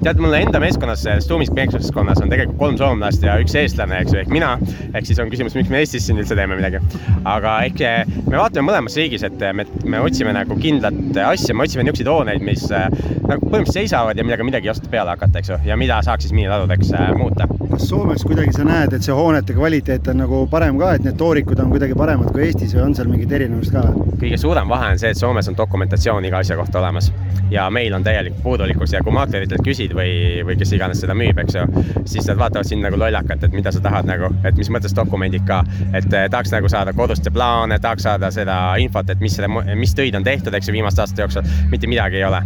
tead, 0.06 0.20
mulle 0.22 0.40
enda 0.44 0.60
meeskonnas, 0.62 1.04
Stuumis 1.36 1.52
meeskonnas 1.52 2.22
on 2.24 2.30
tegelikult 2.32 2.56
kolm 2.62 2.78
soomlast 2.80 3.24
ja 3.26 3.34
üks 3.44 3.52
eestlane, 3.60 3.98
eks 4.06 4.14
ju, 4.14 4.22
ehk 4.22 4.30
mina 4.32 4.54
ehk 4.96 5.10
siis 5.10 5.18
on 5.20 5.28
küsimus, 5.28 5.52
miks 5.58 5.68
me 5.68 5.82
Eestis 5.82 6.06
siin 6.08 6.22
üldse 6.22 6.38
teeme 6.40 6.56
midagi. 6.56 6.80
aga 7.28 7.58
ehk 7.68 7.82
me 8.30 8.38
vaatame 8.38 8.64
mõlemas 8.70 8.96
riigis, 8.96 9.26
et 9.28 9.44
me, 9.58 9.66
me 9.84 10.00
otsime 10.00 10.32
nagu 10.32 10.56
kindlat 10.62 11.20
asja, 11.26 11.52
me 11.52 11.66
otsime 11.66 11.84
niisuguseid 11.84 12.08
hooneid, 12.08 12.46
mis 12.46 12.64
nagu 12.72 13.50
põhimõtteliselt 13.50 13.82
seisavad 13.82 14.16
ja 14.16 14.24
millega 14.24 14.48
midagi 14.48 14.70
ei 14.70 14.72
oska 14.72 14.88
peale 14.94 15.12
hakata, 15.12 15.42
eks 15.42 15.52
ju, 15.52 15.60
ja 15.68 15.76
mida 15.76 16.00
saaks 16.08 16.24
siis 16.24 16.38
miniladudeks 16.38 16.96
äh, 16.96 17.12
muuta. 17.20 17.50
kas 17.66 17.90
Soomes 17.90 18.24
kuidagi 18.24 18.56
sa 18.56 18.64
näed, 18.64 18.96
et 18.96 19.04
see 19.04 19.20
hoonete 19.20 19.58
kvaliteet 19.58 20.08
on 20.14 20.24
nagu 20.24 20.44
parem 20.48 20.80
ka, 20.80 20.94
et 20.96 21.04
need 21.04 21.20
toorikud 21.20 21.60
on 21.60 21.76
kuidagi 21.76 22.00
paremad 22.00 22.32
kui 22.32 22.48
Eestis 22.48 22.78
või 22.78 22.86
on 22.88 22.96
seal 22.96 23.12
mingit 23.12 23.36
erinevust 23.36 23.76
ka? 23.76 23.84
kõige 24.22 24.40
suurem 24.40 24.72
vahe 24.72 24.94
on 24.96 25.04
see, 25.04 25.12
et 25.12 25.20
Soomes 25.20 25.52
on 25.52 25.60
dokumentatsioon 25.60 26.32
iga 26.32 26.40
asja 26.46 26.56
kohta 26.56 26.80
olemas 26.80 27.12
ja 27.52 27.70
meil 27.70 27.94
on 27.94 28.04
täielik 28.04 28.38
puudulikkus 28.44 28.94
ja 28.94 29.02
kui 29.04 29.14
maakleritelt 29.14 29.66
küsid 29.66 29.94
või, 29.98 30.44
või 30.46 30.58
kes 30.60 30.72
iganes 30.78 31.02
seda 31.04 31.15
müüb, 31.18 31.40
eks 31.44 31.58
ju, 31.58 31.66
siis 32.06 32.28
nad 32.30 32.40
vaatavad 32.42 32.68
sind 32.70 32.86
nagu 32.86 33.00
lollakalt, 33.00 33.44
et 33.48 33.56
mida 33.56 33.74
sa 33.74 33.82
tahad 33.84 34.10
nagu, 34.10 34.32
et 34.48 34.60
mis 34.60 34.70
mõttes 34.74 34.96
dokumendid 34.98 35.46
ka, 35.48 35.62
et 35.94 36.08
eh, 36.12 36.28
tahaks 36.32 36.54
nagu 36.56 36.72
saada 36.72 36.94
koduste 36.98 37.34
plaane, 37.34 37.80
tahaks 37.82 38.08
saada 38.08 38.32
seda 38.34 38.60
infot, 38.82 39.10
et 39.10 39.24
mis 39.24 39.36
selle, 39.36 39.50
mis 39.76 39.96
töid 39.98 40.16
on 40.18 40.26
tehtud, 40.26 40.54
eks 40.54 40.70
ju, 40.70 40.78
viimaste 40.78 41.04
aastate 41.04 41.26
jooksul, 41.26 41.52
mitte 41.72 41.90
midagi 41.92 42.22
ei 42.22 42.28
ole 42.30 42.44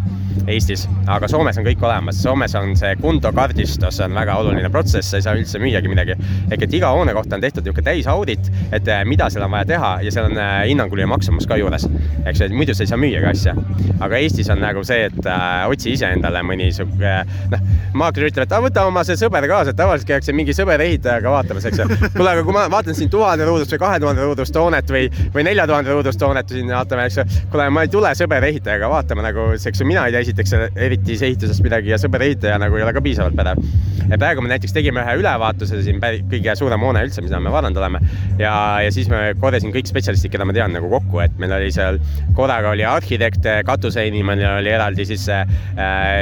Eestis, 0.49 0.86
aga 1.09 1.28
Soomes 1.30 1.57
on 1.59 1.65
kõik 1.65 1.82
olemas, 1.84 2.17
Soomes 2.24 2.53
on 2.57 2.72
see 2.80 2.95
kontokardistus 3.01 3.99
on 4.05 4.15
väga 4.17 4.38
oluline 4.39 4.70
protsess, 4.74 5.11
sa 5.11 5.20
ei 5.20 5.26
saa 5.26 5.36
üldse 5.38 5.59
müüagi 5.61 5.91
midagi. 5.91 6.15
ehk 6.49 6.63
et 6.65 6.74
iga 6.74 6.89
hoone 6.95 7.13
kohta 7.13 7.36
on 7.36 7.43
tehtud 7.43 7.65
niisugune 7.65 7.86
täisaudit, 7.86 8.49
et 8.72 8.88
eh, 8.88 9.03
mida 9.05 9.30
seal 9.30 9.45
on 9.45 9.51
vaja 9.51 9.67
teha 9.74 9.91
ja 10.05 10.13
seal 10.13 10.30
on 10.30 10.38
eh, 10.38 10.70
hinnanguline 10.72 11.09
maksumus 11.11 11.47
ka 11.49 11.57
juures, 11.59 11.86
eks 12.26 12.41
et 12.45 12.55
muidu 12.55 12.74
sa 12.74 12.86
ei 12.86 12.91
saa 12.91 13.01
müüagi 13.01 13.30
asja. 13.30 13.55
aga 13.99 14.17
Eestis 14.17 14.49
on 14.49 14.61
nagu 14.63 14.84
see, 14.88 15.09
et 15.09 15.28
äh, 15.28 15.67
otsi 15.70 15.93
ise 15.97 16.09
endale 16.15 16.41
mõni 16.45 16.70
sihuke, 16.74 17.13
noh, 17.51 17.65
maakler 17.99 18.30
ütleb, 18.30 18.47
et 18.47 18.57
ah, 18.60 18.66
võta 18.66 18.86
oma 18.88 19.03
see 19.07 19.18
sõber 19.20 19.47
kaasa, 19.49 19.74
et 19.74 19.80
tavaliselt 19.80 20.10
käiakse 20.10 20.36
mingi 20.36 20.53
sõber 20.55 20.82
ehitajaga 20.84 21.34
vaatamas, 21.34 21.68
eks 21.70 21.82
ju. 21.82 21.88
kuule, 22.16 22.34
aga 22.34 22.43
kui 22.45 22.55
ma 22.55 22.66
vaatan 22.72 22.97
siin 22.97 23.12
tuhande 23.12 23.47
ruudust 23.47 23.74
või 23.76 23.82
kahe 23.84 23.99
tuhande 24.03 24.26
ruudust 24.26 24.60
hoonet 24.60 24.91
või, 24.93 25.07
või 25.36 25.45
nelja 25.47 25.68
tuhande 25.70 25.95
ruudust 25.95 26.24
hoonet 26.26 26.53
siin 26.53 26.72
vaatame, 26.74 27.07
eks 27.10 27.20
ju. 27.22 27.28
kuule, 27.53 27.70
ma 27.74 27.86
ei 27.86 27.93
tule 27.93 28.12
sõber 28.20 28.47
ehitajaga 28.49 28.89
vaatama 28.91 29.26
nagu, 29.26 29.49
eks 29.55 29.84
ju, 29.84 29.88
mina 29.89 30.05
ei 30.07 30.16
tea 30.16 30.24
esiteks 30.28 30.55
eriti 30.76 31.18
ehitusest 31.30 31.64
midagi 31.66 31.93
ja 31.93 31.99
sõber 32.01 32.26
ehitaja 32.28 32.60
nagu 32.62 32.78
ei 32.80 32.86
ole 32.86 32.93
ka 32.95 33.03
piisavalt 33.05 33.38
pädev. 33.38 33.64
ja 34.10 34.18
praegu 34.18 34.41
me 34.41 34.49
näiteks 34.49 34.74
tegime 34.74 35.03
ühe 35.03 35.18
ülevaatuse 35.22 35.82
siin 35.86 35.99
kõige 36.01 36.55
suurem 36.57 36.82
hoone 36.82 37.03
üldse, 37.05 37.22
mida 37.22 37.39
me 37.39 37.51
vaadanud 37.53 37.78
oleme 37.78 38.01
ja, 38.39 38.53
ja 38.84 38.91
siis 38.93 39.10
me 39.12 39.36
korjasin 39.39 39.74
kõik 39.76 39.89
spetsialistid, 39.91 40.32
keda 40.34 40.47
ma 40.49 40.55
tean 40.55 40.74
nagu 40.74 40.89
kokku, 40.89 41.22
et 41.24 41.36
meil 41.41 41.53
oli 41.60 41.70
seal 41.74 41.99
korraga 42.38 42.74
oli 42.74 42.86
arhitekt, 42.88 43.45
katuseinimene 43.68 44.47
oli 44.57 44.74
eraldi 44.74 45.05
siis 45.05 45.28
äh, 45.34 45.45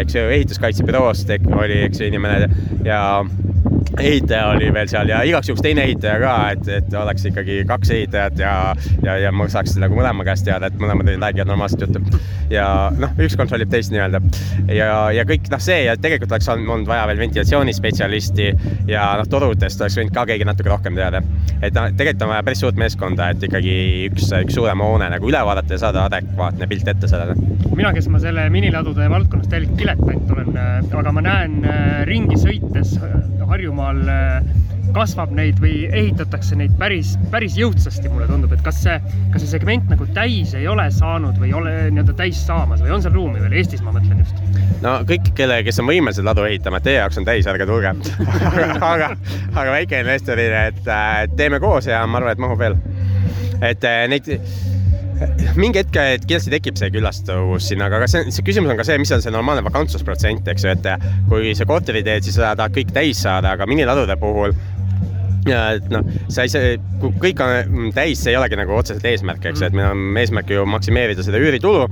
eks 0.02 0.18
ju 0.18 0.26
ehituskaitsebüroost 0.36 1.32
oli, 1.58 1.80
eks 1.88 2.02
ju, 2.02 2.08
inimene 2.12 2.27
ja 2.84 3.24
ehitaja 4.00 4.48
oli 4.54 4.70
veel 4.74 4.90
seal 4.92 5.10
ja 5.10 5.22
igaks 5.26 5.50
juhuks 5.50 5.64
teine 5.66 5.84
ehitaja 5.88 6.18
ka, 6.22 6.34
et, 6.54 6.70
et 6.80 6.96
oleks 7.02 7.26
ikkagi 7.30 7.60
kaks 7.70 7.92
ehitajat 7.96 8.42
ja, 8.42 8.54
ja, 9.06 9.18
ja 9.24 9.32
ma 9.36 9.48
saaks 9.52 9.78
nagu 9.82 9.98
mõlema 9.98 10.26
käest 10.28 10.46
teada, 10.48 10.70
et 10.70 10.78
mõlemad 10.82 11.10
räägivad 11.10 11.50
normaalset 11.50 11.86
juttu. 11.86 12.22
ja 12.54 12.68
noh, 12.98 13.14
üks 13.24 13.38
kontrollib 13.40 13.72
teist 13.72 13.94
nii-öelda 13.94 14.22
ja, 14.74 14.90
ja 15.16 15.26
kõik 15.28 15.50
noh, 15.52 15.62
see 15.64 15.84
ja 15.88 15.98
tegelikult 16.00 16.36
oleks 16.36 16.50
olnud 16.54 16.88
vaja 16.90 17.08
veel 17.10 17.22
ventilatsioonispetsialisti 17.26 18.50
ja 18.92 19.08
noh, 19.20 19.30
torudest 19.30 19.82
oleks 19.82 19.98
võinud 20.00 20.16
ka 20.16 20.28
keegi 20.30 20.48
natuke 20.48 20.72
rohkem 20.72 20.98
teada. 20.98 21.24
et 21.62 21.74
noh, 21.74 21.90
tegelikult 21.98 22.28
on 22.28 22.34
vaja 22.36 22.46
päris 22.48 22.64
suurt 22.64 22.80
meeskonda, 22.80 23.32
et 23.34 23.48
ikkagi 23.50 23.78
üks, 24.12 24.30
üks 24.44 24.58
suurem 24.58 24.84
hoone 24.84 25.10
nagu 25.14 25.32
üle 25.32 25.42
vaadata 25.50 25.76
ja 25.76 25.82
saada 25.88 26.06
adekvaatne 26.08 26.70
pilt 26.70 26.88
ette 26.88 27.10
sellele. 27.10 27.38
mina, 27.76 27.94
kes 27.96 28.10
ma 28.14 28.22
selle 28.22 28.48
miniladude 28.54 29.10
valdkonnas 29.10 29.50
täielik 29.52 29.74
diletant 29.80 30.36
olen, 30.36 30.62
aga 31.02 31.16
ma 31.16 31.26
näen 31.26 31.60
äh, 31.66 32.04
ringi 32.10 32.38
sõites 32.40 32.98
Harjumaal 33.58 34.02
äh, 34.06 34.44
kasvab 34.94 35.32
neid 35.34 35.58
või 35.58 35.88
ehitatakse 35.90 36.54
neid 36.60 36.76
päris, 36.78 37.16
päris 37.32 37.56
jõudsasti, 37.58 38.06
mulle 38.12 38.28
tundub, 38.30 38.54
et 38.54 38.62
kas 38.62 38.84
see, 38.84 39.00
kas 39.34 39.42
see 39.42 39.56
segment 39.56 39.90
nagu 39.90 40.06
täis 40.14 40.54
ei 40.58 40.68
ole 40.70 40.86
saanud 40.94 41.40
või 41.42 41.50
ei 41.50 41.56
ole 41.58 41.74
nii-öelda 41.96 42.14
täis 42.20 42.44
saamas 42.46 42.84
või 42.86 42.94
on 42.94 43.02
seal 43.02 43.16
ruumi 43.18 43.42
veel, 43.42 43.56
Eestis 43.58 43.82
ma 43.82 43.96
mõtlen 43.96 44.22
just? 44.22 44.44
no 44.84 44.94
kõik, 45.10 45.32
kelle, 45.40 45.64
kes 45.66 45.82
on 45.82 45.90
võimelised 45.90 46.28
ladu 46.28 46.46
ehitama, 46.46 46.84
teie 46.86 47.00
jaoks 47.00 47.18
on 47.18 47.26
täis, 47.26 47.50
ärge 47.50 47.66
tulge 47.66 47.96
aga, 48.94 49.10
aga, 49.56 49.68
väikeinvestorile, 49.72 50.64
et 50.76 50.94
äh, 50.94 51.26
teeme 51.40 51.58
koos 51.64 51.90
ja 51.90 52.04
ma 52.06 52.22
arvan, 52.22 52.38
et 52.38 52.46
mahub 52.46 52.62
veel. 52.62 52.78
et 53.66 53.90
äh, 53.90 54.04
neid 54.14 54.30
mingi 55.58 55.82
hetk 55.82 55.94
kindlasti 55.96 56.54
tekib 56.54 56.80
see 56.80 56.92
külastuvus 56.94 57.70
sinna, 57.72 57.90
aga 57.90 58.08
see, 58.10 58.28
see 58.34 58.46
küsimus 58.46 58.74
on 58.74 58.80
ka 58.80 58.86
see, 58.88 58.98
mis 59.02 59.14
on 59.16 59.24
see 59.24 59.34
normaalne 59.34 59.66
vakantsusprotsent, 59.66 60.48
eks 60.54 60.66
ju, 60.68 60.74
et 60.76 60.90
kui 61.30 61.54
sa 61.58 61.68
korteri 61.70 62.04
teed, 62.06 62.26
siis 62.28 62.38
sa 62.38 62.54
tahad 62.58 62.76
kõik 62.76 62.94
täis 62.96 63.22
saada, 63.26 63.56
aga 63.58 63.70
miniladude 63.70 64.18
puhul 64.22 64.56
ja 65.48 65.64
et 65.78 65.90
noh, 65.94 66.06
sa 66.34 66.46
ei 66.46 66.52
saa, 66.52 66.76
kui 67.02 67.14
kõik 67.28 67.42
on 67.44 67.92
täis, 67.96 68.22
see 68.22 68.34
ei 68.34 68.40
olegi 68.40 68.60
nagu 68.60 68.76
otseselt 68.78 69.06
eesmärk, 69.08 69.46
eks 69.52 69.64
ju, 69.64 69.70
et 69.70 69.78
meil 69.78 69.92
on 69.94 70.22
eesmärk 70.22 70.52
ju 70.54 70.66
maksimeerida 70.70 71.26
seda 71.26 71.42
üüritulu 71.42 71.88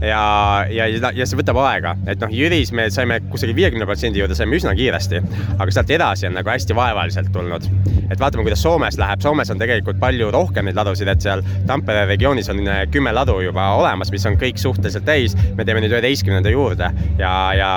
ja, 0.00 0.66
ja, 0.70 0.86
ja 0.88 1.26
see 1.26 1.38
võtab 1.38 1.58
aega, 1.62 1.94
et 2.10 2.20
noh, 2.22 2.32
Jüris 2.32 2.72
me 2.76 2.88
saime 2.92 3.18
kusagil 3.30 3.56
viiekümne 3.56 3.86
protsendi 3.88 4.20
juurde 4.20 4.36
saime 4.38 4.58
üsna 4.58 4.74
kiiresti, 4.76 5.22
aga 5.56 5.68
sealt 5.72 5.92
edasi 5.96 6.28
on 6.28 6.36
nagu 6.36 6.52
hästi 6.52 6.76
vaevaliselt 6.76 7.32
tulnud. 7.34 7.68
et 8.10 8.20
vaatame, 8.20 8.44
kuidas 8.46 8.62
Soomes 8.62 8.98
läheb, 9.00 9.22
Soomes 9.24 9.50
on 9.50 9.60
tegelikult 9.60 9.98
palju 10.00 10.30
rohkem 10.34 10.68
neid 10.68 10.78
ladusid, 10.78 11.08
et 11.10 11.24
seal 11.24 11.42
Tampere 11.66 12.04
regioonis 12.10 12.50
on 12.52 12.62
äh, 12.68 12.84
kümme 12.92 13.12
ladu 13.14 13.38
juba 13.42 13.70
olemas, 13.80 14.12
mis 14.14 14.26
on 14.28 14.38
kõik 14.40 14.60
suhteliselt 14.62 15.06
täis. 15.08 15.36
me 15.56 15.64
teeme 15.64 15.82
nüüd 15.82 15.94
üheteistkümnenda 15.96 16.52
juurde. 16.52 16.90
Ja, 17.18 17.32
ja 17.56 17.70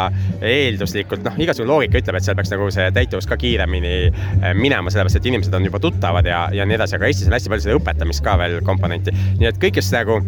eelduslikult 0.46 1.24
noh, 1.26 1.38
igasugune 1.42 1.72
loogika 1.72 2.02
ütleb, 2.02 2.20
et 2.20 2.28
seal 2.28 2.38
peaks 2.38 2.54
nagu 2.54 2.70
see 2.74 2.90
täituvus 2.96 3.28
ka 3.30 3.38
kiiremini 3.40 3.96
äh, 4.10 4.54
minema, 4.58 4.92
sellepärast 4.92 5.22
et 5.22 5.30
inimesed 5.32 5.56
on 5.56 5.66
juba 5.66 5.82
tuttavad 5.84 6.28
ja, 6.30 6.48
ja 6.54 6.68
nii 6.68 6.78
edasi, 6.78 7.00
aga 7.00 7.10
Eestis 7.10 7.30
on 7.30 7.38
hästi 7.38 7.54
palju 7.54 7.68
seda 7.68 7.80
õpetamist 7.80 8.26
ka 8.26 8.38
veel 8.42 8.60
komponenti, 8.66 9.16
nii 9.40 9.50
et 9.50 9.62
kõik, 9.62 9.80
kes 9.80 9.94
nagu 9.96 10.20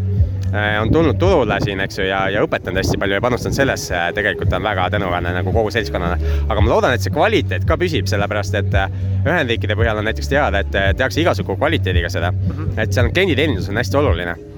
on 0.81 0.91
tulnud 0.91 1.19
turule 1.19 1.57
siin, 1.63 1.79
eks 1.79 1.99
ju, 1.99 2.05
ja, 2.09 2.25
ja 2.33 2.43
õpetanud 2.45 2.81
hästi 2.81 2.99
palju 2.99 3.17
ja 3.17 3.23
panustanud 3.23 3.55
sellesse, 3.55 3.99
tegelikult 4.17 4.53
on 4.57 4.65
väga 4.67 4.89
tänuväärne 4.95 5.33
nagu 5.37 5.53
kogu 5.55 5.71
seltskonnale. 5.71 6.19
aga 6.47 6.61
ma 6.61 6.73
loodan, 6.73 6.95
et 6.95 7.05
see 7.05 7.13
kvaliteet 7.15 7.67
ka 7.67 7.79
püsib, 7.79 8.09
sellepärast 8.11 8.59
et 8.59 8.75
äh, 8.75 9.01
Ühendriikide 9.25 9.77
põhjal 9.79 10.01
on 10.01 10.09
näiteks 10.09 10.31
teada, 10.31 10.65
et 10.65 10.75
äh, 10.75 10.91
tehakse 10.97 11.21
igasugu 11.23 11.55
kvaliteediga 11.55 12.11
seda, 12.11 12.31
mhm. 12.31 12.73
et 12.79 12.93
seal 12.93 13.13
klienditeenindus 13.15 13.71
on 13.71 13.79
hästi 13.79 14.01
oluline 14.01 14.50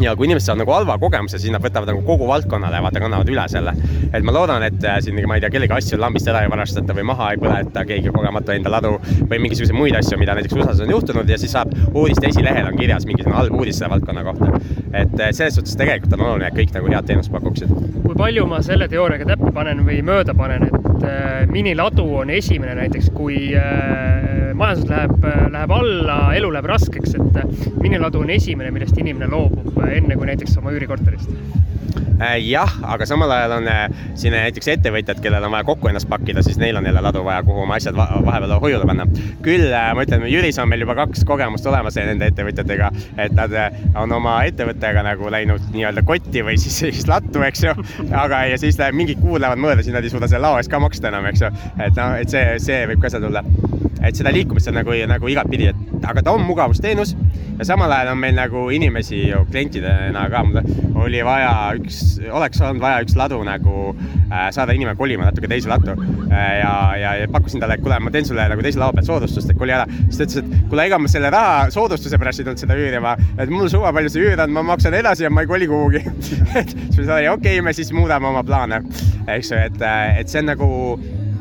ja 0.00 0.12
kui 0.16 0.26
inimesed 0.28 0.46
saavad 0.46 0.62
nagu 0.62 0.74
halva 0.74 0.96
kogemuse, 1.00 1.38
siis 1.40 1.52
nad 1.52 1.62
võtavad 1.64 1.90
nagu 1.90 2.02
kogu 2.06 2.28
valdkonnale, 2.28 2.80
vaata, 2.84 3.00
kannavad 3.02 3.30
üle 3.32 3.46
selle. 3.48 3.72
et 4.12 4.24
ma 4.24 4.34
loodan, 4.34 4.64
et 4.66 4.84
äh, 4.84 4.98
siin, 5.04 5.18
ma 5.28 5.38
ei 5.38 5.44
tea, 5.44 5.50
kellegi 5.54 5.76
asju 5.76 5.98
lambist 6.00 6.28
ära 6.28 6.42
ei 6.44 6.50
varastata 6.52 6.96
või 6.96 7.06
maha 7.10 7.30
ei 7.32 7.40
põleta 7.40 7.84
keegi 7.88 8.12
kogemata 8.14 8.56
enda 8.56 8.72
ladu 8.76 8.96
või 9.30 9.40
mingisuguseid 9.46 9.76
muid 9.76 9.96
asju, 9.98 10.18
mida 10.20 10.36
näiteks 10.36 10.56
USA-s 10.56 10.84
on 10.84 10.92
juhtunud 10.92 11.30
ja 11.30 11.38
siis 11.40 11.54
saab 11.56 11.72
uudiste 11.92 12.28
esilehel 12.30 12.68
on 12.68 12.78
kirjas 12.78 13.06
mingisugune 13.08 13.36
halb 13.38 13.56
uudis 13.56 13.80
selle 13.80 13.94
valdkonna 13.94 14.24
kohta. 14.24 14.60
et 14.92 15.20
äh, 15.20 15.32
selles 15.32 15.56
suhtes 15.56 15.76
tegelikult 15.76 16.18
on 16.18 16.26
oluline, 16.28 16.50
et 16.50 16.58
kõik 16.60 16.74
nagu 16.76 16.92
head 16.92 17.08
teenust 17.08 17.32
pakuksid. 17.32 17.72
kui 18.02 18.16
palju 18.16 18.46
ma 18.46 18.62
selle 18.62 18.88
teooriaga 18.92 19.32
täppi 19.32 19.52
panen 19.54 19.84
või 19.86 20.02
mööda 20.04 20.34
panen, 20.36 20.68
et 20.68 21.08
äh, 21.08 21.46
miniladu 21.50 22.06
on 22.22 22.30
esimene 22.30 22.76
näiteks, 22.82 23.10
kui 23.16 23.54
äh, 23.56 24.35
majandus 24.56 24.90
läheb, 24.90 25.28
läheb 25.52 25.76
alla, 25.78 26.18
elu 26.36 26.50
läheb 26.54 26.70
raskeks, 26.72 27.16
et 27.18 27.40
milline 27.80 28.02
ladu 28.02 28.24
on 28.24 28.34
esimene, 28.34 28.72
millest 28.74 28.98
inimene 29.00 29.30
loobub 29.32 29.80
enne 29.86 30.16
kui 30.16 30.28
näiteks 30.28 30.56
oma 30.60 30.74
üürikorterist? 30.74 31.32
Äh, 32.16 32.38
jah, 32.40 32.70
aga 32.88 33.04
samal 33.04 33.28
ajal 33.30 33.58
on 33.58 33.66
äh, 33.68 33.82
siin 34.16 34.32
näiteks 34.32 34.70
ettevõtjad, 34.72 35.18
kellel 35.20 35.44
on 35.44 35.52
vaja 35.52 35.66
kokku 35.68 35.90
ennast 35.90 36.08
pakkida, 36.08 36.40
siis 36.44 36.56
neil 36.56 36.78
on 36.80 36.88
jälle 36.88 37.02
ladu 37.04 37.20
vaja, 37.26 37.42
kuhu 37.44 37.66
oma 37.66 37.76
asjad 37.76 37.96
vahepeal 37.96 38.54
hoiule 38.62 38.88
panna. 38.88 39.04
küll 39.44 39.68
äh, 39.68 39.90
ma 39.92 40.06
ütlen, 40.06 40.24
Jüris 40.32 40.56
on 40.62 40.70
meil 40.72 40.80
juba 40.86 40.96
kaks 40.96 41.26
kogemust 41.28 41.68
olemas 41.68 41.98
nende 42.00 42.30
ettevõtjatega, 42.32 42.88
et 43.20 43.36
nad 43.36 43.52
on 44.00 44.16
oma 44.16 44.38
ettevõttega 44.48 45.04
nagu 45.04 45.28
läinud 45.32 45.68
nii-öelda 45.74 46.06
kotti 46.08 46.44
või 46.46 46.56
siis, 46.62 46.78
siis 46.86 47.04
lattu, 47.10 47.44
eks 47.44 47.66
ju. 47.68 47.76
aga, 48.08 48.46
ja 48.48 48.56
siis 48.64 48.80
mingid 48.96 49.20
kuud 49.20 49.44
lähevad 49.44 49.60
mööda, 49.60 49.84
siis 49.84 49.96
nad 49.96 50.04
ei 50.04 50.16
suuda 50.16 50.30
selle 50.32 50.46
lao 50.48 50.56
eest 50.56 50.72
ka 50.72 50.80
maksta 50.80 51.12
enam, 51.12 51.28
eks 51.28 51.44
ju. 51.44 51.52
et 51.76 52.00
noh, 52.00 52.16
et 52.16 52.32
see, 52.32 52.46
see 52.64 52.84
võib 52.88 53.04
ka 53.04 53.12
seal 53.12 53.28
tulla. 53.28 53.44
Et 54.04 54.18
seda 54.18 54.32
liikumist 54.34 54.68
on 54.70 54.78
nagu, 54.80 54.94
nagu 55.08 55.30
igatpidi, 55.32 55.70
et 55.72 56.06
aga 56.06 56.22
ta 56.24 56.34
on 56.36 56.44
mugavusteenus 56.46 57.14
ja 57.58 57.64
samal 57.64 57.92
ajal 57.92 58.12
on 58.12 58.20
meil 58.20 58.34
nagu 58.36 58.66
inimesi 58.74 59.22
ju 59.30 59.42
klientidena 59.50 60.26
ka, 60.32 60.42
mul 60.44 61.06
oli 61.06 61.22
vaja 61.24 61.52
üks, 61.78 62.00
oleks 62.32 62.60
olnud 62.60 62.82
vaja 62.82 63.00
üks 63.04 63.16
ladu 63.18 63.38
nagu 63.46 63.76
äh, 63.94 64.48
saada 64.54 64.76
inimene 64.76 64.96
kolima 64.98 65.28
natuke 65.28 65.48
teise 65.50 65.70
lattu 65.70 65.94
äh,. 65.96 66.58
ja, 66.60 66.72
ja, 67.00 67.14
ja 67.22 67.28
pakkusin 67.32 67.62
talle, 67.62 67.78
et 67.78 67.84
kuule, 67.84 67.98
ma 68.02 68.12
teen 68.12 68.28
sulle 68.28 68.46
nagu 68.52 68.64
teise 68.64 68.80
lao 68.82 68.92
pealt 68.96 69.08
soodustust, 69.08 69.50
et 69.50 69.58
koli 69.58 69.74
ära. 69.76 69.86
siis 70.06 70.20
ta 70.20 70.28
ütles, 70.28 70.38
et 70.42 70.70
kuule, 70.70 70.86
ega 70.90 71.00
ma 71.00 71.10
selle 71.10 71.32
raha 71.32 71.68
soodustuse 71.74 72.20
pärast 72.20 72.42
ei 72.42 72.48
tulnud 72.48 72.64
seda 72.64 72.78
üürima, 72.78 73.16
et 73.38 73.52
mul 73.52 73.70
suva 73.72 73.92
palju 73.96 74.12
see 74.12 74.26
üür 74.26 74.44
on, 74.44 74.52
ma 74.56 74.64
maksan 74.74 74.96
edasi 74.98 75.26
ja 75.26 75.32
ma 75.32 75.46
ei 75.46 75.52
koli 75.52 75.70
kuhugi 75.70 76.02
et 76.60 76.74
siis 76.92 77.06
oli 77.06 77.28
okei 77.32 77.56
okay,, 77.56 77.64
me 77.64 77.76
siis 77.76 77.92
muudame 77.96 78.28
oma 78.28 78.44
plaane, 78.46 78.82
eks 79.26 79.52
ju, 79.54 79.62
et, 79.70 79.80
äh, 79.80 80.18
et 80.20 80.32
see 80.32 80.44
on 80.44 80.52
nagu 80.52 80.68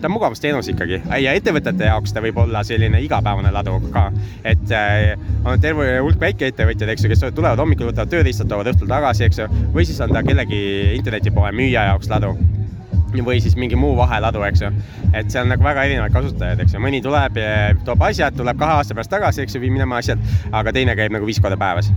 ta 0.05 0.09
on 0.09 0.13
mugavusteenus 0.13 0.67
ikkagi 0.69 0.99
ja 1.23 1.31
ettevõtete 1.33 1.87
jaoks 1.87 2.13
ta 2.13 2.21
võib 2.21 2.37
olla 2.43 2.61
selline 2.67 2.99
igapäevane 3.01 3.49
ladu 3.53 3.79
ka. 3.89 4.03
et 4.45 4.73
äh, 4.77 5.15
on 5.41 5.61
terve 5.61 5.87
hulk 5.97 6.19
väikeettevõtjaid, 6.21 6.91
eks 6.93 7.05
ju, 7.07 7.09
kes 7.09 7.23
tulevad 7.33 7.57
hommikul, 7.57 7.89
võtavad 7.89 8.11
tööriistad, 8.13 8.51
toovad 8.51 8.69
õhtul 8.69 8.91
tagasi, 8.91 9.25
eks 9.25 9.41
ju, 9.41 9.47
või 9.73 9.87
siis 9.89 9.97
on 10.05 10.13
ta 10.13 10.21
kellegi 10.27 10.59
internetipoe 10.99 11.49
müüja 11.57 11.87
jaoks 11.89 12.11
ladu 12.13 12.35
või 13.15 13.39
siis 13.41 13.55
mingi 13.57 13.77
muu 13.79 13.95
vaheladu, 13.97 14.43
eks 14.45 14.61
ju. 14.61 14.69
et 15.13 15.31
seal 15.31 15.47
on 15.47 15.55
nagu 15.55 15.65
väga 15.65 15.87
erinevaid 15.89 16.13
kasutajaid, 16.13 16.61
eks 16.61 16.77
ju, 16.77 16.83
mõni 16.85 17.01
tuleb, 17.01 17.41
toob 17.87 18.05
asjad, 18.05 18.37
tuleb 18.37 18.61
kahe 18.61 18.77
aasta 18.81 18.93
pärast 18.93 19.15
tagasi, 19.15 19.41
eks 19.47 19.57
ju, 19.57 19.63
viib 19.65 19.73
minema 19.73 20.03
asjad, 20.03 20.21
aga 20.51 20.75
teine 20.75 20.97
käib 20.99 21.17
nagu 21.17 21.25
viis 21.25 21.41
korda 21.41 21.57
päevas 21.57 21.89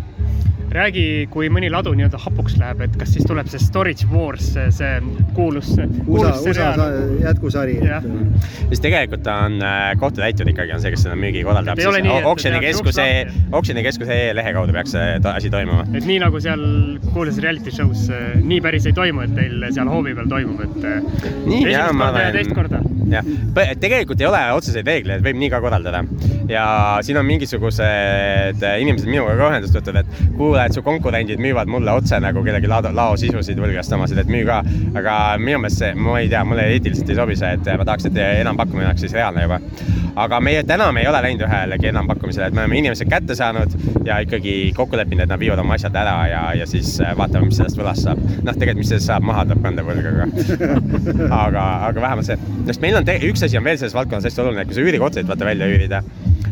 räägi, 0.75 1.05
kui 1.33 1.49
mõni 1.53 1.71
ladu 1.73 1.93
nii-öelda 1.97 2.21
hapuks 2.21 2.57
läheb, 2.61 2.83
et 2.85 2.97
kas 3.01 3.13
siis 3.15 3.27
tuleb 3.29 3.49
see 3.51 3.61
Storage 3.63 4.09
Wars, 4.13 4.51
see 4.77 4.91
kuulus, 5.37 5.71
kuulus 6.07 6.43
USA, 6.45 6.73
USA 6.75 6.89
jätkusari. 7.23 7.79
siis 8.69 8.83
tegelikult 8.85 9.27
on 9.33 9.59
äh, 9.65 9.93
kohtutäitur 10.01 10.51
ikkagi 10.53 10.75
on 10.77 10.83
see, 10.85 10.93
kes 10.95 11.07
seda 11.07 11.17
müügi 11.19 11.45
korraldab. 11.47 11.81
oksjonikeskuse, 12.33 13.09
oksjonikeskuse 13.53 14.21
lehe 14.37 14.55
kaudu 14.57 14.77
peaks 14.77 14.95
see 14.97 15.19
asi 15.33 15.51
toimuma. 15.51 15.87
et 15.95 16.07
nii 16.09 16.21
nagu 16.25 16.41
seal 16.45 16.65
kuulsas 17.13 17.41
reality 17.45 17.75
show's, 17.75 18.09
äh, 18.13 18.37
nii 18.43 18.61
päris 18.65 18.89
ei 18.89 18.97
toimu, 18.97 19.25
et 19.25 19.37
teil 19.39 19.69
seal 19.71 19.91
hoovi 19.91 20.15
peal 20.19 20.31
toimub, 20.31 20.65
et 20.69 20.85
äh, 20.85 21.03
nii, 21.47 21.65
esimest 21.65 22.05
korda 22.05 22.27
ja 22.29 22.33
teist 22.37 22.57
korda. 22.57 22.83
Jah, 23.13 23.31
tegelikult 23.81 24.21
ei 24.21 24.29
ole 24.29 24.43
otseseid 24.57 24.87
reegleid, 24.89 25.25
võib 25.25 25.41
nii 25.41 25.53
ka 25.53 25.63
korraldada 25.65 26.03
ja 26.49 26.65
siin 27.05 27.19
on 27.21 27.27
mingisugused 27.29 28.63
inimesed 28.81 29.09
minuga 29.09 29.37
ka 29.37 29.51
ühendust 29.53 29.77
võtnud, 29.77 30.01
et 30.01 30.35
kuule, 30.39 30.63
et 30.65 30.77
su 30.77 30.83
konkurendid 30.85 31.41
müüvad 31.43 31.71
mulle 31.71 31.93
otse 32.01 32.21
nagu 32.23 32.43
kellegi 32.47 32.71
lao, 32.71 32.83
laosisusid, 32.95 33.61
võlgastamasid, 33.61 34.23
et 34.23 34.33
müü 34.33 34.47
ka. 34.49 34.63
aga 34.99 35.15
minu 35.41 35.61
meelest 35.63 35.83
see, 35.83 35.95
ma 35.95 36.19
ei 36.21 36.31
tea, 36.33 36.45
mulle 36.49 36.65
eetiliselt 36.75 37.13
ei 37.13 37.19
sobi 37.19 37.37
see, 37.39 37.53
et 37.59 37.73
ma 37.81 37.87
tahaks, 37.89 38.09
et 38.09 38.21
enampakkumine 38.25 38.89
oleks 38.89 39.05
siis 39.05 39.17
reaalne 39.17 39.45
juba. 39.45 39.61
Aga 40.25 40.41
meie 40.45 40.63
täna 40.67 40.91
me 40.93 41.03
ei 41.05 41.11
ole 41.11 41.21
läinud 41.25 41.45
ühelegi 41.47 41.91
enampakkumisele, 41.93 42.49
et 42.49 42.57
me 42.57 42.65
oleme 42.65 42.79
inimesed 42.83 43.11
kätte 43.11 43.37
saanud 43.39 43.75
ja 44.07 44.21
ikkagi 44.25 44.55
kokku 44.77 44.99
leppinud, 44.99 45.25
et 45.27 45.33
nad 45.33 45.41
viivad 45.41 45.63
oma 45.63 45.77
asjad 45.79 45.97
ära 45.99 46.17
ja, 46.31 46.43
ja 46.61 46.67
siis 46.71 46.95
äh, 47.05 47.15
vaatame, 47.19 47.51
mis 47.51 47.61
sellest 47.61 47.79
võlast 47.81 48.07
saab. 48.09 48.23
noh, 48.23 48.55
tegelikult, 48.55 48.83
mis 48.85 48.93
sellest 48.95 49.11
saab, 49.11 49.27
maha 49.29 49.45
tuleb 49.49 49.63
kandevõlgaga 49.67 50.29
aga, 51.45 51.67
aga 51.91 52.07
vähemalt 52.09 52.31
see, 52.31 52.39
sest 52.71 52.85
meil 52.85 52.99
on 52.99 53.13
üks 53.31 53.47
asi 53.47 53.61
on 53.61 53.69
veel 53.69 53.81
selles 53.81 53.97
valdkonnas 53.97 54.29
hästi 54.29 54.45
oluline, 54.45 54.67
kui 54.69 54.79
sa 54.79 54.87
üürikorterit 54.87 55.31
vaata 55.31 55.49
välja 55.49 55.71
üürida 55.71 56.03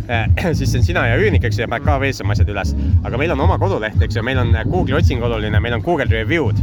Eh, 0.08 0.54
siis 0.58 0.70
see 0.70 0.80
on 0.80 0.86
sina 0.86 1.06
ja 1.08 1.18
üürnik, 1.18 1.44
eks 1.44 1.58
ju, 1.58 1.64
ja 1.64 1.70
paned 1.70 1.86
KV-sse 1.86 2.22
oma 2.22 2.36
asjad 2.36 2.50
üles. 2.52 2.74
aga 3.04 3.18
meil 3.18 3.32
on 3.34 3.42
oma 3.42 3.58
koduleht, 3.58 3.98
eks 4.02 4.18
ju, 4.18 4.22
meil 4.26 4.38
on 4.38 4.54
Google'i 4.70 4.94
otsing 5.00 5.24
oluline, 5.26 5.60
meil 5.62 5.74
on 5.74 5.82
Google 5.82 6.06
review'd 6.12 6.62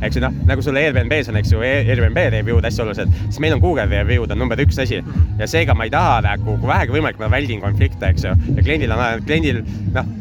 eks 0.00 0.18
ju 0.18 0.24
noh, 0.24 0.34
nagu 0.48 0.64
sul 0.64 0.78
Airbnb-s 0.80 1.30
on, 1.32 1.38
eks 1.40 1.54
ju, 1.54 1.62
Airbnb 1.64 2.26
review'd 2.38 2.66
hästi 2.66 2.84
olulised, 2.84 3.14
siis 3.28 3.40
meil 3.44 3.56
on 3.56 3.62
Google 3.64 3.86
review'd 3.90 4.34
on 4.34 4.42
number 4.42 4.60
üks 4.64 4.80
asi. 4.82 5.02
ja 5.38 5.48
seega 5.50 5.74
ma 5.74 5.88
ei 5.88 5.94
taha 5.94 6.20
nagu, 6.28 6.58
kui 6.58 6.70
vähegi 6.70 6.98
võimalik, 6.98 7.22
ma 7.22 7.30
väldin 7.32 7.62
konflikte, 7.64 8.12
eks 8.12 8.28
ju, 8.28 8.36
ja 8.56 8.66
kliendil 8.66 8.94
on, 8.94 9.24
kliendil 9.26 9.64
noh 9.94 10.12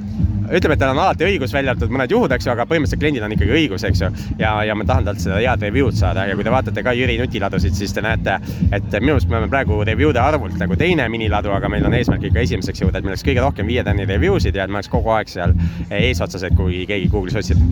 ütleme, 0.52 0.76
et 0.76 0.82
tal 0.82 0.92
on 0.94 1.00
alati 1.00 1.26
õigus, 1.28 1.54
välja 1.56 1.74
arvatud 1.74 1.94
mõned 1.94 2.12
juhud, 2.12 2.32
eks 2.36 2.48
ju, 2.48 2.52
aga 2.54 2.66
põhimõtteliselt 2.68 3.02
kliendil 3.02 3.26
on 3.26 3.34
ikkagi 3.36 3.56
õigus, 3.58 3.86
eks 3.88 4.02
ju. 4.04 4.10
ja, 4.42 4.52
ja 4.68 4.76
ma 4.76 4.86
tahan 4.88 5.08
talt 5.08 5.22
seda 5.24 5.40
head 5.40 5.64
review'd 5.64 5.98
saada 5.98 6.26
ja 6.28 6.36
kui 6.38 6.46
te 6.46 6.54
vaatate 6.54 6.84
ka 6.86 6.94
Jüri 6.98 7.16
nutiladusid, 7.22 7.76
siis 7.78 7.94
te 7.96 8.04
näete, 8.04 8.38
et 8.76 8.98
minu 9.00 9.16
arust 9.16 9.32
me 9.32 9.40
oleme 9.40 9.52
praegu 9.54 9.80
review'de 9.88 10.22
arvult 10.22 10.58
nagu 10.60 10.78
teine 10.80 11.08
miniladu, 11.12 11.54
aga 11.56 11.72
meil 11.72 11.88
on 11.88 11.96
eesmärk 11.98 12.28
ikka 12.30 12.44
esimeseks 12.44 12.84
jõuda, 12.84 13.00
et 13.00 13.08
meil 13.08 13.16
oleks 13.16 13.26
kõige 13.26 13.46
rohkem 13.46 13.70
viie 13.70 13.86
tonni 13.88 14.08
review 14.10 14.40
sid 14.44 14.58
ja 14.60 14.68
et 14.68 14.74
me 14.74 14.82
oleks 14.82 14.92
kogu 14.92 15.14
aeg 15.16 15.32
seal 15.32 15.56
eesotsas, 15.90 16.46
et 16.50 16.58
kui 16.60 16.84
keegi 16.90 17.10
Google'is 17.14 17.40
otsib. 17.40 17.64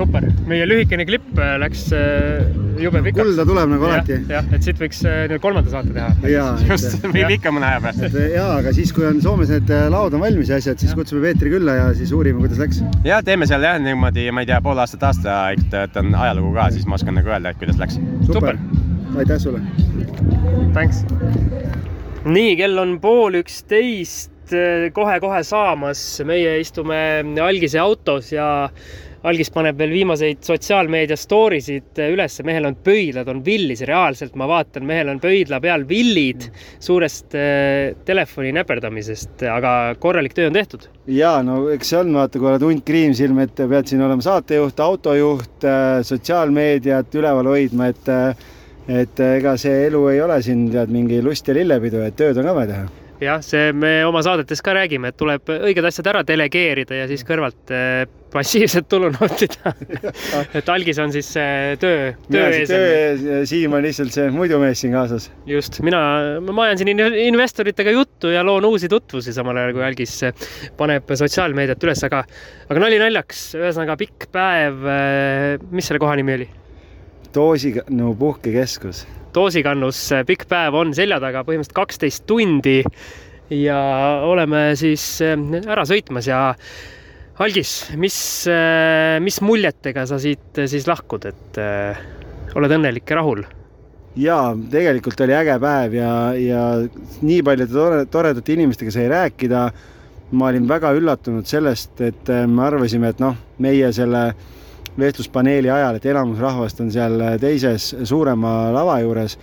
Super, 0.00 0.24
meie 0.48 0.66
lühikene 0.68 1.04
klipp 1.08 1.38
äh, 1.38 1.54
läks 1.60 1.82
äh, 1.96 2.46
jube 2.80 3.02
pikaks. 3.04 3.20
kulda 3.20 3.44
tuleb 3.48 3.72
nagu 3.74 3.88
alati. 3.88 4.16
jah, 4.30 4.46
et 4.54 4.64
siit 4.64 4.80
võiks 4.80 5.02
äh, 5.08 5.24
nüüd 5.30 5.42
kolmanda 5.44 5.72
saate 5.72 5.92
teha. 5.94 6.08
just, 6.70 6.96
ikka 7.36 7.52
mõne 7.54 7.68
aja 7.68 7.82
pärast. 7.84 8.16
ja, 8.32 8.46
aga 8.56 8.72
siis, 8.76 8.92
kui 8.96 9.06
on 9.08 9.20
Soomes 9.24 9.52
need 9.52 9.72
laod 9.92 10.16
on 10.16 10.24
valmis 10.24 10.52
ja 10.52 10.60
asjad, 10.60 10.80
siis 10.80 10.96
kutsume 10.96 11.22
Peetri 11.26 11.52
külla 11.52 11.76
ja 11.76 11.88
siis 11.98 12.14
uurime, 12.16 12.40
kuidas 12.44 12.62
läks. 12.62 12.80
ja 13.06 13.20
teeme 13.26 13.48
seal 13.50 13.66
jah, 13.66 13.76
niimoodi, 13.82 14.28
ma 14.34 14.44
ei 14.44 14.50
tea, 14.50 14.60
pool 14.64 14.80
aastat, 14.80 15.04
aasta 15.10 15.38
töötan 15.72 16.14
ajalugu 16.16 16.54
ka, 16.56 16.70
siis 16.76 16.88
ma 16.88 16.96
oskan 17.00 17.18
nagu 17.20 17.32
öelda, 17.32 17.52
et 17.52 17.60
kuidas 17.60 17.80
läks. 17.80 18.00
super, 18.30 18.58
aitäh 19.20 19.42
sulle. 19.42 19.60
Thanks. 20.72 21.04
nii, 22.24 22.56
kell 22.60 22.80
on 22.80 22.96
pool 23.02 23.42
üksteist, 23.42 24.29
kohe-kohe 24.96 25.42
saamas, 25.46 26.00
meie 26.28 26.58
istume 26.62 26.98
algise 27.42 27.80
autos 27.82 28.32
ja 28.32 28.50
algis 29.26 29.50
paneb 29.52 29.78
veel 29.80 29.92
viimaseid 29.92 30.40
sotsiaalmeedia 30.44 31.16
story 31.20 31.60
sid 31.64 31.98
üles, 32.06 32.38
mehel 32.46 32.68
on 32.70 32.76
pöidlad, 32.84 33.28
on 33.28 33.42
villis, 33.44 33.82
reaalselt. 33.88 34.36
Ma 34.40 34.48
vaatan, 34.48 34.86
mehel 34.88 35.10
on 35.12 35.20
pöidla 35.20 35.60
peal 35.60 35.84
villid 35.88 36.46
suurest 36.80 37.36
äh, 37.38 37.96
telefoni 38.08 38.54
näperdamisest, 38.56 39.44
aga 39.52 39.74
korralik 40.00 40.36
töö 40.36 40.48
on 40.50 40.56
tehtud. 40.56 40.88
ja 41.10 41.34
no 41.44 41.62
eks 41.74 41.92
see 41.92 42.00
on, 42.00 42.14
vaata, 42.16 42.38
kui 42.38 42.48
oled 42.52 42.64
hunt 42.64 42.86
kriimsilm, 42.86 43.42
et 43.44 43.60
pead 43.60 43.90
siin 43.90 44.04
olema 44.06 44.24
saatejuht, 44.24 44.80
autojuht, 44.80 45.58
äh, 45.68 46.00
sotsiaalmeediat 46.06 47.20
üleval 47.20 47.52
hoidma, 47.54 47.90
et 47.92 48.08
et 48.90 49.20
ega 49.22 49.52
see 49.60 49.84
elu 49.86 50.00
ei 50.10 50.22
ole 50.24 50.40
siin 50.42 50.64
tead 50.72 50.90
mingi 50.90 51.20
lust 51.22 51.46
ja 51.46 51.54
lillepidu, 51.54 52.00
et 52.02 52.16
tööd 52.18 52.40
on 52.40 52.48
ka 52.48 52.56
vaja 52.56 52.72
teha 52.72 52.99
jah, 53.20 53.42
see 53.44 53.74
me 53.76 54.00
oma 54.08 54.22
saadetes 54.24 54.62
ka 54.64 54.74
räägime, 54.76 55.10
et 55.10 55.18
tuleb 55.20 55.50
õiged 55.52 55.86
asjad 55.86 56.08
ära 56.12 56.22
delegeerida 56.26 57.02
ja 57.02 57.08
siis 57.10 57.24
kõrvalt 57.26 57.72
eh, 57.74 58.04
passiivset 58.30 58.86
tulu 58.90 59.10
nautida 59.12 59.72
et 60.58 60.70
algis 60.72 61.00
on 61.02 61.12
siis 61.14 61.28
töö, 61.82 62.12
töö 62.30 62.46
ees. 62.46 62.70
töö 62.70 62.88
ja 63.18 63.40
Siim 63.48 63.74
on 63.76 63.84
lihtsalt 63.84 64.14
see 64.14 64.30
muidu 64.34 64.60
mees 64.62 64.82
siin 64.82 64.94
kaasas. 64.96 65.30
just, 65.50 65.80
mina, 65.86 66.00
ma 66.46 66.68
ajan 66.68 66.82
siin 66.82 67.04
investoritega 67.26 67.94
juttu 67.96 68.32
ja 68.34 68.44
loon 68.46 68.68
uusi 68.70 68.88
tutvusi, 68.90 69.34
samal 69.36 69.58
ajal 69.60 69.76
kui 69.76 69.86
algis 69.86 70.16
paneb 70.78 71.10
sotsiaalmeediat 71.10 71.88
üles, 71.88 72.04
aga, 72.08 72.24
aga 72.70 72.86
nali 72.86 73.00
naljaks, 73.02 73.50
ühesõnaga 73.58 73.98
pikk 74.00 74.30
päev. 74.32 74.84
Eh, 74.90 75.70
mis 75.74 75.90
selle 75.90 76.02
koha 76.02 76.16
nimi 76.20 76.38
oli? 76.38 76.50
Doosiga, 77.34 77.84
no 77.94 78.14
puhkekeskus 78.18 79.04
doosikannus 79.34 80.02
pikk 80.26 80.46
päev 80.50 80.76
on 80.78 80.94
selja 80.96 81.20
taga, 81.22 81.44
põhimõtteliselt 81.46 81.76
kaksteist 81.76 82.26
tundi 82.28 82.80
ja 83.50 83.78
oleme 84.26 84.70
siis 84.78 85.04
eh, 85.24 85.36
ära 85.66 85.84
sõitmas 85.88 86.28
ja 86.30 86.50
Algis, 87.40 87.88
mis, 87.96 88.16
eh, 88.52 89.16
mis 89.24 89.40
muljetega 89.40 90.04
sa 90.08 90.18
siit 90.20 90.60
eh, 90.60 90.68
siis 90.70 90.84
lahkud, 90.88 91.24
et 91.30 91.60
oled 92.58 92.76
õnnelik 92.76 93.08
ja 93.10 93.20
rahul? 93.20 93.44
jaa, 94.20 94.52
tegelikult 94.70 95.20
oli 95.24 95.36
äge 95.38 95.56
päev 95.62 95.94
ja, 95.94 96.12
ja 96.34 96.62
nii 97.22 97.42
paljude 97.46 97.72
tore, 97.72 98.04
toredate 98.10 98.56
inimestega 98.56 98.94
sai 98.94 99.08
rääkida. 99.10 99.70
ma 100.30 100.46
olin 100.46 100.66
väga 100.68 100.92
üllatunud 100.94 101.46
sellest, 101.46 102.00
et 102.06 102.28
me 102.46 102.62
arvasime, 102.62 103.08
et 103.10 103.18
noh, 103.22 103.34
meie 103.58 103.88
selle 103.94 104.26
äh, 104.28 104.59
vestluspaneeli 105.04 105.70
ajal, 105.70 105.98
et 105.98 106.06
enamus 106.12 106.38
rahvast 106.42 106.80
on 106.84 106.92
seal 106.92 107.18
teises 107.40 107.94
suurema 108.04 108.70
lava 108.74 109.00
juures. 109.04 109.38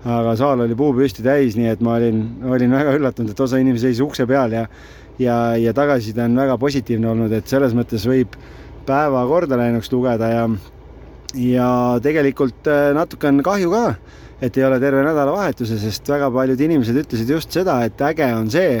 aga 0.00 0.32
saal 0.36 0.62
oli 0.64 0.74
puu 0.74 0.94
püsti 0.96 1.20
täis, 1.20 1.58
nii 1.60 1.68
et 1.68 1.80
ma 1.84 1.98
olin, 1.98 2.22
olin 2.48 2.72
väga 2.72 2.94
üllatunud, 2.96 3.34
et 3.34 3.40
osa 3.40 3.58
inimesi 3.60 3.90
seisis 3.90 4.00
ukse 4.00 4.24
peal 4.26 4.52
ja 4.56 4.62
ja, 5.20 5.56
ja 5.60 5.74
tagasiside 5.76 6.24
on 6.24 6.36
väga 6.40 6.56
positiivne 6.58 7.10
olnud, 7.10 7.32
et 7.36 7.48
selles 7.50 7.74
mõttes 7.76 8.06
võib 8.08 8.36
päeva 8.88 9.26
korda 9.28 9.58
läinuks 9.60 9.92
lugeda 9.92 10.30
ja 10.32 10.48
ja 11.36 11.68
tegelikult 12.02 12.66
äh, 12.66 12.90
natuke 12.96 13.28
on 13.28 13.42
kahju 13.46 13.70
ka, 13.70 13.84
et 14.42 14.56
ei 14.56 14.64
ole 14.66 14.80
terve 14.82 15.04
nädalavahetuse, 15.06 15.78
sest 15.78 16.08
väga 16.10 16.30
paljud 16.34 16.60
inimesed 16.60 16.96
ütlesid 17.04 17.30
just 17.30 17.54
seda, 17.54 17.80
et 17.86 18.00
äge 18.02 18.26
on 18.34 18.50
see, 18.50 18.80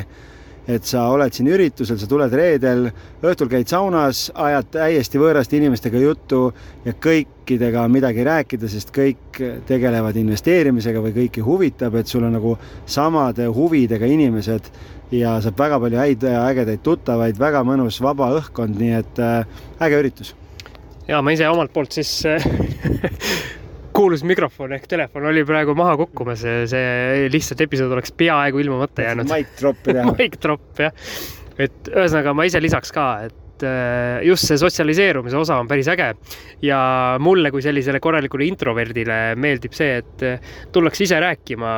et 0.68 0.86
sa 0.86 1.06
oled 1.12 1.34
siin 1.34 1.48
üritusel, 1.50 1.98
sa 1.98 2.08
tuled 2.08 2.32
reedel, 2.36 2.88
õhtul 3.24 3.50
käid 3.50 3.70
saunas, 3.70 4.28
ajad 4.34 4.70
täiesti 4.76 5.20
võõraste 5.20 5.58
inimestega 5.58 6.02
juttu 6.02 6.42
ja 6.84 6.94
kõikidega 6.94 7.84
on 7.84 7.94
midagi 7.94 8.24
rääkida, 8.26 8.70
sest 8.70 8.92
kõik 8.94 9.40
tegelevad 9.68 10.16
investeerimisega 10.20 11.02
või 11.04 11.14
kõiki 11.16 11.44
huvitab, 11.44 11.96
et 12.00 12.10
sul 12.10 12.26
on 12.28 12.36
nagu 12.38 12.56
samade 12.86 13.48
huvidega 13.50 14.10
inimesed 14.10 14.70
ja 15.14 15.38
saab 15.42 15.58
väga 15.58 15.80
palju 15.82 16.02
häid 16.02 16.28
ja 16.28 16.44
ägedaid 16.50 16.84
tuttavaid, 16.86 17.38
väga 17.40 17.64
mõnus 17.66 17.98
vaba 18.02 18.30
õhkkond, 18.38 18.78
nii 18.78 18.92
et 19.00 19.22
äh, 19.24 19.64
äge 19.82 20.04
üritus. 20.04 20.34
ja 21.08 21.22
ma 21.22 21.32
ise 21.34 21.48
omalt 21.50 21.72
poolt 21.74 21.96
siis 21.98 22.12
kuulus 24.00 24.22
mikrofon 24.24 24.72
ehk 24.76 24.86
telefon 24.88 25.26
oli 25.28 25.42
praegu 25.44 25.74
maha 25.76 25.96
kukkumas 26.00 26.40
see 26.40 27.28
lihtsalt 27.32 27.60
episood 27.66 27.92
oleks 27.92 28.14
peaaegu 28.16 28.62
ilmumata 28.62 29.04
jäänud. 29.04 29.28
Mic 29.28 29.52
drop'i 29.60 29.92
teha 29.92 30.14
Mic 30.20 30.38
drop 30.40 30.80
jah, 30.80 30.94
et 31.60 31.90
ühesõnaga 31.92 32.32
ma 32.36 32.46
ise 32.48 32.62
lisaks 32.64 32.94
ka, 32.96 33.06
et 33.28 33.66
äh, 33.66 34.22
just 34.24 34.48
see 34.48 34.60
sotsialiseerumise 34.60 35.36
osa 35.40 35.58
on 35.60 35.68
päris 35.68 35.90
äge. 35.92 36.14
Ja 36.64 36.80
mulle 37.20 37.52
kui 37.52 37.64
sellisele 37.64 38.00
korralikule 38.00 38.48
introverdile 38.48 39.20
meeldib 39.40 39.76
see, 39.76 40.00
et 40.00 40.24
äh, 40.24 40.54
tullakse 40.72 41.04
ise 41.04 41.20
rääkima, 41.20 41.74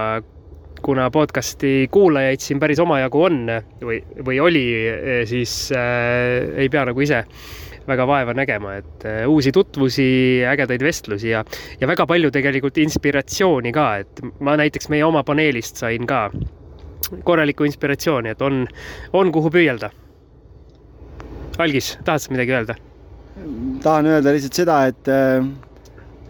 kuna 0.83 1.09
podcast'i 1.15 1.89
kuulajaid 1.95 2.43
siin 2.43 2.63
päris 2.63 2.81
omajagu 2.83 3.27
on 3.27 3.43
või, 3.83 3.99
või 4.27 4.39
oli, 4.43 4.65
siis 5.31 5.53
äh, 5.75 6.55
ei 6.59 6.71
pea 6.71 6.87
nagu 6.91 7.03
ise 7.03 7.25
väga 7.89 8.07
vaeva 8.07 8.35
nägema, 8.37 8.77
et 8.83 9.07
äh, 9.09 9.23
uusi 9.29 9.53
tutvusi, 9.55 10.07
ägedaid 10.49 10.83
vestlusi 10.85 11.33
ja, 11.33 11.45
ja 11.81 11.89
väga 11.91 12.07
palju 12.07 12.31
tegelikult 12.35 12.79
inspiratsiooni 12.83 13.73
ka, 13.75 13.89
et 14.05 14.23
ma 14.41 14.57
näiteks 14.61 14.91
meie 14.93 15.05
oma 15.07 15.25
paneelist 15.27 15.83
sain 15.83 16.07
ka 16.07 16.29
korralikku 17.25 17.67
inspiratsiooni, 17.69 18.33
et 18.33 18.43
on, 18.43 18.65
on 19.13 19.33
kuhu 19.35 19.51
püüelda. 19.53 19.91
Algis, 21.61 21.97
tahad 22.07 22.23
sa 22.25 22.33
midagi 22.33 22.57
öelda? 22.57 22.79
tahan 23.83 24.07
öelda 24.07 24.33
lihtsalt 24.35 24.59
seda, 24.61 24.75
et 24.91 25.09
äh, 25.11 25.45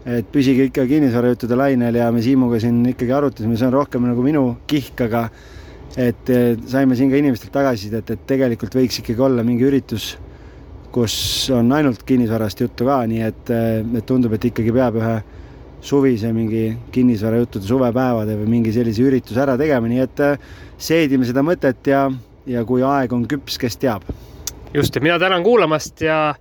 et 0.03 0.27
püsige 0.31 0.67
ikka 0.67 0.83
kinnisvarajuttude 0.87 1.55
lainel 1.55 1.95
ja 1.95 2.09
me 2.11 2.21
Siimuga 2.23 2.59
siin 2.59 2.81
ikkagi 2.91 3.13
arutasime, 3.15 3.55
see 3.59 3.67
on 3.69 3.75
rohkem 3.75 4.03
nagu 4.07 4.23
minu 4.25 4.43
kihk, 4.67 5.05
aga 5.05 5.27
et 5.99 6.31
äh, 6.33 6.53
saime 6.67 6.97
siin 6.99 7.11
ka 7.11 7.19
inimestelt 7.19 7.53
tagasisidet, 7.55 8.11
et 8.11 8.27
tegelikult 8.27 8.75
võiks 8.75 8.99
ikkagi 8.99 9.23
olla 9.23 9.45
mingi 9.47 9.67
üritus 9.67 10.13
kus 10.93 11.15
on 11.53 11.71
ainult 11.73 12.03
kinnisvarast 12.07 12.61
juttu 12.61 12.85
ka, 12.87 13.01
nii 13.09 13.23
et, 13.25 13.49
et 13.49 14.05
tundub, 14.05 14.35
et 14.37 14.51
ikkagi 14.51 14.73
peab 14.75 14.99
ühe 15.01 15.15
suvise 15.83 16.31
mingi 16.31 16.67
kinnisvarajuttude 16.95 17.67
suvepäevade 17.67 18.37
või 18.39 18.51
mingi 18.57 18.71
sellise 18.75 19.03
ürituse 19.03 19.41
ära 19.43 19.57
tegema, 19.59 19.89
nii 19.89 20.03
et 20.05 20.21
seedime 20.79 21.27
seda 21.27 21.43
mõtet 21.43 21.89
ja, 21.91 22.05
ja 22.47 22.63
kui 22.67 22.85
aeg 22.87 23.15
on 23.15 23.25
küps, 23.27 23.57
kes 23.59 23.79
teab. 23.81 24.05
just, 24.73 24.95
ja 24.95 25.01
mina 25.01 25.19
tänan 25.19 25.43
kuulamast 25.43 26.01
ja 26.01 26.35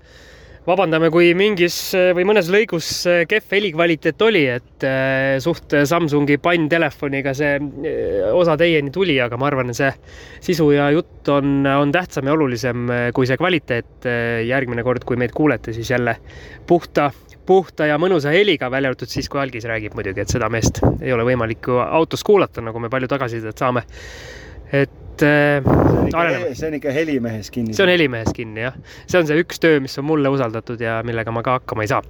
vabandame, 0.66 1.08
kui 1.10 1.32
mingis 1.34 1.76
või 2.14 2.24
mõnes 2.28 2.46
lõigus 2.52 2.88
kehv 3.28 3.54
helikvaliteet 3.56 4.22
oli, 4.22 4.44
et 4.58 4.86
eh, 4.86 5.38
suht 5.42 5.74
Samsungi 5.88 6.38
panntelefoniga 6.42 7.32
see 7.34 7.56
eh, 7.58 8.28
osa 8.30 8.54
teieni 8.60 8.92
tuli, 8.94 9.16
aga 9.22 9.38
ma 9.40 9.48
arvan, 9.50 9.72
see 9.74 9.90
sisu 10.44 10.68
ja 10.76 10.88
jutt 10.94 11.28
on, 11.34 11.66
on 11.66 11.94
tähtsam 11.94 12.30
ja 12.30 12.36
olulisem 12.36 12.86
eh, 12.90 13.08
kui 13.14 13.26
see 13.28 13.38
kvaliteet. 13.40 14.06
järgmine 14.46 14.82
kord, 14.82 15.04
kui 15.06 15.16
meid 15.18 15.32
kuulete, 15.34 15.72
siis 15.74 15.90
jälle 15.90 16.16
puhta, 16.66 17.10
puhta 17.46 17.86
ja 17.86 17.98
mõnusa 18.02 18.32
heliga, 18.34 18.70
välja 18.70 18.90
arvatud 18.90 19.10
siis, 19.10 19.28
kui 19.30 19.40
algis 19.42 19.66
räägib 19.68 19.94
muidugi, 19.98 20.22
et 20.22 20.32
seda 20.32 20.48
meest 20.50 20.80
ei 21.00 21.12
ole 21.14 21.26
võimalik 21.26 21.70
ju 21.70 21.78
autos 21.82 22.22
kuulata, 22.26 22.62
nagu 22.64 22.82
me 22.82 22.90
palju 22.90 23.10
tagasisidet 23.10 23.58
saame. 23.58 23.84
Et 24.72 25.22
äh, 25.22 25.60
arenema. 26.14 26.54
see 26.54 26.68
on 26.68 26.78
ikka 26.78 26.94
helimehes 26.94 27.50
kinni. 27.50 27.74
see 27.76 27.84
on 27.84 27.92
helimehes 27.92 28.32
kinni 28.36 28.64
jah, 28.66 28.78
see 29.06 29.20
on 29.20 29.28
see 29.28 29.42
üks 29.42 29.60
töö, 29.62 29.82
mis 29.84 29.98
on 30.00 30.08
mulle 30.08 30.32
usaldatud 30.32 30.80
ja 30.80 31.00
millega 31.06 31.34
ma 31.34 31.44
ka 31.44 31.58
hakkama 31.60 31.86
ei 31.86 31.92
saa. 31.92 32.02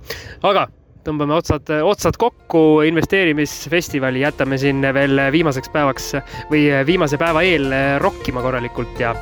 aga 0.49 0.69
tõmbame 1.03 1.35
otsad, 1.35 1.67
otsad 1.83 2.15
kokku, 2.21 2.85
investeerimisfestivali 2.87 4.23
jätame 4.23 4.59
siin 4.63 4.87
veel 4.95 5.19
viimaseks 5.35 5.73
päevaks 5.75 6.13
või 6.53 6.69
viimase 6.87 7.19
päeva 7.19 7.43
eel 7.43 7.75
rokkima 8.03 8.45
korralikult 8.45 9.03
ja 9.03 9.17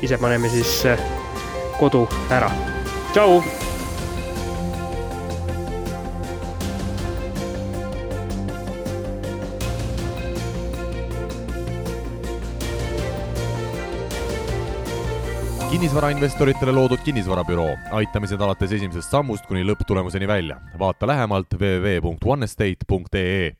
ise 0.00 0.16
paneme 0.20 0.48
siis 0.52 0.80
kodu 1.76 2.06
ära. 2.32 2.50
tšau 3.12 3.40
kinnisvarainvestoritele 15.70 16.72
loodud 16.72 17.00
kinnisvarabüroo, 17.04 17.72
aitame 17.98 18.28
sind 18.30 18.42
alates 18.44 18.70
esimesest 18.76 19.10
sammust 19.10 19.48
kuni 19.48 19.64
lõpptulemuseni 19.66 20.28
välja. 20.28 20.60
vaata 20.78 21.06
lähemalt 21.06 21.54
www.onestate.ee 21.54 23.50